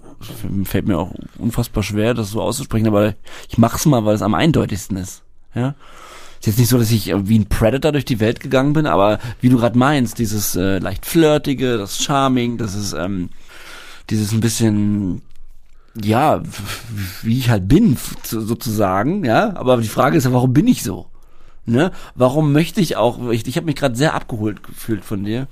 [0.64, 3.14] fällt mir auch unfassbar schwer, das so auszusprechen, aber
[3.48, 5.22] ich mach's mal, weil es am eindeutigsten ist.
[5.54, 5.74] Ja.
[6.38, 9.18] Ist jetzt nicht so, dass ich wie ein Predator durch die Welt gegangen bin, aber
[9.40, 13.30] wie du gerade meinst, dieses äh, leicht flirtige, das Charming, das ist ähm,
[14.10, 15.22] dieses ein bisschen
[16.02, 16.42] ja,
[17.22, 19.54] wie ich halt bin, sozusagen, ja.
[19.56, 21.06] Aber die Frage ist ja, warum bin ich so?
[21.66, 21.92] Ne?
[22.14, 25.46] Warum möchte ich auch, ich, ich habe mich gerade sehr abgeholt gefühlt von dir.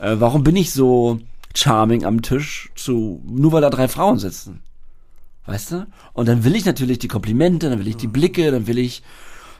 [0.00, 1.20] Äh, warum bin ich so
[1.56, 4.62] charming am Tisch zu, nur weil da drei Frauen sitzen.
[5.46, 5.86] Weißt du?
[6.12, 9.02] Und dann will ich natürlich die Komplimente, dann will ich die Blicke, dann will ich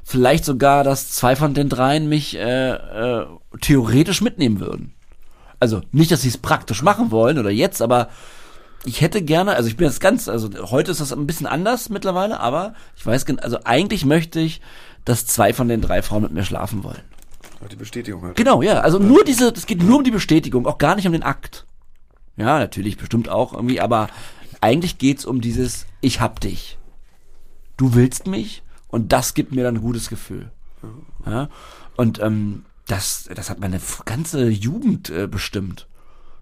[0.03, 3.27] vielleicht sogar, dass zwei von den dreien mich äh, äh,
[3.61, 4.95] theoretisch mitnehmen würden.
[5.59, 8.09] Also nicht, dass sie es praktisch machen wollen oder jetzt, aber
[8.85, 11.89] ich hätte gerne, also ich bin jetzt ganz, also heute ist das ein bisschen anders
[11.89, 14.61] mittlerweile, aber ich weiß, also eigentlich möchte ich,
[15.05, 17.03] dass zwei von den drei Frauen mit mir schlafen wollen.
[17.71, 18.37] Die Bestätigung halt.
[18.37, 21.13] Genau, ja, also nur diese, es geht nur um die Bestätigung, auch gar nicht um
[21.13, 21.67] den Akt.
[22.37, 24.09] Ja, natürlich, bestimmt auch irgendwie, aber
[24.61, 26.78] eigentlich geht's um dieses Ich hab dich.
[27.76, 30.51] Du willst mich und das gibt mir dann ein gutes Gefühl.
[31.24, 31.49] Ja?
[31.97, 35.89] Und ähm, das, das hat meine ganze Jugend äh, bestimmt.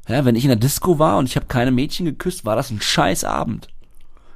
[0.09, 2.71] Ja, wenn ich in der Disco war und ich habe keine Mädchen geküsst, war das
[2.71, 3.69] ein scheiß Abend.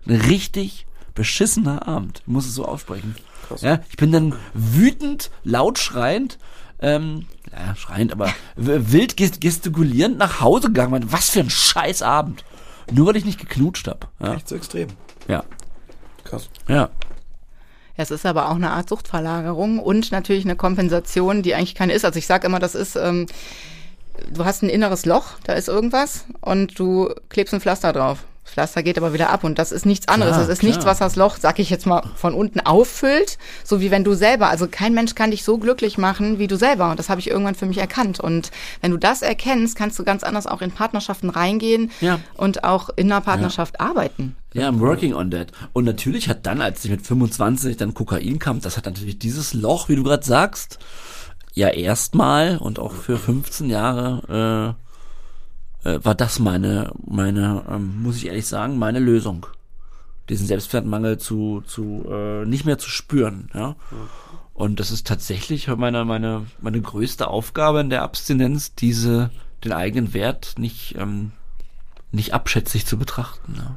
[0.06, 2.20] Ein richtig beschissener Abend.
[2.22, 3.16] Ich muss es so aussprechen.
[3.46, 3.60] Krass.
[3.60, 6.38] Ja, ich bin dann wütend, laut schreiend
[6.80, 11.06] ähm, ja, schreiend, aber wild gestikulierend nach Hause gegangen.
[11.10, 12.44] Was für ein Scheißabend.
[12.92, 14.06] Nur weil ich nicht geknutscht habe.
[14.20, 14.34] Ja.
[14.34, 14.88] Echt so extrem.
[15.26, 15.44] Ja.
[16.24, 16.48] Krass.
[16.68, 16.90] Ja.
[17.96, 22.04] Es ist aber auch eine Art Suchtverlagerung und natürlich eine Kompensation, die eigentlich keine ist.
[22.04, 23.26] Also ich sage immer, das ist, ähm,
[24.32, 28.24] du hast ein inneres Loch, da ist irgendwas und du klebst ein Pflaster drauf.
[28.48, 30.32] Das Pflaster geht aber wieder ab und das ist nichts anderes.
[30.32, 30.70] Klar, das ist klar.
[30.70, 34.14] nichts, was das Loch, sag ich jetzt mal, von unten auffüllt, so wie wenn du
[34.14, 37.20] selber, also kein Mensch kann dich so glücklich machen wie du selber und das habe
[37.20, 40.62] ich irgendwann für mich erkannt und wenn du das erkennst, kannst du ganz anders auch
[40.62, 42.20] in Partnerschaften reingehen ja.
[42.34, 43.86] und auch in einer Partnerschaft ja.
[43.86, 44.34] arbeiten.
[44.54, 45.52] Ja, I'm working on that.
[45.74, 49.52] Und natürlich hat dann, als ich mit 25 dann Kokain kam, das hat natürlich dieses
[49.52, 50.78] Loch, wie du gerade sagst,
[51.52, 54.87] ja erstmal und auch für 15 Jahre äh,
[55.84, 59.46] äh, war das meine, meine, ähm, muss ich ehrlich sagen, meine Lösung.
[60.28, 63.76] Diesen Selbstwertmangel zu, zu äh, nicht mehr zu spüren, ja.
[64.52, 69.30] Und das ist tatsächlich meine, meine, meine größte Aufgabe in der Abstinenz, diese,
[69.64, 71.32] den eigenen Wert nicht, ähm,
[72.10, 73.54] nicht abschätzig zu betrachten.
[73.56, 73.76] Ja.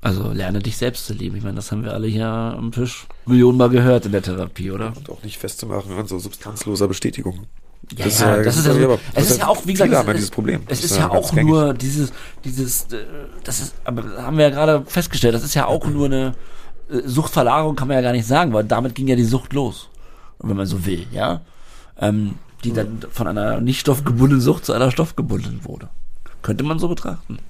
[0.00, 1.36] Also lerne dich selbst zu lieben.
[1.36, 4.96] Ich meine, das haben wir alle hier am Tisch Millionenmal gehört in der Therapie, oder?
[4.96, 7.46] Und auch nicht festzumachen an so substanzloser Bestätigung.
[7.90, 10.30] Ja, das, ja, das, ist, ja, so, es ist ja auch, wie gesagt, es, dieses
[10.30, 10.62] Problem.
[10.68, 12.12] es ist ja auch nur dieses,
[12.44, 13.04] dieses, äh,
[13.44, 16.34] das ist, aber haben wir ja gerade festgestellt, das ist ja auch nur eine
[16.90, 19.90] äh, Suchtverlagerung, kann man ja gar nicht sagen, weil damit ging ja die Sucht los,
[20.38, 21.42] wenn man so will, ja,
[21.98, 25.88] ähm, die dann von einer nicht stoffgebundenen Sucht zu einer stoffgebundenen wurde,
[26.40, 27.40] könnte man so betrachten.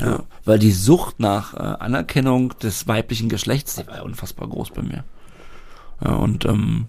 [0.00, 0.22] Ja, ja.
[0.44, 4.82] weil die Sucht nach äh, Anerkennung des weiblichen Geschlechts, die war ja unfassbar groß bei
[4.82, 5.04] mir.
[6.04, 6.86] Ja, und ähm,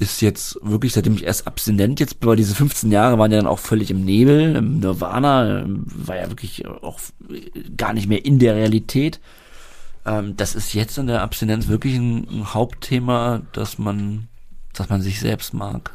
[0.00, 3.46] ist jetzt wirklich, seitdem ich erst abstinent jetzt war, diese 15 Jahre waren ja dann
[3.46, 6.98] auch völlig im Nebel, im Nirvana, war ja wirklich auch
[7.76, 9.20] gar nicht mehr in der Realität.
[10.06, 14.28] Ähm, das ist jetzt in der Abstinenz wirklich ein, ein Hauptthema, dass man,
[14.72, 15.92] dass man sich selbst mag.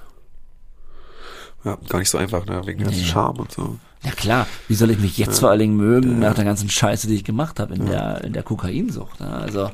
[1.63, 2.61] Ja, gar nicht so einfach, ne?
[2.67, 2.85] wegen nee.
[2.85, 3.79] ganzen Charme und so.
[4.03, 5.39] Ja klar, wie soll ich mich jetzt ja.
[5.39, 6.29] vor allen Dingen mögen ja.
[6.29, 7.91] nach der ganzen Scheiße, die ich gemacht habe in ja.
[8.19, 9.19] der in der Kokainsucht.
[9.19, 9.27] Ne?
[9.27, 9.71] Also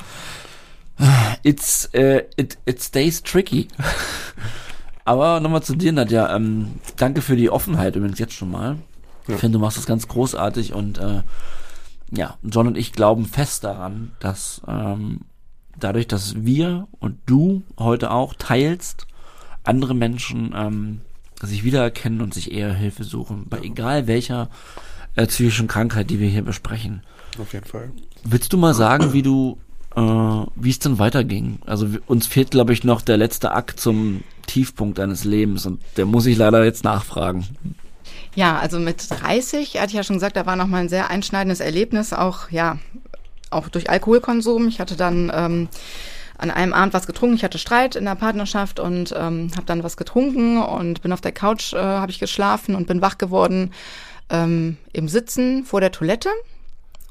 [1.43, 3.67] It's, uh, it, it stays tricky.
[5.05, 6.35] Aber nochmal zu dir, Nadja.
[6.35, 8.77] Ähm, danke für die Offenheit übrigens jetzt schon mal.
[9.27, 9.35] Ja.
[9.35, 11.21] Ich finde, du machst das ganz großartig und äh,
[12.11, 15.21] ja, John und ich glauben fest daran, dass ähm,
[15.77, 19.07] dadurch, dass wir und du heute auch teilst,
[19.63, 21.01] andere Menschen ähm,
[21.41, 24.49] sich wiedererkennen und sich eher Hilfe suchen, bei egal welcher
[25.15, 27.03] äh, psychischen Krankheit, die wir hier besprechen.
[27.39, 27.91] Auf jeden Fall.
[28.23, 29.57] Willst du mal sagen, wie du
[29.95, 30.01] äh,
[30.55, 31.59] wie es dann weiterging.
[31.65, 36.05] Also uns fehlt, glaube ich, noch der letzte Akt zum Tiefpunkt deines Lebens und der
[36.05, 37.45] muss ich leider jetzt nachfragen.
[38.35, 41.09] Ja, also mit 30, hatte ich ja schon gesagt, da war noch mal ein sehr
[41.09, 42.77] einschneidendes Erlebnis, auch ja,
[43.49, 44.67] auch durch Alkoholkonsum.
[44.67, 45.67] Ich hatte dann ähm,
[46.37, 47.35] an einem Abend was getrunken.
[47.35, 51.21] Ich hatte Streit in der Partnerschaft und ähm, habe dann was getrunken und bin auf
[51.21, 53.71] der Couch, äh, habe ich geschlafen und bin wach geworden
[54.29, 56.29] ähm, im Sitzen vor der Toilette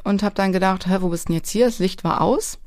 [0.02, 1.66] und habe dann gedacht, hä, wo bist denn jetzt hier?
[1.66, 2.58] Das Licht war aus.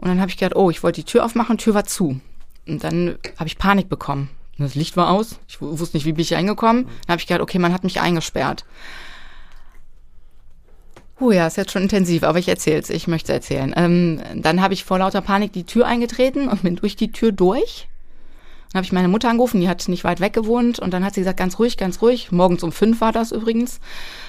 [0.00, 2.20] Und dann habe ich gedacht, oh, ich wollte die Tür aufmachen, Tür war zu.
[2.66, 4.30] Und dann habe ich Panik bekommen.
[4.56, 5.38] Das Licht war aus.
[5.46, 6.84] Ich wusste nicht, wie bin ich reingekommen.
[6.84, 8.64] Dann habe ich gedacht, okay, man hat mich eingesperrt.
[11.18, 12.88] Oh ja, ist jetzt schon intensiv, aber ich erzähl's.
[12.88, 13.74] Ich möchte erzählen.
[13.76, 17.32] Ähm, dann habe ich vor lauter Panik die Tür eingetreten und bin durch die Tür
[17.32, 17.88] durch.
[18.72, 21.14] Dann habe ich meine Mutter angerufen, die hat nicht weit weg gewohnt und dann hat
[21.14, 22.32] sie gesagt, ganz ruhig, ganz ruhig.
[22.32, 23.80] Morgens um fünf war das übrigens.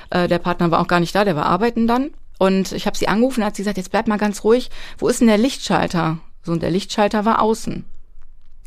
[0.10, 2.12] Äh, der Partner war auch gar nicht da, der war arbeiten dann.
[2.42, 4.72] Und ich habe sie angerufen, hat sie gesagt, jetzt bleib mal ganz ruhig.
[4.98, 6.18] Wo ist denn der Lichtschalter?
[6.42, 7.86] So, und der Lichtschalter war außen.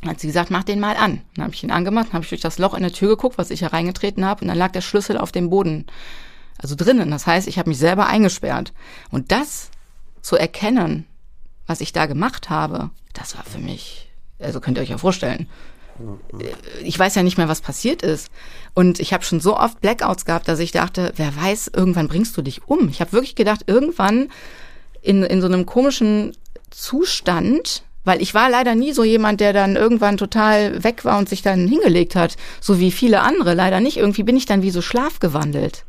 [0.07, 1.22] Hat sie gesagt, mach den mal an.
[1.35, 3.51] Dann habe ich ihn angemacht, habe ich durch das Loch in der Tür geguckt, was
[3.51, 5.87] ich hereingetreten habe, und dann lag der Schlüssel auf dem Boden
[6.57, 7.11] also drinnen.
[7.11, 8.72] Das heißt, ich habe mich selber eingesperrt.
[9.11, 9.72] Und das
[10.22, 11.05] zu erkennen,
[11.66, 14.09] was ich da gemacht habe, das war für mich,
[14.39, 15.49] also könnt ihr euch ja vorstellen.
[16.83, 18.31] Ich weiß ja nicht mehr, was passiert ist.
[18.75, 22.37] Und ich habe schon so oft Blackouts gehabt, dass ich dachte, wer weiß, irgendwann bringst
[22.37, 22.89] du dich um.
[22.89, 24.29] Ich habe wirklich gedacht, irgendwann
[25.03, 26.37] in, in so einem komischen
[26.71, 31.29] Zustand, weil ich war leider nie so jemand, der dann irgendwann total weg war und
[31.29, 33.97] sich dann hingelegt hat, so wie viele andere leider nicht.
[33.97, 35.85] Irgendwie bin ich dann wie so schlafgewandelt.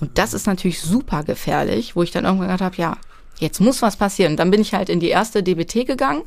[0.00, 2.98] Und das ist natürlich super gefährlich, wo ich dann irgendwann gedacht habe, ja,
[3.38, 4.32] jetzt muss was passieren.
[4.32, 6.22] Und dann bin ich halt in die erste DBT gegangen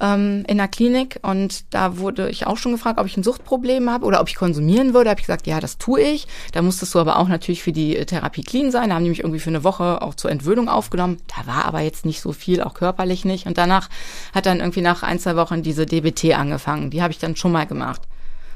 [0.00, 3.90] ähm, in der Klinik und da wurde ich auch schon gefragt, ob ich ein Suchtproblem
[3.90, 5.04] habe oder ob ich konsumieren würde.
[5.04, 6.26] Da habe ich gesagt, ja, das tue ich.
[6.52, 8.90] Da musstest du aber auch natürlich für die Therapie clean sein.
[8.90, 11.18] Da haben die mich irgendwie für eine Woche auch zur Entwöhnung aufgenommen.
[11.28, 13.46] Da war aber jetzt nicht so viel, auch körperlich nicht.
[13.46, 13.88] Und danach
[14.34, 16.90] hat dann irgendwie nach ein, zwei Wochen diese DBT angefangen.
[16.90, 18.02] Die habe ich dann schon mal gemacht.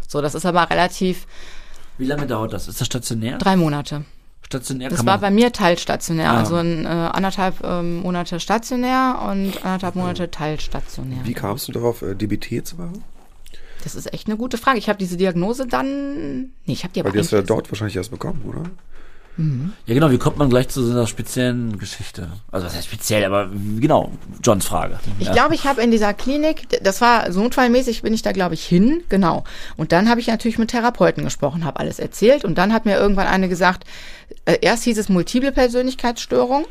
[0.07, 1.27] So, das ist aber relativ
[1.99, 2.69] wie lange dauert das?
[2.69, 3.39] Ist das stationär?
[3.39, 4.05] Drei Monate.
[4.53, 4.91] Stationär?
[4.91, 6.39] Das war bei mir teilstationär, ah.
[6.39, 11.21] also ein, äh, anderthalb ähm, Monate stationär und anderthalb Monate teilstationär.
[11.25, 13.05] Wie kamst du darauf, äh, DBT zu machen?
[13.83, 14.79] Das ist echt eine gute Frage.
[14.79, 16.53] Ich habe diese Diagnose dann.
[16.67, 17.09] Nee, ich habe die aber.
[17.09, 18.65] Weil die hast du ja dort wahrscheinlich erst bekommen, oder?
[19.37, 19.73] Mhm.
[19.87, 22.29] Ja, genau, wie kommt man gleich zu so einer speziellen Geschichte?
[22.51, 24.13] Also, was heißt speziell, aber genau,
[24.43, 24.99] Johns Frage.
[25.19, 25.33] Ich ja.
[25.33, 28.65] glaube, ich habe in dieser Klinik, das war so notfallmäßig, bin ich da, glaube ich,
[28.65, 29.45] hin, genau.
[29.77, 32.97] Und dann habe ich natürlich mit Therapeuten gesprochen, habe alles erzählt und dann hat mir
[32.97, 33.85] irgendwann eine gesagt,
[34.45, 36.67] äh, erst hieß es multiple Persönlichkeitsstörung.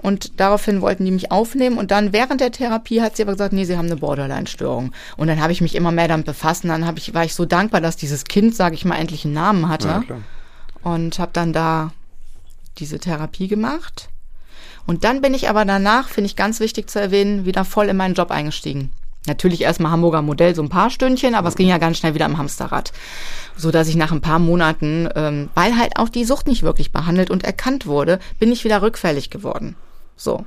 [0.00, 1.76] Und daraufhin wollten die mich aufnehmen.
[1.76, 4.92] Und dann während der Therapie hat sie aber gesagt, nee, sie haben eine Borderline-Störung.
[5.16, 6.62] Und dann habe ich mich immer mehr damit befasst.
[6.62, 9.34] Und dann ich, war ich so dankbar, dass dieses Kind, sage ich mal, endlich einen
[9.34, 9.88] Namen hatte.
[9.88, 10.20] Ja, klar
[10.82, 11.92] und habe dann da
[12.78, 14.08] diese Therapie gemacht.
[14.86, 17.96] Und dann bin ich aber danach, finde ich ganz wichtig zu erwähnen, wieder voll in
[17.96, 18.90] meinen Job eingestiegen.
[19.26, 22.24] Natürlich erstmal Hamburger Modell, so ein paar Stündchen, aber es ging ja ganz schnell wieder
[22.24, 22.92] im Hamsterrad.
[23.56, 26.92] So dass ich nach ein paar Monaten, ähm, weil halt auch die Sucht nicht wirklich
[26.92, 29.76] behandelt und erkannt wurde, bin ich wieder rückfällig geworden.
[30.16, 30.46] So.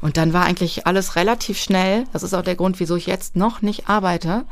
[0.00, 2.04] Und dann war eigentlich alles relativ schnell.
[2.12, 4.44] Das ist auch der Grund, wieso ich jetzt noch nicht arbeite,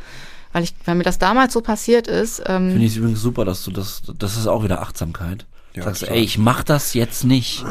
[0.54, 2.40] weil ich, weil mir das damals so passiert ist.
[2.46, 5.46] Ähm, Finde ich übrigens super, dass du das, das ist auch wieder Achtsamkeit.
[5.74, 6.16] Ja, Sagst, klar.
[6.16, 7.64] ey, ich mach das jetzt nicht.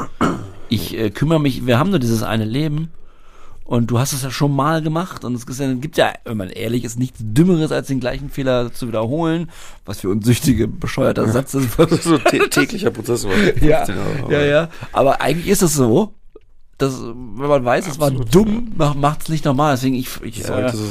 [0.68, 2.92] Ich äh, kümmere mich, wir haben nur dieses eine Leben.
[3.64, 6.84] Und du hast es ja schon mal gemacht und es gibt ja, wenn man ehrlich
[6.84, 9.50] ist, nichts Dümmeres, als den gleichen Fehler zu wiederholen,
[9.86, 11.78] was für uns süchtige, bescheuerter Satz ist.
[12.04, 13.26] so täglicher Prozess.
[13.62, 13.88] ja,
[14.30, 14.70] ja, ja.
[14.92, 16.14] Aber eigentlich ist es so,
[16.78, 19.76] das, wenn man weiß, es war dumm, macht es nicht normal.
[19.76, 20.84] Deswegen ich, ich, äh, so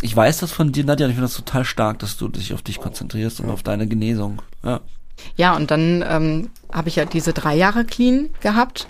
[0.00, 2.52] ich weiß das von dir, Nadja, und ich finde das total stark, dass du dich
[2.52, 4.42] auf dich konzentrierst und auf deine Genesung.
[4.62, 4.80] Ja.
[5.36, 8.86] Ja, und dann ähm, habe ich ja diese drei Jahre clean gehabt.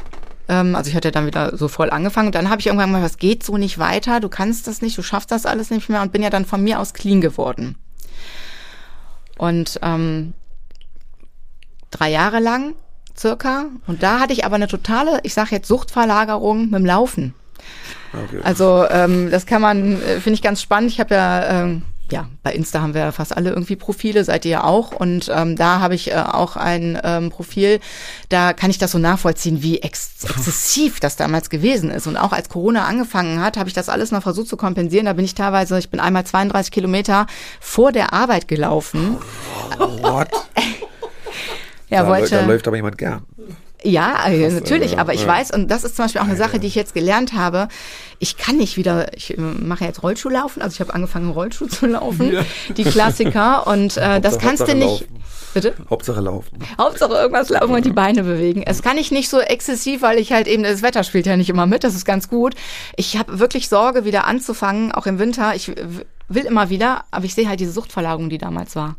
[0.49, 2.29] Ähm, also ich hatte dann wieder so voll angefangen.
[2.29, 4.97] Und dann habe ich irgendwann mal, was geht so nicht weiter, du kannst das nicht,
[4.97, 7.77] du schaffst das alles nicht mehr und bin ja dann von mir aus clean geworden.
[9.39, 10.33] Und ähm,
[11.91, 12.75] drei Jahre lang
[13.17, 13.67] circa.
[13.87, 17.35] Und da hatte ich aber eine totale, ich sage jetzt Suchtverlagerung mit dem Laufen.
[18.13, 18.41] Okay.
[18.43, 20.91] Also ähm, das kann man, äh, finde ich ganz spannend.
[20.91, 24.51] Ich habe ja, ähm, ja, bei Insta haben wir fast alle irgendwie Profile, seid ihr
[24.51, 24.93] ja auch.
[24.93, 27.81] Und ähm, da habe ich äh, auch ein ähm, Profil,
[28.29, 32.07] da kann ich das so nachvollziehen, wie ex exzessiv das damals gewesen ist.
[32.07, 35.07] Und auch als Corona angefangen hat, habe ich das alles noch versucht zu kompensieren.
[35.07, 37.27] Da bin ich teilweise, ich bin einmal 32 Kilometer
[37.61, 39.17] vor der Arbeit gelaufen.
[39.79, 40.29] What?
[41.93, 43.23] Ja, da, wollte, da läuft aber jemand gern.
[43.85, 45.29] Ja, äh, das, natürlich, äh, aber ich ja.
[45.29, 47.69] weiß, und das ist zum Beispiel auch eine Sache, die ich jetzt gelernt habe,
[48.19, 51.87] ich kann nicht wieder, ich äh, mache jetzt Rollschuhlaufen, also ich habe angefangen, Rollschuh zu
[51.87, 52.45] laufen, ja.
[52.77, 55.03] die Klassiker, und äh, das kannst du nicht.
[55.03, 55.23] Laufen.
[55.55, 55.75] Bitte?
[55.91, 56.59] Hauptsache laufen.
[56.79, 58.63] Hauptsache irgendwas laufen und die Beine bewegen.
[58.63, 61.51] Es kann ich nicht so exzessiv, weil ich halt eben, das Wetter spielt ja nicht
[61.51, 62.55] immer mit, das ist ganz gut.
[62.97, 65.55] Ich habe wirklich Sorge, wieder anzufangen, auch im Winter.
[65.55, 65.71] Ich
[66.29, 68.97] will immer wieder, aber ich sehe halt diese Suchtverlagerung, die damals war.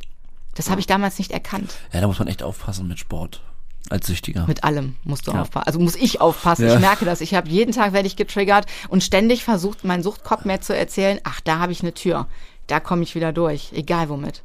[0.56, 1.74] Das habe ich damals nicht erkannt.
[1.91, 3.41] Ja, da muss man echt aufpassen mit Sport.
[3.89, 4.45] Als Süchtiger.
[4.47, 5.41] Mit allem musst du Ja.
[5.41, 5.68] aufpassen.
[5.68, 6.66] Also muss ich aufpassen.
[6.68, 6.76] Ja.
[6.76, 7.20] Ich merke das.
[7.20, 11.20] Ich habe jeden Tag werde ich getriggert und ständig versucht mein Suchtkopf mir zu erzählen,
[11.26, 12.28] ach, da habe ich eine Tür.
[12.68, 14.43] Da komme ich wieder durch, egal womit.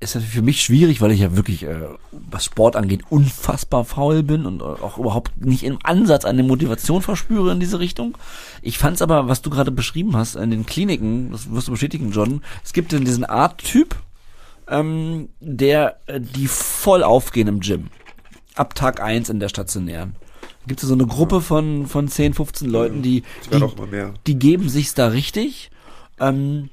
[0.00, 4.22] ist natürlich für mich schwierig, weil ich ja wirklich, äh, was Sport angeht, unfassbar faul
[4.22, 8.18] bin und äh, auch überhaupt nicht im Ansatz eine Motivation verspüre in diese Richtung.
[8.60, 12.12] Ich fand's aber, was du gerade beschrieben hast, in den Kliniken, das wirst du bestätigen,
[12.12, 13.96] John, es gibt denn diesen Art-Typ,
[14.68, 17.88] ähm, der, äh, die voll aufgehen im Gym.
[18.54, 20.16] Ab Tag eins in der stationären.
[20.66, 23.56] Gibt es so eine Gruppe von, von 10, 15 Leuten, die, die,
[24.26, 25.70] die geben sich's da richtig.
[26.20, 26.68] Ähm,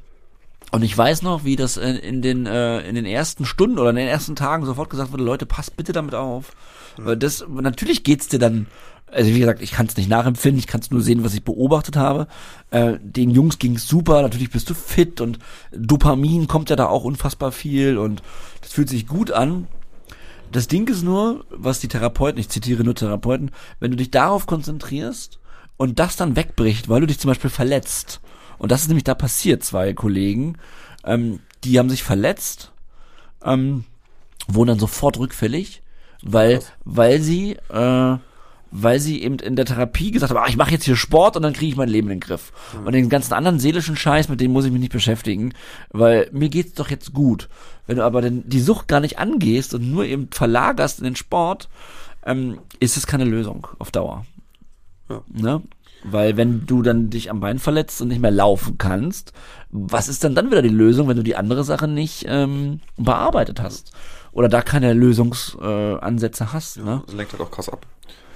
[0.72, 3.92] und ich weiß noch, wie das in, in den äh, in den ersten Stunden oder
[3.92, 6.52] in den ersten Tagen sofort gesagt wurde, Leute, passt bitte damit auf.
[6.98, 8.68] Weil das natürlich geht's dir dann
[9.12, 11.44] also wie gesagt, ich kann es nicht nachempfinden, ich kann es nur sehen, was ich
[11.44, 12.28] beobachtet habe.
[12.72, 15.40] Äh, den Jungs ging's super, natürlich bist du fit und
[15.72, 18.22] Dopamin kommt ja da auch unfassbar viel und
[18.62, 19.68] das fühlt sich gut an.
[20.52, 24.48] Das Ding ist nur, was die Therapeuten, ich zitiere nur Therapeuten, wenn du dich darauf
[24.48, 25.40] konzentrierst
[25.78, 28.22] und das dann wegbricht, weil du dich zum Beispiel verletzt.
[28.58, 30.58] Und das ist nämlich da passiert, zwei Kollegen,
[31.04, 32.72] ähm, die haben sich verletzt,
[33.44, 33.86] ähm,
[34.48, 35.82] wurden dann sofort rückfällig,
[36.22, 38.18] weil, weil sie, äh,
[38.72, 41.44] weil sie eben in der Therapie gesagt haben, ah, ich mache jetzt hier Sport und
[41.44, 42.52] dann kriege ich mein Leben in den Griff.
[42.84, 45.54] Und den ganzen anderen seelischen Scheiß, mit dem muss ich mich nicht beschäftigen,
[45.92, 47.50] weil mir geht's doch jetzt gut.
[47.88, 51.16] Wenn du aber denn die Sucht gar nicht angehst und nur eben verlagerst in den
[51.16, 51.70] Sport,
[52.26, 54.26] ähm, ist es keine Lösung auf Dauer.
[55.10, 55.22] Ja.
[55.32, 55.62] Ne?
[56.04, 59.34] Weil wenn du dann dich am Bein verletzt und nicht mehr laufen kannst,
[59.72, 63.60] was ist dann dann wieder die Lösung, wenn du die andere Sache nicht ähm, bearbeitet
[63.60, 63.92] hast?
[64.32, 66.78] Oder da keine Lösungsansätze äh, hast.
[66.78, 67.02] Ne?
[67.06, 67.86] Das lenkt halt auch krass ab.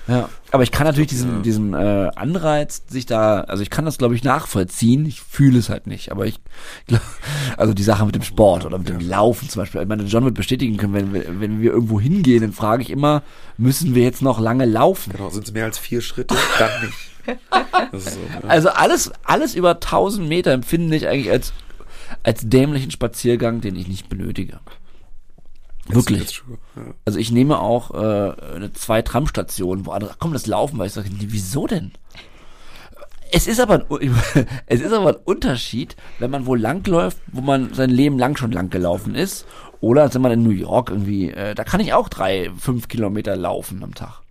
[0.08, 4.00] Ja, aber ich kann natürlich diesen, diesen äh, Anreiz, sich da, also ich kann das
[4.00, 6.40] glaube ich nachvollziehen, ich fühle es halt nicht, aber ich,
[6.88, 7.02] glaub,
[7.58, 10.26] also die Sache mit dem Sport oder mit dem Laufen zum Beispiel, ich meine, John
[10.26, 13.22] wird bestätigen können, wenn wir, wenn wir irgendwo hingehen, dann frage ich immer,
[13.58, 15.12] müssen wir jetzt noch lange laufen?
[15.12, 16.98] Genau, sind es mehr als vier Schritte, dann nicht.
[17.92, 18.48] So, ja.
[18.48, 21.54] Also alles, alles über 1000 Meter empfinde ich eigentlich als,
[22.24, 24.60] als dämlichen Spaziergang, den ich nicht benötige.
[25.90, 26.44] Wirklich.
[27.06, 31.10] Also ich nehme auch äh, zwei Tramstationen, wo andere, komm, das laufen, weil ich sage,
[31.12, 31.92] wieso denn?
[33.32, 34.16] Es ist aber ein,
[34.68, 38.52] es ist aber ein Unterschied, wenn man wo langläuft, wo man sein Leben lang schon
[38.52, 39.46] lang gelaufen ist,
[39.82, 43.36] oder wenn man in New York irgendwie, äh, da kann ich auch drei, fünf Kilometer
[43.36, 44.22] laufen am Tag.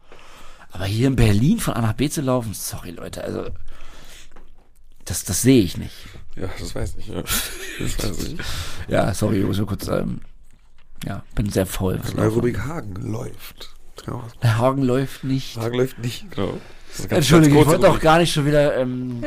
[0.71, 3.47] Aber hier in Berlin von A nach B zu laufen, sorry Leute, also
[5.05, 5.95] das, das sehe ich nicht.
[6.37, 7.09] ja, das weiß ich.
[7.09, 7.23] Ja.
[7.23, 8.39] Das weiß ich.
[8.89, 10.21] Ja, sorry, ich muss nur kurz, ähm,
[11.07, 12.01] ja, bin sehr voll.
[12.17, 13.71] Neue Rubrik Hagen läuft.
[14.05, 14.23] Genau.
[14.43, 15.57] Der Hagen läuft nicht.
[15.57, 16.55] Hagen läuft nicht, genau.
[17.09, 18.77] Ganz ich wollte auch gar nicht schon wieder.
[18.79, 19.23] Ähm,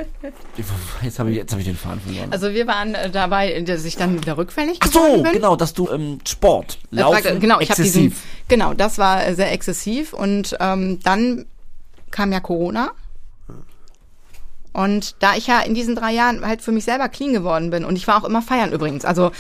[1.01, 2.27] jetzt habe ich, jetzt hab ich den Faden verloren.
[2.31, 5.31] Also wir waren äh, dabei, dass ich dann wieder rückfällig Ach so, bin.
[5.31, 8.27] genau, dass du ähm, Sport, Äh, Laufen, frag- genau, ich habe diesen, exzessiv.
[8.49, 11.45] genau, das war äh, sehr exzessiv und ähm, dann
[12.09, 12.91] kam ja Corona.
[14.73, 17.83] Und da ich ja in diesen drei Jahren halt für mich selber clean geworden bin
[17.83, 19.03] und ich war auch immer feiern übrigens.
[19.03, 19.31] Also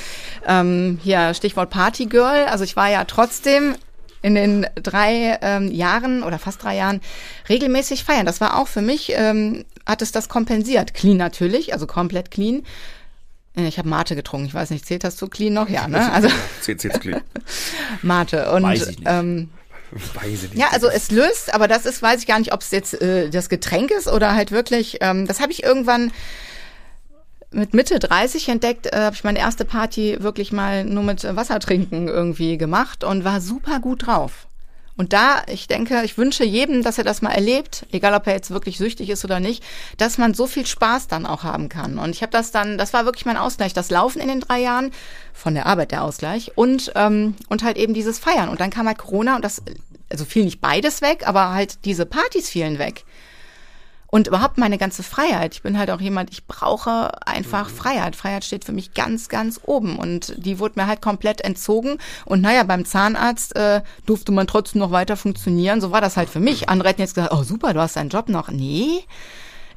[0.45, 2.45] ähm, hier Stichwort Partygirl.
[2.49, 3.75] Also ich war ja trotzdem
[4.21, 7.01] in den drei ähm, Jahren oder fast drei Jahren
[7.49, 8.25] regelmäßig feiern.
[8.25, 10.93] Das war auch für mich, ähm, hat es das kompensiert.
[10.93, 12.63] Clean natürlich, also komplett clean.
[13.55, 14.47] Äh, Ich habe Mate getrunken.
[14.47, 15.69] Ich weiß nicht, zählt das zu clean noch?
[15.69, 16.11] Ja, ne?
[16.11, 16.27] Also
[16.59, 17.21] Zählt jetzt clean.
[18.01, 18.51] Mate.
[18.51, 18.63] Und.
[19.05, 19.49] Ähm,
[19.91, 20.57] Weiß ich nicht.
[20.57, 23.29] ja, also es löst, aber das ist, weiß ich gar nicht, ob es jetzt äh,
[23.29, 26.11] das Getränk ist oder halt wirklich, ähm, das habe ich irgendwann
[27.51, 31.59] mit Mitte 30 entdeckt, äh, habe ich meine erste Party wirklich mal nur mit Wasser
[31.59, 34.47] trinken irgendwie gemacht und war super gut drauf.
[34.97, 38.33] Und da, ich denke, ich wünsche jedem, dass er das mal erlebt, egal ob er
[38.33, 39.63] jetzt wirklich süchtig ist oder nicht,
[39.97, 41.97] dass man so viel Spaß dann auch haben kann.
[41.97, 44.59] Und ich habe das dann, das war wirklich mein Ausgleich, das Laufen in den drei
[44.59, 44.91] Jahren,
[45.33, 48.49] von der Arbeit der Ausgleich und, ähm, und halt eben dieses Feiern.
[48.49, 49.63] Und dann kam halt Corona und das,
[50.11, 53.05] also fiel nicht beides weg, aber halt diese Partys fielen weg.
[54.07, 55.53] Und überhaupt meine ganze Freiheit.
[55.53, 58.17] Ich bin halt auch jemand, ich brauche einfach Freiheit.
[58.17, 59.97] Freiheit steht für mich ganz, ganz oben.
[59.97, 61.97] Und die wurde mir halt komplett entzogen.
[62.25, 65.79] Und naja, beim Zahnarzt äh, durfte man trotzdem noch weiter funktionieren.
[65.79, 66.67] So war das halt für mich.
[66.67, 68.51] Andere hätten jetzt gesagt, oh super, du hast deinen Job noch.
[68.51, 69.05] Nee,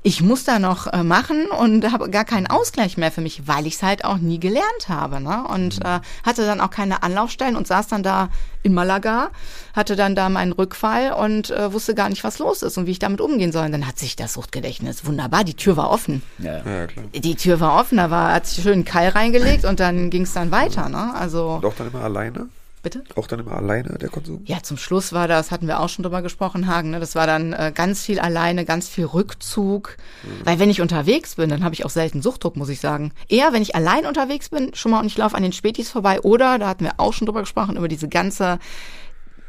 [0.06, 3.66] ich muss da noch äh, machen und habe gar keinen Ausgleich mehr für mich, weil
[3.66, 5.18] ich es halt auch nie gelernt habe.
[5.18, 5.44] Ne?
[5.48, 8.28] Und äh, hatte dann auch keine Anlaufstellen und saß dann da
[8.62, 9.30] in Malaga,
[9.72, 12.90] hatte dann da meinen Rückfall und äh, wusste gar nicht, was los ist und wie
[12.90, 13.64] ich damit umgehen soll.
[13.64, 16.20] Und dann hat sich das Suchtgedächtnis wunderbar, die Tür war offen.
[16.38, 16.58] Ja.
[16.58, 17.06] Ja, klar.
[17.14, 20.22] Die Tür war offen, da war, hat sich schön einen Keil reingelegt und dann ging
[20.22, 20.90] es dann weiter.
[20.90, 21.14] Ne?
[21.14, 22.48] Also Und auch dann immer alleine?
[22.84, 23.02] Bitte?
[23.16, 24.42] Auch dann immer alleine der Konsum?
[24.44, 27.00] Ja, zum Schluss war das, hatten wir auch schon drüber gesprochen, Hagen, ne?
[27.00, 29.96] das war dann äh, ganz viel alleine, ganz viel Rückzug.
[30.22, 30.46] Mhm.
[30.46, 33.12] Weil wenn ich unterwegs bin, dann habe ich auch selten Suchtdruck, muss ich sagen.
[33.26, 36.20] Eher, wenn ich allein unterwegs bin, schon mal und ich laufe an den Spätis vorbei.
[36.20, 38.58] Oder, da hatten wir auch schon drüber gesprochen, über diese ganze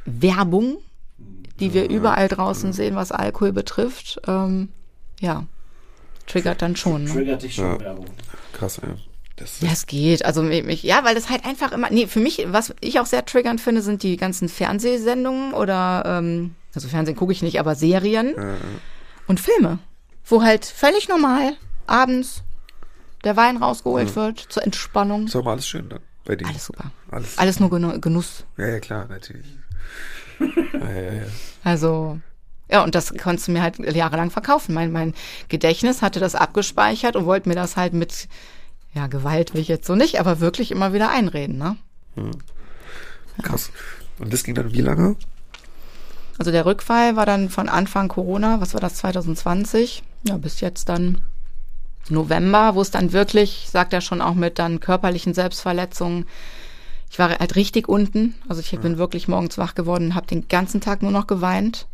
[0.05, 0.77] Werbung,
[1.59, 4.21] die wir überall draußen sehen, was Alkohol betrifft.
[4.27, 4.69] Ähm,
[5.19, 5.45] ja,
[6.25, 7.03] triggert dann schon.
[7.03, 7.11] Ne?
[7.11, 7.79] Triggert dich schon Ja.
[7.81, 8.05] Werbung.
[8.53, 8.95] Krass, ja.
[9.37, 10.23] Das Ja, es geht.
[10.23, 11.89] Also mich, ja, weil das halt einfach immer.
[11.89, 16.55] Nee, für mich, was ich auch sehr triggernd finde, sind die ganzen Fernsehsendungen oder ähm,
[16.73, 18.33] also Fernsehen gucke ich nicht, aber Serien
[19.27, 19.79] und Filme,
[20.25, 21.53] wo halt völlig normal
[21.87, 22.43] abends
[23.23, 25.25] der Wein rausgeholt wird zur Entspannung.
[25.27, 26.47] ist mal alles schön dann bei dir.
[26.47, 26.91] Alles super.
[27.11, 27.37] Alles.
[27.37, 28.45] Alles nur Genu- Genuss.
[28.57, 29.45] Ja, ja, klar, natürlich.
[30.39, 31.23] ja, ja, ja.
[31.63, 32.19] Also
[32.69, 34.73] ja, und das konntest du mir halt jahrelang verkaufen.
[34.73, 35.13] Mein, mein
[35.49, 38.27] Gedächtnis hatte das abgespeichert und wollte mir das halt mit,
[38.95, 41.77] ja, Gewalt will ich jetzt so nicht, aber wirklich immer wieder einreden, ne?
[43.43, 43.71] Krass.
[44.19, 45.17] Und das ging dann wie lange?
[46.37, 50.03] Also der Rückfall war dann von Anfang Corona, was war das, 2020?
[50.23, 51.21] Ja, bis jetzt dann
[52.09, 56.25] November, wo es dann wirklich, sagt er schon auch mit dann körperlichen Selbstverletzungen.
[57.09, 58.35] Ich war halt richtig unten.
[58.47, 61.87] Also ich bin wirklich morgens wach geworden und habe den ganzen Tag nur noch geweint.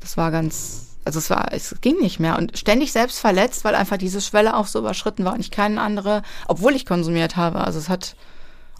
[0.00, 3.76] Das war ganz, also es war, es ging nicht mehr und ständig selbst verletzt, weil
[3.76, 7.60] einfach diese Schwelle auch so überschritten war und ich keine andere, obwohl ich konsumiert habe.
[7.60, 8.16] Also es hat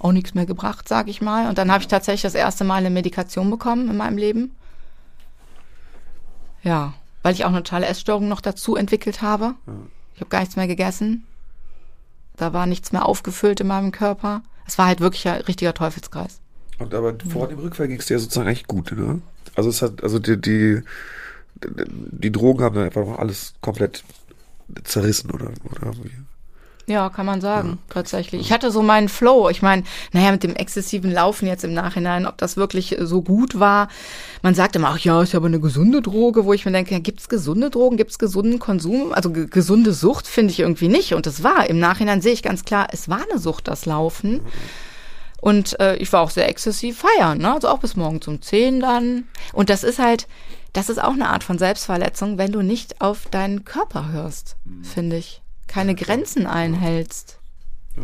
[0.01, 1.48] auch nichts mehr gebracht, sag ich mal.
[1.48, 4.57] Und dann habe ich tatsächlich das erste Mal eine Medikation bekommen in meinem Leben.
[6.65, 9.55] Ja, weil ich auch eine totale Essstörung noch dazu entwickelt habe.
[10.15, 11.24] Ich habe gar nichts mehr gegessen.
[12.36, 14.43] Da war nichts mehr aufgefüllt in meinem Körper.
[14.66, 16.40] Es war halt wirklich ein richtiger Teufelskreis.
[16.78, 19.23] Und aber vor dem Rückfall ging es dir ja sozusagen echt gut, ne?
[19.55, 20.82] Also es hat, also die, die,
[21.60, 24.04] die Drogen haben dann einfach alles komplett
[24.84, 26.10] zerrissen oder, oder wie?
[26.88, 28.40] Ja, kann man sagen, tatsächlich.
[28.40, 29.48] Ich hatte so meinen Flow.
[29.50, 33.58] Ich meine, naja, mit dem exzessiven Laufen jetzt im Nachhinein, ob das wirklich so gut
[33.58, 33.88] war.
[34.42, 36.92] Man sagt immer, ach ja, ist ja aber eine gesunde Droge, wo ich mir denke,
[36.92, 39.12] ja, gibt's gesunde Drogen, gibt's gesunden Konsum?
[39.12, 41.12] Also ge gesunde Sucht finde ich irgendwie nicht.
[41.14, 44.42] Und das war, im Nachhinein sehe ich ganz klar, es war eine Sucht, das Laufen.
[45.40, 47.52] Und äh, ich war auch sehr exzessiv feiern, ne?
[47.52, 49.24] Also auch bis morgens um 10 dann.
[49.52, 50.28] Und das ist halt,
[50.77, 55.16] das ist auch eine Art von Selbstverletzung, wenn du nicht auf deinen Körper hörst, finde
[55.16, 55.43] ich.
[55.66, 57.39] Keine Grenzen einhältst.
[57.97, 58.03] Ja,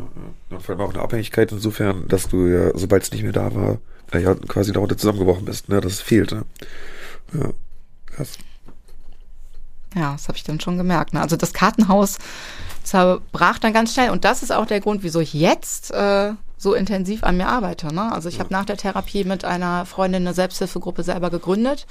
[0.51, 0.59] ja.
[0.59, 3.79] Vor allem auch eine Abhängigkeit insofern, dass du ja, sobald es nicht mehr da war,
[4.15, 5.81] ja quasi darunter zusammengebrochen bist, ne?
[5.81, 6.45] Das fehlte.
[7.35, 7.51] Ja.
[8.07, 8.39] Krass.
[9.95, 11.13] Ja, das habe ich dann schon gemerkt.
[11.13, 11.21] Ne?
[11.21, 12.19] Also das Kartenhaus
[12.83, 14.11] zerbrach dann ganz schnell.
[14.11, 17.93] Und das ist auch der Grund, wieso ich jetzt äh, so intensiv an mir arbeite.
[17.95, 18.11] Ne?
[18.13, 21.87] Also ich habe nach der Therapie mit einer Freundin eine Selbsthilfegruppe selber gegründet.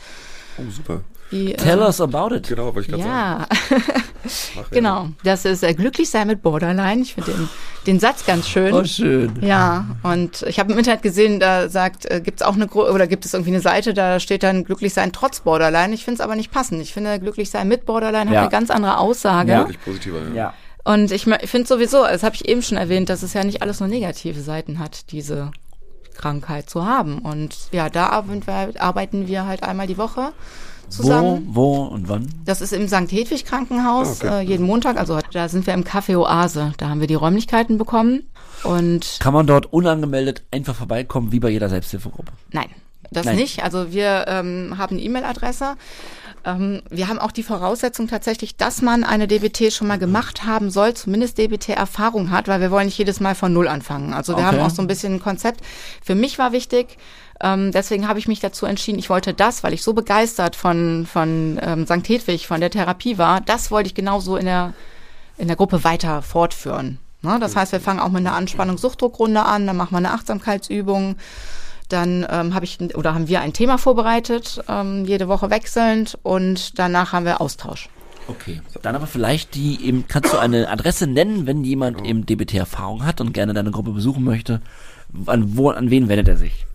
[0.58, 1.02] Oh, super.
[1.32, 2.50] Die, Tell äh, us about it.
[2.50, 3.46] Genau, wollte ich gerade sagen.
[3.50, 3.82] ja,
[4.60, 5.10] Ach, genau.
[5.24, 7.02] Das ist äh, glücklich sein mit Borderline.
[7.02, 7.50] Ich finde den,
[7.88, 8.74] den Satz ganz schön.
[8.74, 9.32] Oh, schön.
[9.42, 12.84] Ja, und ich habe im Internet gesehen, da sagt, äh, gibt es auch eine Gru
[12.84, 15.94] oder gibt es irgendwie eine Seite, da steht dann glücklich sein trotz Borderline.
[15.94, 16.82] Ich finde es aber nicht passend.
[16.82, 18.42] Ich finde glücklich sein mit Borderline hat Ja.
[18.42, 19.52] eine ganz andere Aussage.
[19.54, 19.60] Ja.
[19.60, 20.36] Wirklich positiver, ja.
[20.36, 20.54] Ja.
[20.84, 23.80] Und ich finde sowieso, das habe ich eben schon erwähnt, dass es ja nicht alles
[23.80, 25.52] nur negative Seiten hat, diese
[26.16, 27.20] Krankheit zu haben.
[27.20, 30.32] Und ja, da arbeiten wir, arbeiten wir halt einmal die Woche
[30.86, 31.48] Wo, zusammen.
[31.52, 32.28] wo und wann?
[32.46, 33.12] Das ist im St.
[33.12, 34.40] Hedwig Krankenhaus, Ah, okay.
[34.46, 34.98] äh, jeden Montag.
[34.98, 36.74] Also da sind wir im Café Oase.
[36.78, 38.24] Da haben wir die Räumlichkeiten bekommen.
[38.64, 42.32] Und Kann man dort unangemeldet einfach vorbeikommen, wie bei jeder Selbsthilfegruppe?
[42.52, 42.70] Nein,
[43.12, 43.38] das Nein.
[43.38, 43.64] nicht.
[43.64, 45.76] Also wir ähm, haben eine E-Mail-Adresse.
[46.46, 50.72] Ähm, wir haben auch die Voraussetzung tatsächlich, dass man eine DBT schon mal gemacht haben
[50.72, 54.14] soll, zumindest DBT-Erfahrung hat, weil wir wollen nicht jedes Mal von Null anfangen.
[54.14, 54.58] Also wir Okay.
[54.58, 55.62] haben auch so ein bisschen ein Konzept.
[56.04, 56.98] Für mich war wichtig,
[57.42, 61.08] ähm, deswegen habe ich mich dazu entschieden, ich wollte das, weil ich so begeistert von,
[61.12, 62.08] von ähm, St.
[62.08, 64.74] Hedwig, von der Therapie war, das wollte ich genauso in der,
[65.38, 66.98] in der Gruppe weiter fortführen.
[67.24, 67.38] Ne?
[67.40, 71.16] Das heißt, wir fangen auch mit einer Anspannungs-Suchtdruckrunde an, dann machen wir eine Achtsamkeitsübung,
[71.92, 76.78] dann ähm, habe ich oder haben wir ein Thema vorbereitet, ähm, jede Woche wechselnd und
[76.80, 77.90] danach haben wir Austausch.
[78.28, 78.62] Okay.
[78.82, 83.20] Dann aber vielleicht die eben, kannst du eine Adresse nennen, wenn jemand eben DBT-Erfahrung hat
[83.20, 84.62] und gerne deine Gruppe besuchen möchte.
[85.26, 86.66] An, wo, an wen wendet er sich?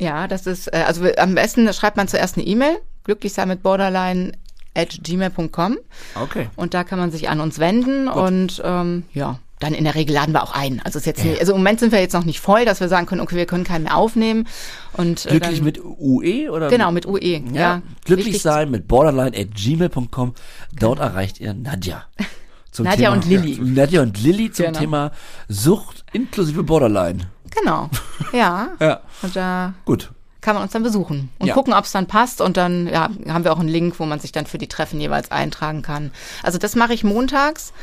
[0.00, 3.62] Ja, das ist, äh, also am besten schreibt man zuerst eine E-Mail, glücklich sein mit
[3.62, 4.32] borderline
[4.74, 5.78] at gmail.com
[6.14, 6.48] Okay.
[6.56, 10.14] und da kann man sich an uns wenden und ähm, ja, dann in der Regel
[10.14, 10.80] laden wir auch ein.
[10.84, 12.88] Also ist jetzt nicht, also im Moment sind wir jetzt noch nicht voll, dass wir
[12.88, 14.46] sagen können, okay, wir können keinen mehr aufnehmen
[14.94, 16.68] und äh, Glücklich dann, mit UE oder?
[16.68, 17.20] genau mit UE.
[17.20, 17.82] Ja, Ja.
[18.04, 20.34] Glücklich Wichtig- sein mit borderline at gmail.com.
[20.78, 22.04] Dort erreicht ihr Nadja.
[22.70, 23.58] Zum Nadja Thema, und Lilly.
[23.60, 24.78] Nadja und Lilly zum Genau.
[24.78, 25.10] Thema
[25.48, 27.18] Sucht inklusive Borderline.
[27.60, 27.90] Genau.
[28.32, 28.68] Ja.
[28.80, 29.00] Ja.
[29.20, 30.10] Und da Gut.
[30.40, 31.52] kann man uns dann besuchen und Ja.
[31.54, 32.40] gucken, ob es dann passt.
[32.40, 34.98] Und dann ja, haben wir auch einen Link, wo man sich dann für die Treffen
[35.02, 36.12] jeweils eintragen kann.
[36.42, 37.74] Also das mache ich montags.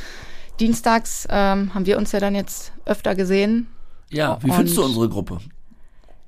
[0.60, 3.68] Dienstags ähm, haben wir uns ja dann jetzt öfter gesehen.
[4.10, 5.40] Ja, wie findest du unsere Gruppe?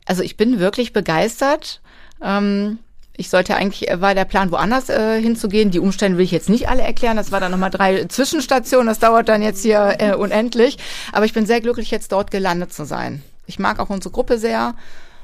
[0.05, 1.81] Also ich bin wirklich begeistert.
[2.21, 2.79] Ähm,
[3.17, 5.71] ich sollte eigentlich, äh, war der Plan, woanders äh, hinzugehen.
[5.71, 7.17] Die Umstände will ich jetzt nicht alle erklären.
[7.17, 8.87] Das war dann nochmal drei Zwischenstationen.
[8.87, 10.77] Das dauert dann jetzt hier äh, unendlich.
[11.11, 13.21] Aber ich bin sehr glücklich, jetzt dort gelandet zu sein.
[13.47, 14.75] Ich mag auch unsere Gruppe sehr,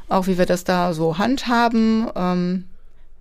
[0.09, 2.07] auch wie wir das da so handhaben.
[2.15, 2.65] Ähm,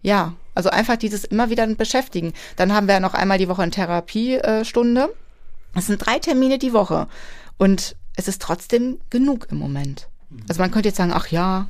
[0.03, 2.33] ja, also einfach dieses immer wieder beschäftigen.
[2.57, 5.11] Dann haben wir noch einmal die Woche eine Therapiestunde.
[5.77, 7.07] Es sind drei Termine die Woche.
[7.59, 10.09] Und es ist trotzdem genug im Moment.
[10.49, 11.69] Also man könnte jetzt sagen, ach ja,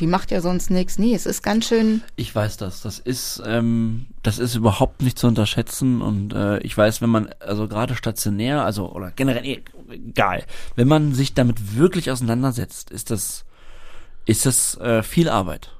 [0.00, 0.98] die macht ja sonst nichts.
[0.98, 2.02] Nee, es ist ganz schön.
[2.16, 2.82] Ich weiß das.
[2.82, 7.28] Das ist, ähm, das ist überhaupt nicht zu unterschätzen und äh, ich weiß, wenn man,
[7.38, 10.44] also gerade stationär, also oder generell, eh, egal,
[10.74, 13.44] wenn man sich damit wirklich auseinandersetzt, ist das,
[14.24, 15.70] ist das äh, viel Arbeit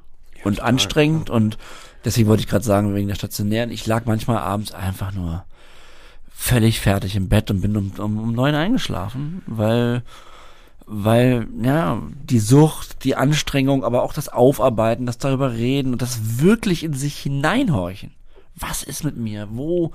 [0.45, 1.59] und anstrengend und
[2.05, 5.45] deswegen wollte ich gerade sagen, wegen der stationären, ich lag manchmal abends einfach nur
[6.35, 10.03] völlig fertig im Bett und bin um, um, um neun eingeschlafen, weil
[10.87, 16.41] weil ja die Sucht, die Anstrengung, aber auch das Aufarbeiten, das darüber reden und das
[16.43, 18.11] wirklich in sich hineinhorchen.
[18.55, 19.49] Was ist mit mir?
[19.51, 19.93] Wo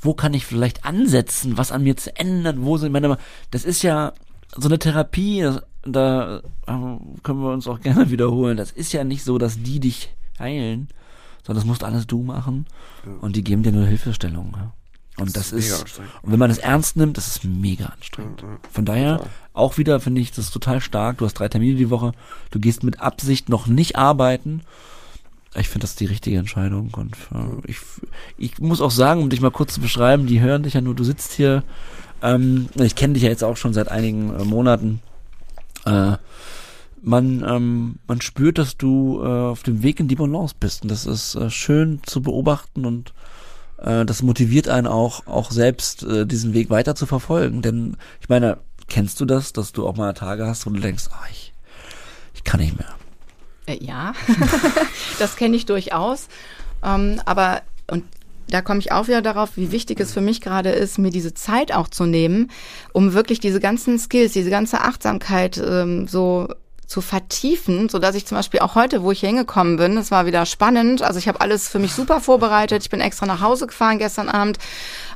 [0.00, 2.64] wo kann ich vielleicht ansetzen, was an mir zu ändern?
[2.64, 3.18] Wo sind meine
[3.50, 4.12] das ist ja
[4.56, 5.50] so eine Therapie,
[5.82, 6.72] da äh,
[7.22, 8.56] können wir uns auch gerne wiederholen.
[8.56, 10.88] Das ist ja nicht so, dass die dich heilen,
[11.42, 12.66] sondern das musst alles du machen
[13.20, 14.54] und die geben dir nur Hilfestellung.
[14.56, 14.72] Ja?
[15.16, 16.12] Und das, ist mega ist, anstrengend.
[16.22, 18.42] und wenn man es ernst nimmt, das ist mega anstrengend.
[18.72, 19.20] Von daher,
[19.52, 21.18] auch wieder finde ich das total stark.
[21.18, 22.12] Du hast drei Termine die Woche,
[22.50, 24.62] du gehst mit Absicht noch nicht arbeiten.
[25.54, 27.76] Ich finde das die richtige Entscheidung und äh, ich,
[28.38, 30.96] ich muss auch sagen, um dich mal kurz zu beschreiben, die hören dich ja nur,
[30.96, 31.62] du sitzt hier,
[32.22, 35.00] ähm, ich kenne dich ja jetzt auch schon seit einigen äh, Monaten.
[35.86, 36.16] Äh,
[37.02, 40.90] man, ähm, man spürt, dass du äh, auf dem Weg in die Balance bist und
[40.90, 43.12] das ist äh, schön zu beobachten und
[43.78, 47.62] äh, das motiviert einen auch, auch selbst äh, diesen Weg weiter zu verfolgen.
[47.62, 51.04] Denn ich meine, kennst du das, dass du auch mal Tage hast, wo du denkst,
[51.10, 51.52] ah, ich,
[52.34, 52.94] ich kann nicht mehr.
[53.66, 54.12] Äh, ja,
[55.18, 56.28] das kenne ich durchaus.
[56.82, 58.04] Ähm, aber, und
[58.48, 61.34] da komme ich auch wieder darauf, wie wichtig es für mich gerade ist, mir diese
[61.34, 62.50] Zeit auch zu nehmen,
[62.92, 66.48] um wirklich diese ganzen Skills, diese ganze Achtsamkeit ähm, so
[66.94, 70.12] zu vertiefen, so dass ich zum Beispiel auch heute, wo ich hier hingekommen bin, es
[70.12, 71.02] war wieder spannend.
[71.02, 72.84] Also ich habe alles für mich super vorbereitet.
[72.84, 74.58] Ich bin extra nach Hause gefahren gestern Abend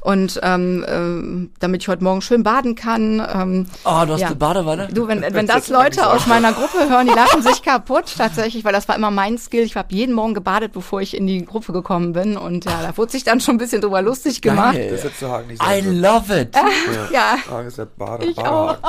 [0.01, 3.25] und ähm, ähm, damit ich heute Morgen schön baden kann.
[3.33, 4.27] Ähm, Oh, du hast Ja.
[4.27, 4.89] eine Badewanne?
[4.93, 8.73] Du, wenn, wenn das Leute aus meiner Gruppe hören, die lachen sich kaputt tatsächlich, weil
[8.73, 9.63] das war immer mein Skill.
[9.63, 12.37] Ich habe jeden Morgen gebadet, bevor ich in die Gruppe gekommen bin.
[12.37, 14.75] Und ja, da wurde sich dann schon ein bisschen drüber lustig gemacht.
[14.77, 14.99] Das Geil.
[15.01, 16.57] hättest du Hagen nicht I sagen love it.
[17.13, 17.37] Ja.
[17.49, 18.83] Hagen ist der Bade, Ich Badehagen.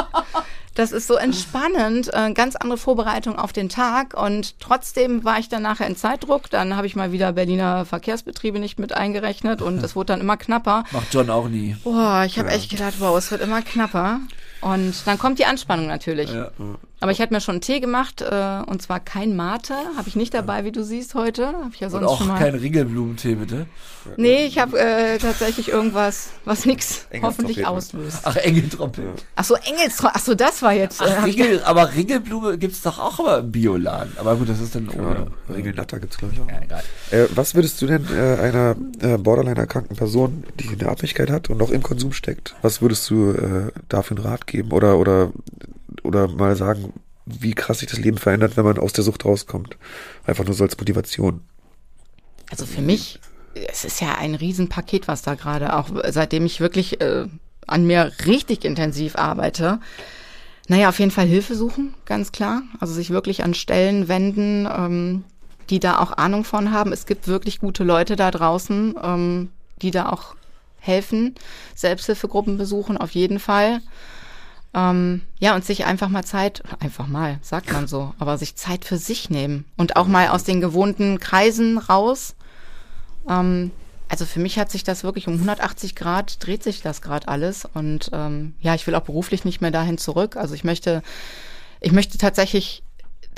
[0.80, 4.14] Das ist so entspannend, äh, ganz andere Vorbereitung auf den Tag.
[4.14, 6.49] Und trotzdem war ich dann nachher in Zeitdruck.
[6.49, 10.38] Dann habe ich mal wieder Berliner Verkehrsbetriebe nicht mit eingerechnet und es wurde dann immer
[10.38, 10.85] knapper.
[10.91, 11.76] Macht John auch nie.
[11.84, 14.22] Boah, ich habe echt gedacht, wow, es wird immer knapper.
[14.61, 16.31] Und dann kommt die Anspannung natürlich.
[16.31, 16.51] Ja.
[17.01, 20.17] Aber ich hatte mir schon einen Tee gemacht, äh, und zwar kein Mate, habe ich
[20.17, 21.47] nicht dabei, wie du siehst heute.
[21.47, 22.38] Habe ich ja Und sonst auch schon mal.
[22.39, 23.67] kein Ringelblumentee, bitte.
[24.17, 28.19] nee, ich habe äh, tatsächlich irgendwas, was nix hoffentlich auslöst.
[28.23, 29.05] Ach, Engeltrompet.
[29.38, 30.99] Ach so, Engelstra ach so, das war jetzt.
[30.99, 34.13] Äh, Ach, hab Ringel, aber Ringelblume gibt's doch auch immer im Bioladen.
[34.17, 35.27] Aber gut, das ist dann Ja, ohne.
[35.53, 36.47] Regelnatter gibt's glaube ich auch.
[36.49, 36.84] Ja, egal.
[37.11, 41.57] Äh, was würdest du denn äh, einer äh, Borderline-erkrankten Person, die eine Abhängigkeit hat und
[41.57, 45.31] noch im Konsum steckt, was würdest du äh, dafür einen Rat geben oder oder
[46.03, 46.93] oder mal sagen,
[47.26, 49.77] wie krass sich das Leben verändert, wenn man aus der Sucht rauskommt?
[50.26, 51.41] Einfach nur so als Motivation.
[52.49, 53.19] Also für mich,
[53.53, 57.27] es ist ja ein Riesenpaket, was da gerade, auch seitdem ich wirklich äh,
[57.67, 59.80] an mir richtig intensiv arbeite.
[60.67, 62.61] Naja, auf jeden Fall Hilfe suchen, ganz klar.
[62.80, 65.23] Also sich wirklich an Stellen wenden, ähm,
[65.69, 66.91] die da auch Ahnung von haben.
[66.91, 69.49] Es gibt wirklich gute Leute da draußen, ähm,
[69.81, 70.35] die da auch
[70.80, 71.35] helfen.
[71.76, 73.81] Selbsthilfegruppen besuchen, auf jeden Fall.
[74.73, 78.85] Ähm, ja, und sich einfach mal Zeit, einfach mal, sagt man so, aber sich Zeit
[78.85, 82.35] für sich nehmen und auch mal aus den gewohnten Kreisen raus.
[83.27, 83.71] Ähm,
[84.09, 87.67] also für mich hat sich das wirklich um 180 Grad, dreht sich das gerade alles.
[87.73, 90.35] Und ähm, ja, ich will auch beruflich nicht mehr dahin zurück.
[90.35, 91.03] Also ich möchte,
[91.79, 92.83] ich möchte tatsächlich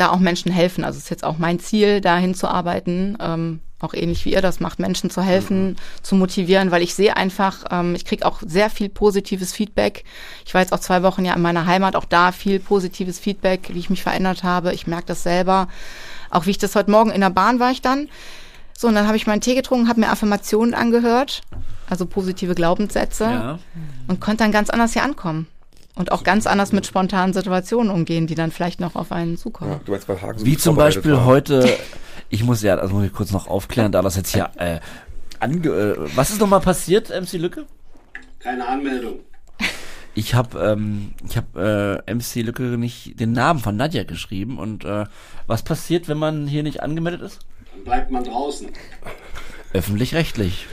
[0.02, 0.84] da auch Menschen helfen.
[0.84, 3.18] Also es ist jetzt auch mein Ziel, dahin zu arbeiten.
[3.20, 7.18] Ähm, auch ähnlich wie ihr das macht, Menschen zu helfen, zu motivieren, weil ich sehe
[7.18, 10.04] einfach, ähm, ich kriege auch sehr viel positives Feedback.
[10.46, 13.70] Ich war jetzt auch zwei Wochen ja in meiner Heimat, auch da viel positives Feedback,
[13.74, 14.72] wie ich mich verändert habe.
[14.74, 15.68] Ich merke das selber.
[16.30, 18.08] Auch wie ich das heute Morgen in der Bahn war ich dann.
[18.78, 21.42] So, und dann habe ich meinen Tee getrunken, habe mir Affirmationen angehört,
[21.90, 23.60] also positive Glaubenssätze Ja.
[24.08, 25.48] und konnte dann ganz anders hier ankommen.
[25.96, 29.72] Und auch ganz anders mit spontanen Situationen umgehen, die dann vielleicht noch auf einen zukommen.
[29.72, 31.26] Ja, du meinst, weil Hagen so Wie zum Beispiel war.
[31.26, 31.78] heute,
[32.30, 34.80] ich muss ja, das muss ich kurz noch aufklären, da das jetzt hier äh,
[35.40, 37.66] ange, äh, was ist nochmal passiert, MC Lücke?
[38.40, 39.20] Keine Anmeldung.
[40.14, 44.84] Ich habe ähm, ich habe äh, MC Lücke nicht den Namen von Nadja geschrieben und
[44.84, 45.06] äh,
[45.48, 47.40] was passiert, wenn man hier nicht angemeldet ist?
[47.74, 48.68] Dann bleibt man draußen.
[49.74, 50.68] Öffentlich-rechtlich.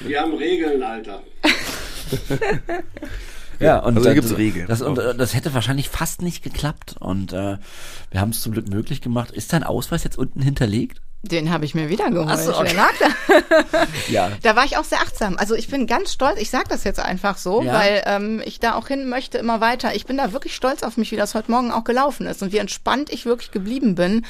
[0.00, 1.22] Wir haben Regeln, Alter.
[3.60, 4.66] Ja, und also äh, gibt's Regeln.
[4.66, 7.58] Das, und, äh, das hätte wahrscheinlich fast nicht geklappt und äh,
[8.10, 9.30] wir haben es zum Glück möglich gemacht.
[9.30, 11.00] Ist dein Ausweis jetzt unten hinterlegt?
[11.26, 12.28] Den habe ich mir wieder geholt.
[12.30, 12.76] Ach so, okay.
[12.76, 13.86] Da.
[14.10, 14.30] Ja.
[14.42, 15.38] Da war ich auch sehr achtsam.
[15.38, 16.38] Also ich bin ganz stolz.
[16.38, 17.72] Ich sage das jetzt einfach so, Ja.
[17.72, 19.94] weil ähm, ich da auch hin möchte immer weiter.
[19.94, 22.52] Ich bin da wirklich stolz auf mich, wie das heute Morgen auch gelaufen ist und
[22.52, 24.26] wie entspannt ich wirklich geblieben bin.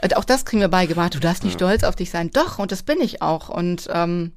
[0.00, 1.12] Und auch das kriegen wir beigebracht.
[1.16, 2.30] Du darfst nicht stolz auf dich sein.
[2.30, 3.48] Doch, und das bin ich auch.
[3.48, 4.30] Und ähm,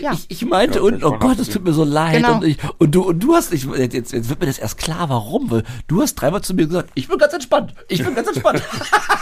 [0.00, 0.12] ja.
[0.12, 2.16] Ich, ich meinte Ja, unten, oh Gott, es tut mir so leid.
[2.16, 2.36] Genau.
[2.36, 4.78] Und, ich, und du und du hast, ich, jetzt, jetzt jetzt wird mir das erst
[4.78, 5.50] klar, warum.
[5.50, 7.74] Weil du hast dreimal zu mir gesagt, ich bin ganz entspannt.
[7.88, 8.62] Ich bin ganz entspannt.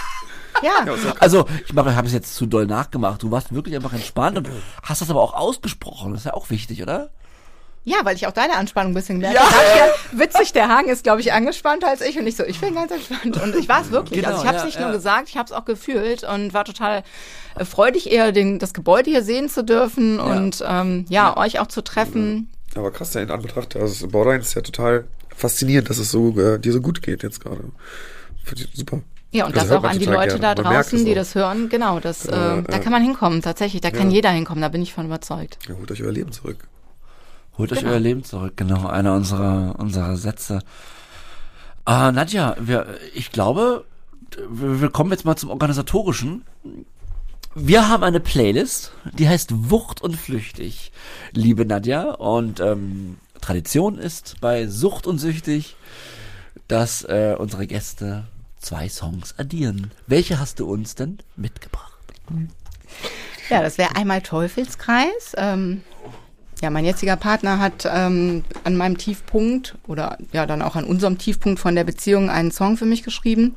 [0.63, 0.73] ja.
[1.21, 3.23] also, ich mache, habe es jetzt zu doll nachgemacht.
[3.23, 4.49] Du warst wirklich einfach entspannt und
[4.83, 6.13] hast das aber auch ausgesprochen.
[6.13, 7.11] Das ist ja auch wichtig, oder?
[7.89, 9.47] Ja, weil ich auch deine Anspannung ein bisschen gemerkt Ja.
[9.77, 10.19] Ja.
[10.19, 12.91] Witzig, der Hagen ist, glaube ich, angespannter als ich und ich so, ich bin ganz
[12.91, 13.41] entspannt.
[13.41, 14.21] Und ich war es wirklich.
[14.21, 14.87] Genau, also ich habe es ja, nicht ja.
[14.87, 17.05] nur gesagt, ich habe es auch gefühlt und war total
[17.55, 21.69] äh, freudig, eher den, das Gebäude hier sehen zu dürfen und ähm, ja, euch auch
[21.69, 22.51] zu treffen.
[22.75, 25.05] Aber krass, ja, in Anbetracht, also Borderline ist ja total
[25.37, 27.71] faszinierend, dass es so äh, dir so gut geht jetzt gerade.
[28.43, 29.01] Finde ich Super.
[29.31, 30.55] Ja, und Das das, hört auch an die Leute gerne.
[30.55, 31.69] da draußen, die das hören.
[31.69, 33.81] Genau, das, äh, Ja, da kann man hinkommen, tatsächlich.
[33.81, 34.17] Da kann Ja.
[34.17, 35.59] jeder hinkommen, da bin ich von überzeugt.
[35.69, 36.67] Ja, holt euch euer Leben zurück.
[37.59, 37.93] Holt euch Genau.
[37.93, 40.61] euer Leben zurück, genau, einer unserer, unserer Sätze.
[41.85, 43.85] Ah, Nadja, wir, ich glaube,
[44.49, 46.45] wir, wir kommen jetzt mal zum Organisatorischen.
[47.55, 50.93] Wir haben eine Playlist, die heißt Wucht und Flüchtig,
[51.33, 52.11] liebe Nadja.
[52.11, 55.77] Und ähm, Tradition ist bei Sucht und Süchtig,
[56.69, 58.25] dass äh, unsere Gäste
[58.59, 59.93] zwei Songs addieren.
[60.07, 61.93] Welche hast du uns denn mitgebracht?
[63.49, 65.35] Ja, das wäre einmal Teufelskreis.
[65.37, 65.83] Ähm,
[66.63, 71.19] ja, mein jetziger Partner hat ähm, an meinem Tiefpunkt oder ja dann auch an unserem
[71.19, 73.55] Tiefpunkt von der Beziehung einen Song für mich geschrieben.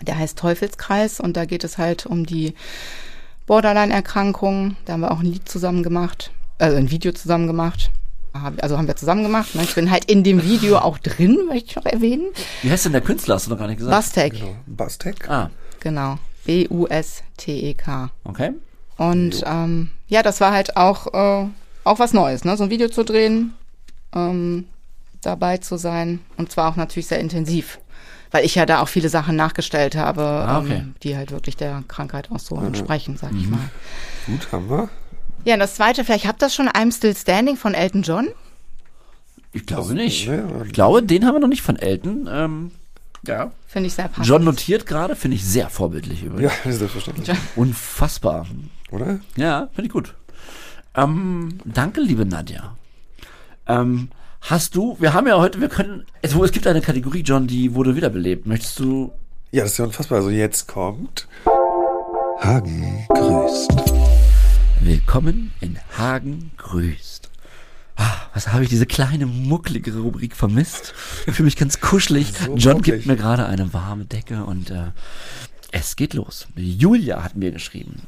[0.00, 2.54] Der heißt Teufelskreis und da geht es halt um die
[3.46, 4.76] Borderline-Erkrankung.
[4.84, 7.90] Da haben wir auch ein Lied zusammen gemacht, also ein Video zusammen gemacht.
[8.62, 9.54] Also haben wir zusammen gemacht.
[9.54, 9.62] Ne?
[9.62, 12.24] Ich bin halt in dem Video auch drin, möchte ich noch erwähnen.
[12.62, 13.34] Wie heißt denn der Künstler?
[13.34, 13.94] Hast du noch gar nicht gesagt.
[13.94, 14.56] Bastek, Genau.
[14.66, 15.28] Bastek.
[15.28, 15.50] Ah,
[15.80, 16.18] genau.
[16.46, 18.10] B-U-S-T-E-K.
[18.24, 18.52] okay.
[18.96, 21.48] Und ähm, ja, das war halt auch, äh,
[21.84, 22.56] auch was Neues, ne?
[22.56, 23.52] so ein Video zu drehen,
[24.14, 24.66] ähm,
[25.22, 27.78] dabei zu sein und zwar auch natürlich sehr intensiv,
[28.30, 30.74] weil ich ja da auch viele Sachen nachgestellt habe, Ah, okay.
[30.78, 33.60] ähm, die halt wirklich der Krankheit auch so entsprechen, sag ich mal.
[34.26, 34.88] Gut, haben wir.
[35.44, 38.28] Ja, und das zweite, vielleicht habt ihr das schon, I'm Still Standing von Elton John.
[39.52, 40.28] Ich glaube nicht.
[40.66, 42.28] Ich glaube, den haben wir noch nicht von Elton.
[42.30, 42.70] Ähm,
[43.26, 43.50] ja.
[43.66, 44.26] Finde ich sehr passend.
[44.26, 46.52] John notiert gerade, finde ich sehr vorbildlich übrigens.
[46.64, 47.36] ja, selbstverständlich.
[47.56, 48.46] Unfassbar.
[48.90, 49.20] Oder?
[49.36, 50.14] Ja, finde ich gut.
[50.94, 52.76] Ähm, danke, liebe Nadja.
[53.66, 54.08] Ähm,
[54.42, 57.74] hast du, wir haben ja heute, wir können, es, es gibt eine Kategorie, John, die
[57.74, 58.46] wurde wiederbelebt.
[58.46, 59.12] Möchtest du,
[59.52, 60.18] Ja, das ist ja unfassbar.
[60.18, 61.28] Also jetzt kommt
[62.40, 63.70] Hagen grüßt.
[64.80, 67.30] willkommen in Hagen grüßt.
[67.96, 70.92] Ah, was habe ich diese kleine, mucklige Rubrik vermisst?
[71.26, 72.32] Ich fühle mich ganz kuschelig.
[72.34, 72.96] So John mucklig.
[72.96, 74.90] gibt mir gerade eine warme Decke und äh,
[75.70, 76.48] es geht los.
[76.56, 78.02] Julia hat mir geschrieben.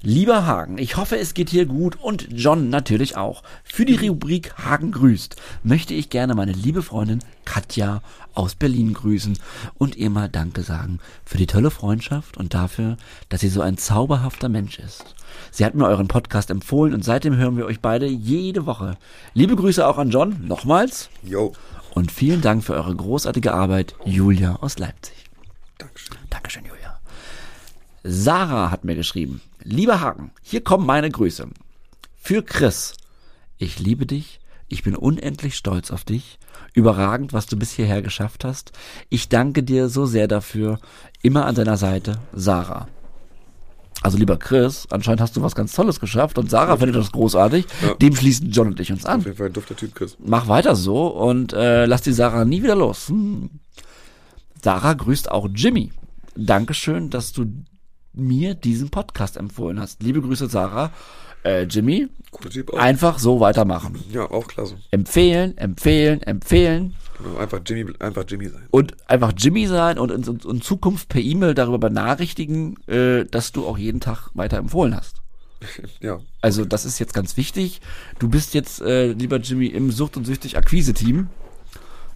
[0.00, 3.42] Lieber Hagen, ich hoffe, es geht hier gut und John natürlich auch.
[3.64, 5.34] Für die Rubrik Hagen grüßt
[5.64, 8.00] möchte ich gerne meine liebe Freundin Katja
[8.32, 9.36] aus Berlin grüßen
[9.76, 12.96] und ihr mal Danke sagen für die tolle Freundschaft und dafür,
[13.28, 15.16] dass sie so ein zauberhafter Mensch ist.
[15.50, 18.98] Sie hat mir euren Podcast empfohlen und seitdem hören wir euch beide jede Woche.
[19.34, 21.10] Liebe Grüße auch an John, nochmals.
[21.24, 21.54] Jo.
[21.92, 25.16] Und vielen Dank für eure großartige Arbeit, Julia aus Leipzig.
[25.76, 26.18] Dankeschön.
[26.30, 27.00] Dankeschön, Julia.
[28.04, 29.40] Sarah hat mir geschrieben.
[29.70, 31.46] Lieber Hagen, hier kommen meine Grüße.
[32.16, 32.94] Für Chris.
[33.58, 34.40] Ich liebe dich.
[34.66, 36.38] Ich bin unendlich stolz auf dich.
[36.72, 38.72] Überragend, was du bis hierher geschafft hast.
[39.10, 40.78] Ich danke dir so sehr dafür.
[41.20, 42.88] Immer an deiner Seite, Sarah.
[44.00, 47.66] Also lieber Chris, anscheinend hast du was ganz Tolles geschafft und Sarah findet das großartig.
[47.82, 47.92] Ja.
[47.92, 50.16] Dem schließen John und ich uns an Auf jeden Fall ein dufter Typ, Chris.
[50.18, 53.10] mach weiter so und äh, lass die Sarah nie wieder los.
[53.10, 53.50] Hm.
[54.62, 55.92] Sarah grüßt auch Jimmy.
[56.36, 57.44] Dankeschön, dass du
[58.18, 60.02] mir diesen Podcast empfohlen hast.
[60.02, 60.92] Liebe Grüße, Sarah.
[61.44, 62.08] Äh, Jimmy,
[62.76, 64.02] einfach so weitermachen.
[64.12, 64.76] Ja, auch klasse.
[64.90, 68.66] Empfehlen, empfehlen, empfehlen Genau, einfach Jimmy, einfach Jimmy sein.
[68.70, 73.66] und einfach Jimmy sein und in, in, Zukunft per E-Mail darüber benachrichtigen, äh, dass du
[73.66, 75.16] auch jeden Tag weiter empfohlen hast.
[76.00, 76.20] Ja.
[76.40, 77.80] Also das ist jetzt ganz wichtig.
[78.20, 81.28] Du bist jetzt, äh, lieber Jimmy, im Sucht- und Süchtig-Akquise-Team.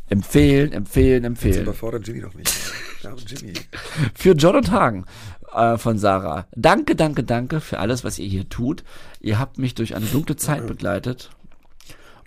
[0.09, 1.63] Empfehlen, empfehlen, Jetzt empfehlen.
[1.63, 2.53] überfordert Jimmy doch nicht.
[3.27, 3.55] Jimmy.
[4.15, 5.07] Für John und Hagen
[5.55, 6.47] äh, von Sarah.
[6.55, 8.85] Danke, danke, danke für alles, was ihr hier tut.
[9.21, 11.31] Ihr habt mich durch eine dunkle Zeit begleitet.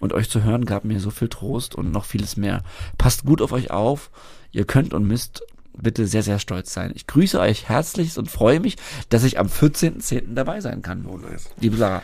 [0.01, 2.63] und euch zu hören gab mir so viel Trost und noch vieles mehr.
[2.97, 4.11] Passt gut auf euch auf.
[4.51, 5.41] Ihr könnt und müsst
[5.77, 6.91] bitte sehr, sehr stolz sein.
[6.95, 8.77] Ich grüße euch herzlichst und freue mich,
[9.09, 10.33] dass ich am 14.10.
[10.33, 11.05] dabei sein kann.
[11.05, 11.49] Oh, nice.
[11.59, 12.03] Liebe Sarah.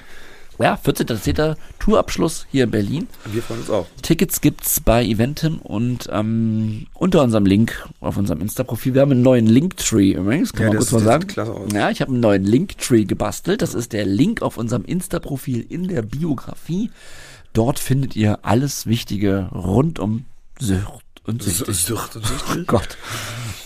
[0.64, 1.56] Ja, 14.10.
[1.80, 3.08] Tourabschluss hier in Berlin.
[3.26, 3.88] Wir freuen uns auch.
[4.02, 8.94] Tickets gibt's bei Eventim und ähm, unter unserem Link auf unserem Insta-Profil.
[8.94, 11.22] Wir haben einen neuen Linktree übrigens, kann Ja, man das- kurz mal sagen.
[11.22, 11.72] sieht klasse aus.
[11.74, 13.62] Ja, ich habe einen neuen Linktree gebastelt.
[13.62, 16.92] Das ist der Link auf unserem Insta-Profil in der Biografie.
[17.54, 20.26] Dort findet ihr alles Wichtige rund um
[20.60, 21.76] Sucht und Süchtig.
[21.76, 22.68] Sucht und Oh süchtig.
[22.68, 22.98] Gott.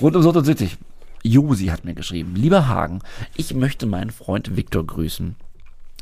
[0.01, 0.77] Rund um Sucht und Süchtig.
[1.23, 2.35] Josi hat mir geschrieben.
[2.35, 2.99] Lieber Hagen,
[3.35, 5.35] ich möchte meinen Freund Viktor grüßen.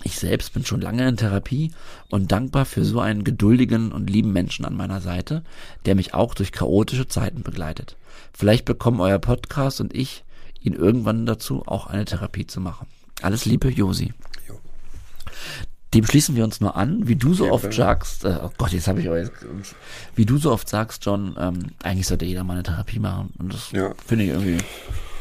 [0.06, 1.72] Ich selbst bin schon lange in Therapie
[2.10, 5.44] und dankbar für so einen geduldigen und lieben Menschen an meiner Seite,
[5.86, 7.96] der mich auch durch chaotische Zeiten begleitet.
[8.34, 10.24] Vielleicht bekommen euer Podcast und ich
[10.62, 12.88] ihn irgendwann dazu, auch eine Therapie zu machen.
[13.22, 14.14] Alles Liebe, Josi.
[14.48, 14.60] Jo.
[15.94, 18.88] Dem schließen wir uns nur an, wie du so oft sagst, äh, oh Gott, jetzt
[18.88, 19.30] habe ich euch,
[20.16, 23.32] wie du so oft sagst, John, ähm, eigentlich sollte jeder mal eine Therapie machen.
[23.38, 23.94] Und das Ja.
[24.06, 24.58] finde ich irgendwie.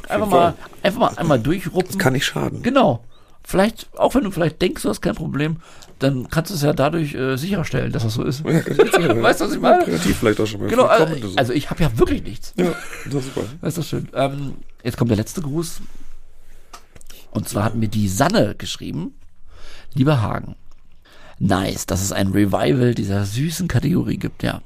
[0.09, 1.99] Einfach mal, einfach mal einmal durchrupfen.
[1.99, 2.63] Kann nicht schaden.
[2.63, 3.05] Genau.
[3.45, 5.57] Vielleicht, auch wenn du vielleicht denkst, du hast kein Problem,
[5.99, 8.45] dann kannst du es ja dadurch äh, sicherstellen, dass das so ist.
[8.47, 9.85] Ja, ich erzählen, Weißt du, was ich meine?
[9.85, 10.69] Kreativ vielleicht auch schon mal.
[10.69, 11.37] Genau, also, das.
[11.37, 12.55] also ich habe ja wirklich nichts.
[12.57, 12.73] ja,
[13.05, 13.47] das ist super.
[13.61, 14.09] Das ist schön.
[14.15, 15.81] Ähm, jetzt kommt der letzte Gruß.
[17.31, 19.15] Und zwar hat mir die Sanne geschrieben.
[19.95, 20.57] Lieber Hagen,
[21.39, 24.63] nice, dass es ein Revival dieser süßen Kategorie gibt, ja.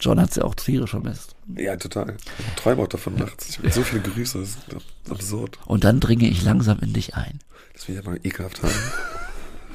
[0.00, 1.36] John hat sie auch tierisch vermisst.
[1.54, 2.16] Ja, total.
[2.38, 3.58] Ich träume auch davon nachts.
[3.62, 5.58] Ich so viele Grüße, das ist absurd.
[5.66, 7.38] Und dann dringe ich langsam in dich ein.
[7.72, 8.72] Das will ich ja mal ekelhaft haben.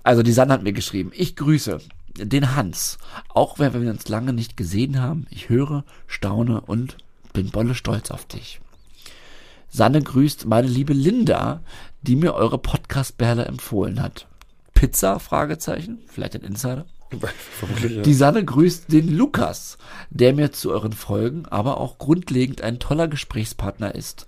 [0.10, 1.80] Also die Sanne hat mir geschrieben, ich grüße
[2.18, 2.98] den Hans,
[3.28, 5.28] auch wenn wir uns lange nicht gesehen haben.
[5.30, 6.98] Ich höre, staune und
[7.34, 8.60] bin bolle stolz auf dich.
[9.70, 11.62] Sanne grüßt meine liebe Linda,
[12.02, 14.28] die mir eure Podcast-Perle empfohlen hat.
[14.74, 15.20] Pizza?
[15.20, 16.00] Fragezeichen.
[16.08, 16.86] Vielleicht ein Insider.
[17.12, 18.02] Ja.
[18.02, 19.78] Die Sanne grüßt den Lukas,
[20.10, 24.28] der mir zu euren Folgen, aber auch grundlegend ein toller Gesprächspartner ist.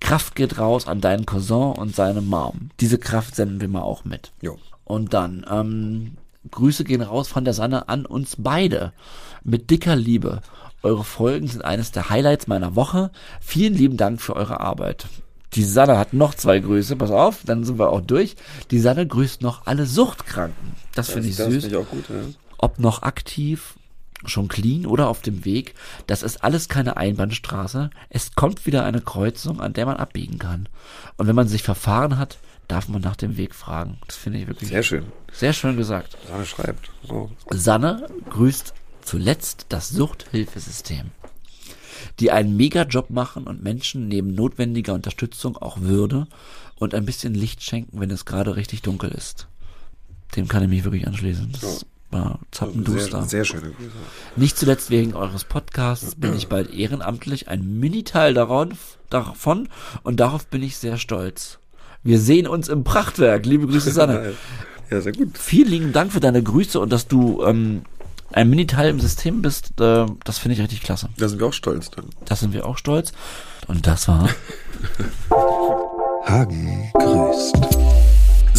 [0.00, 2.70] Kraft geht raus an deinen Cousin und seine Mom.
[2.80, 4.32] Diese Kraft senden wir mal auch mit.
[4.40, 4.58] Jo.
[4.84, 6.16] Und dann, ähm,
[6.50, 8.92] Grüße gehen raus von der Sanne an uns beide.
[9.44, 10.40] Mit dicker Liebe.
[10.82, 13.10] Eure Folgen sind eines der Highlights meiner Woche.
[13.40, 15.06] Vielen lieben Dank für eure Arbeit.
[15.54, 18.36] Die Sanne hat noch zwei Grüße, pass auf, dann sind wir auch durch.
[18.70, 20.74] Die Sanne grüßt noch alle Suchtkranken.
[20.94, 22.14] Das finde ich das süß finde ich auch gut, ja.
[22.58, 23.74] ob noch aktiv,
[24.24, 25.74] schon clean oder auf dem Weg.
[26.06, 27.90] Das ist alles keine Einbahnstraße.
[28.08, 30.68] Es kommt wieder eine Kreuzung, an der man abbiegen kann.
[31.16, 32.38] Und wenn man sich verfahren hat,
[32.68, 33.98] darf man nach dem Weg fragen.
[34.06, 35.04] Das finde ich wirklich Sehr schön.
[35.32, 36.16] sehr schön gesagt.
[36.28, 36.90] Sanne schreibt.
[37.08, 37.28] Oh.
[37.50, 41.10] Sanne grüßt zuletzt das Suchthilfesystem,
[42.20, 46.28] die einen Mega-Job machen und Menschen neben notwendiger Unterstützung auch Würde
[46.76, 49.48] und ein bisschen Licht schenken, wenn es gerade richtig dunkel ist.
[50.36, 51.50] Dem kann ich mich wirklich anschließen.
[51.60, 53.20] Das war zappenduster.
[53.22, 53.90] Sehr, sehr schöne Grüße.
[54.36, 59.68] Nicht zuletzt wegen eures Podcasts bin ich bald ehrenamtlich ein Mini-Teil davon
[60.02, 61.58] und darauf bin ich sehr stolz.
[62.02, 63.46] Wir sehen uns im Prachtwerk.
[63.46, 64.34] Liebe Grüße, Sanne.
[64.90, 65.38] Ja, sehr gut.
[65.38, 67.82] Vielen lieben Dank für deine Grüße und dass du ähm,
[68.32, 69.80] ein Mini-Teil im System bist.
[69.80, 71.08] Äh, das finde ich richtig klasse.
[71.16, 72.06] Da sind wir auch stolz dann.
[72.24, 73.12] Das sind wir auch stolz.
[73.68, 74.28] Und das war
[76.26, 77.99] Hagen grüßt.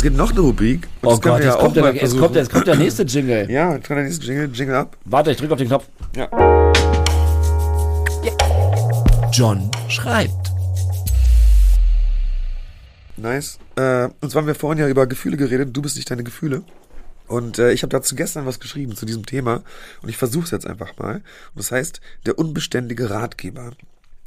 [0.01, 0.87] Es gibt noch eine Rubrik.
[1.03, 3.51] wir ja jetzt auch kommt, der, jetzt, kommt, der- jetzt kommt der nächste Jingle.
[3.51, 4.97] Ja, jetzt kann der nächste Jingle, Jingle ab.
[5.05, 5.87] Warte, ich drücke auf den Knopf.
[6.15, 6.27] Ja.
[9.31, 10.33] John schreibt.
[13.15, 13.59] Nice.
[13.75, 15.69] Äh, und zwar haben wir vorhin ja über Gefühle geredet.
[15.71, 16.63] Du bist nicht deine Gefühle.
[17.27, 19.61] Und äh, ich habe dazu gestern was geschrieben zu diesem Thema.
[20.01, 21.17] Und ich versuche es jetzt einfach mal.
[21.17, 21.23] Und
[21.53, 23.69] das heißt, der unbeständige Ratgeber.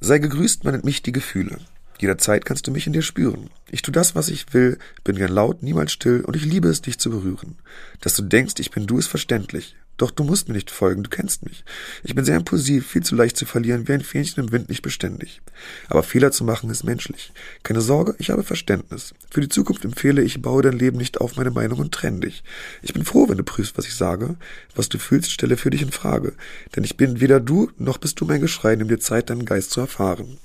[0.01, 1.59] Sei gegrüßt, man nennt mich die Gefühle.
[2.05, 3.49] Jederzeit kannst du mich in dir spüren.
[3.71, 6.83] Ich tu das, was ich will, bin gern laut, niemals still und ich liebe es,
[6.83, 7.57] dich zu berühren.
[8.03, 9.75] Dass du denkst, ich bin du, ist verständlich.
[9.97, 11.65] Doch du musst mir nicht folgen, du kennst mich.
[12.03, 14.83] Ich bin sehr impulsiv, viel zu leicht zu verlieren, wie ein Fähnchen im Wind nicht
[14.83, 15.41] beständig.
[15.89, 17.33] Aber Fehler zu machen ist menschlich.
[17.63, 19.15] Keine Sorge, ich habe Verständnis.
[19.31, 22.45] Für die Zukunft empfehle ich, baue dein Leben nicht auf meine Meinung und trenn dich.
[22.83, 24.37] Ich bin froh, wenn du prüfst, was ich sage.
[24.75, 26.35] Was du fühlst, stelle für dich in Frage.
[26.77, 29.71] Denn ich bin weder du, noch bist du mein Geschrei, nimm dir Zeit, deinen Geist
[29.71, 30.37] zu erfahren.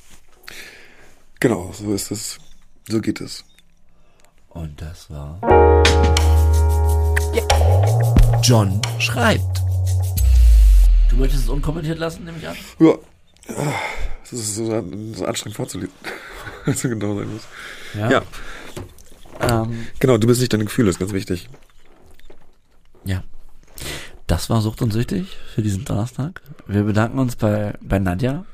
[1.39, 2.37] Genau, so ist es.
[2.87, 3.45] So geht es.
[4.49, 5.39] Und das war.
[8.43, 9.61] John schreibt.
[11.09, 12.55] Du möchtest es unkommentiert lassen, nehme ich an?
[12.79, 12.95] Ja.
[14.21, 15.93] Das ist so, so anstrengend vorzulesen.
[16.75, 17.41] so genau sein muss.
[17.95, 18.21] Ja.
[19.41, 21.49] Ähm, Genau, du bist nicht deine Gefühle, ist ganz wichtig.
[23.05, 23.23] ja.
[24.27, 26.41] Das war Sucht und Süchtig für diesen Donnerstag.
[26.67, 28.45] Wir bedanken uns bei, bei Nadja.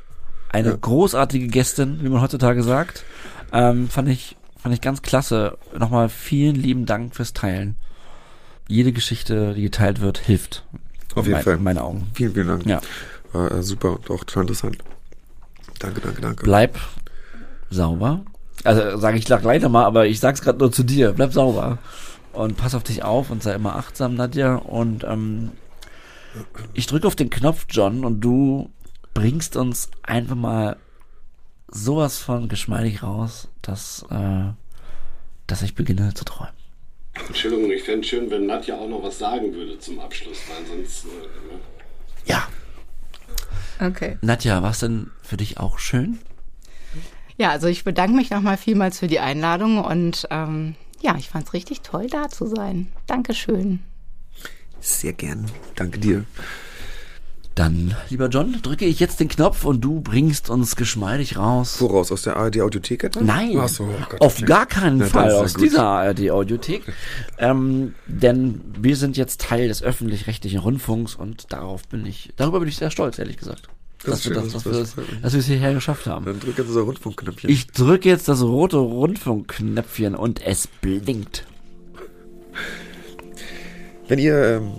[0.55, 0.77] Eine Ja.
[0.79, 3.03] großartige Gästin, wie man heutzutage sagt.
[3.51, 5.57] Ähm, fand ich, fand ich ganz klasse.
[5.77, 7.75] Nochmal vielen lieben Dank fürs Teilen.
[8.69, 10.63] jede Geschichte, die geteilt wird, hilft.
[11.13, 11.55] Auf jeden mein, Fall.
[11.57, 12.07] In meinen Augen.
[12.13, 12.65] Vielen, vielen Dank.
[12.65, 12.79] Ja.
[13.33, 14.77] War äh, super und auch total interessant.
[15.79, 16.43] Danke, danke, danke.
[16.43, 16.79] Bleib
[17.69, 18.21] sauber.
[18.63, 21.11] Also sage ich gleich nochmal, aber ich sag's gerade nur zu dir.
[21.11, 21.79] Bleib sauber.
[22.31, 24.55] Und pass auf dich auf und sei immer achtsam, Nadja.
[24.55, 25.51] Und ähm,
[26.73, 28.69] ich drücke auf den Knopf, John, und du
[29.15, 30.77] bringst uns einfach mal
[31.67, 34.51] sowas von geschmeidig raus, dass, äh,
[35.47, 36.53] dass ich beginne zu träumen.
[37.27, 40.65] Entschuldigung, ich fände es schön, wenn Nadja auch noch was sagen würde zum Abschluss, weil
[40.67, 41.05] sonst.
[41.05, 41.59] Äh, ne?
[42.25, 42.47] Ja.
[43.79, 44.17] Okay.
[44.21, 46.19] Nadja, war's denn für dich auch schön?
[47.37, 51.47] Ja, also ich bedanke mich nochmal vielmals für die Einladung und ähm, ja, ich fand
[51.47, 52.91] es richtig toll, da zu sein.
[53.07, 53.79] Dankeschön.
[54.79, 55.49] Sehr gern.
[55.75, 56.25] Danke dir.
[57.55, 61.77] Dann, lieber John, drücke ich jetzt den Knopf und du bringst uns geschmeidig raus.
[61.79, 62.11] Woraus?
[62.11, 63.21] Aus der ARD-Audiothek etwa?
[63.21, 64.45] Nein, Ach so, oh Gott, auf okay.
[64.45, 65.63] gar keinen Na, Fall aus gut.
[65.63, 66.83] dieser ARD-Audiothek.
[67.37, 72.67] ähm, denn wir sind jetzt Teil des öffentlich-rechtlichen Rundfunks und darauf bin ich, darüber bin
[72.67, 73.69] ich sehr stolz, ehrlich gesagt.
[74.03, 76.25] Das dass, wir das, das- dass, wir das das, dass wir es hierher geschafft haben.
[76.25, 77.49] Dann drück jetzt unser Rundfunkknöpfchen.
[77.49, 81.45] Ich drücke jetzt das rote Rundfunkknöpfchen und es blinkt.
[84.09, 84.71] Wenn ihr ähm,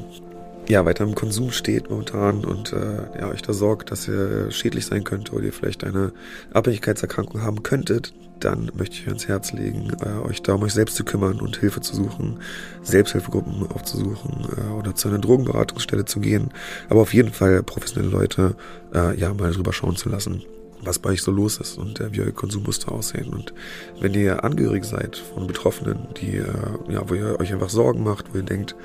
[0.68, 4.86] ja weiter im Konsum steht momentan und äh, ja, euch da sorgt, dass ihr schädlich
[4.86, 6.12] sein könnte oder ihr vielleicht eine
[6.52, 10.96] Abhängigkeitserkrankung haben könntet, dann möchte ich ans Herz legen, äh, euch da um euch selbst
[10.96, 12.40] zu kümmern und Hilfe zu suchen,
[12.82, 16.50] Selbsthilfegruppen aufzusuchen äh, oder zu einer Drogenberatungsstelle zu gehen,
[16.88, 18.56] aber auf jeden Fall professionelle Leute
[18.94, 20.42] äh, ja mal drüber schauen zu lassen
[20.82, 23.32] was bei euch so los ist und äh, wie eure Konsummuster aussehen.
[23.32, 23.52] Und
[24.00, 26.44] wenn ihr angehörig seid von Betroffenen, die, äh,
[26.88, 28.76] ja, wo ihr euch einfach Sorgen macht, wo ihr denkt,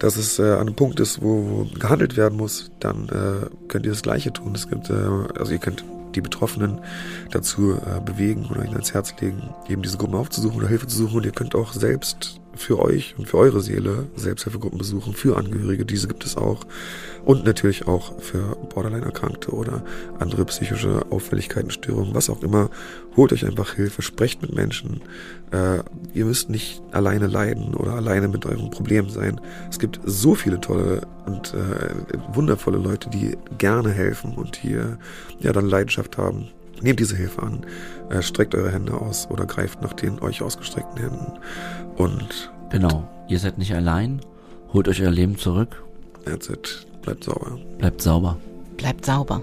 [0.00, 3.86] dass es äh, an einem Punkt ist, wo, wo gehandelt werden muss, dann äh, könnt
[3.86, 4.54] ihr das Gleiche tun.
[4.54, 4.94] Es gibt, äh,
[5.38, 6.80] also ihr könnt die Betroffenen
[7.30, 10.96] dazu äh, bewegen oder ihnen ans Herz legen, eben diese Gruppen aufzusuchen oder Hilfe zu
[10.96, 11.18] suchen.
[11.18, 15.84] Und ihr könnt auch selbst für euch und für eure Seele Selbsthilfegruppen besuchen, für Angehörige,
[15.84, 16.64] diese gibt es auch.
[17.24, 19.82] Und natürlich auch für Borderline-Erkrankte oder
[20.18, 22.70] andere psychische Auffälligkeiten, Störungen, was auch immer.
[23.16, 25.02] Holt euch einfach Hilfe, sprecht mit Menschen.
[25.50, 25.80] Äh,
[26.14, 29.40] ihr müsst nicht alleine leiden oder alleine mit euren Problemen sein.
[29.68, 34.96] Es gibt so viele tolle und äh, wundervolle Leute, die gerne helfen und die äh,
[35.40, 36.48] ja dann Leidenschaft haben.
[36.82, 37.66] Nehmt diese Hilfe an,
[38.08, 41.32] äh, streckt eure Hände aus oder greift nach den euch ausgestreckten Händen.
[41.96, 44.20] Und Genau, ihr seid nicht allein,
[44.72, 45.82] holt euch euer Leben zurück,
[46.24, 46.86] that's it.
[47.02, 47.58] Bleibt sauber.
[47.78, 48.36] bleibt sauber.
[48.76, 49.42] Bleibt sauber.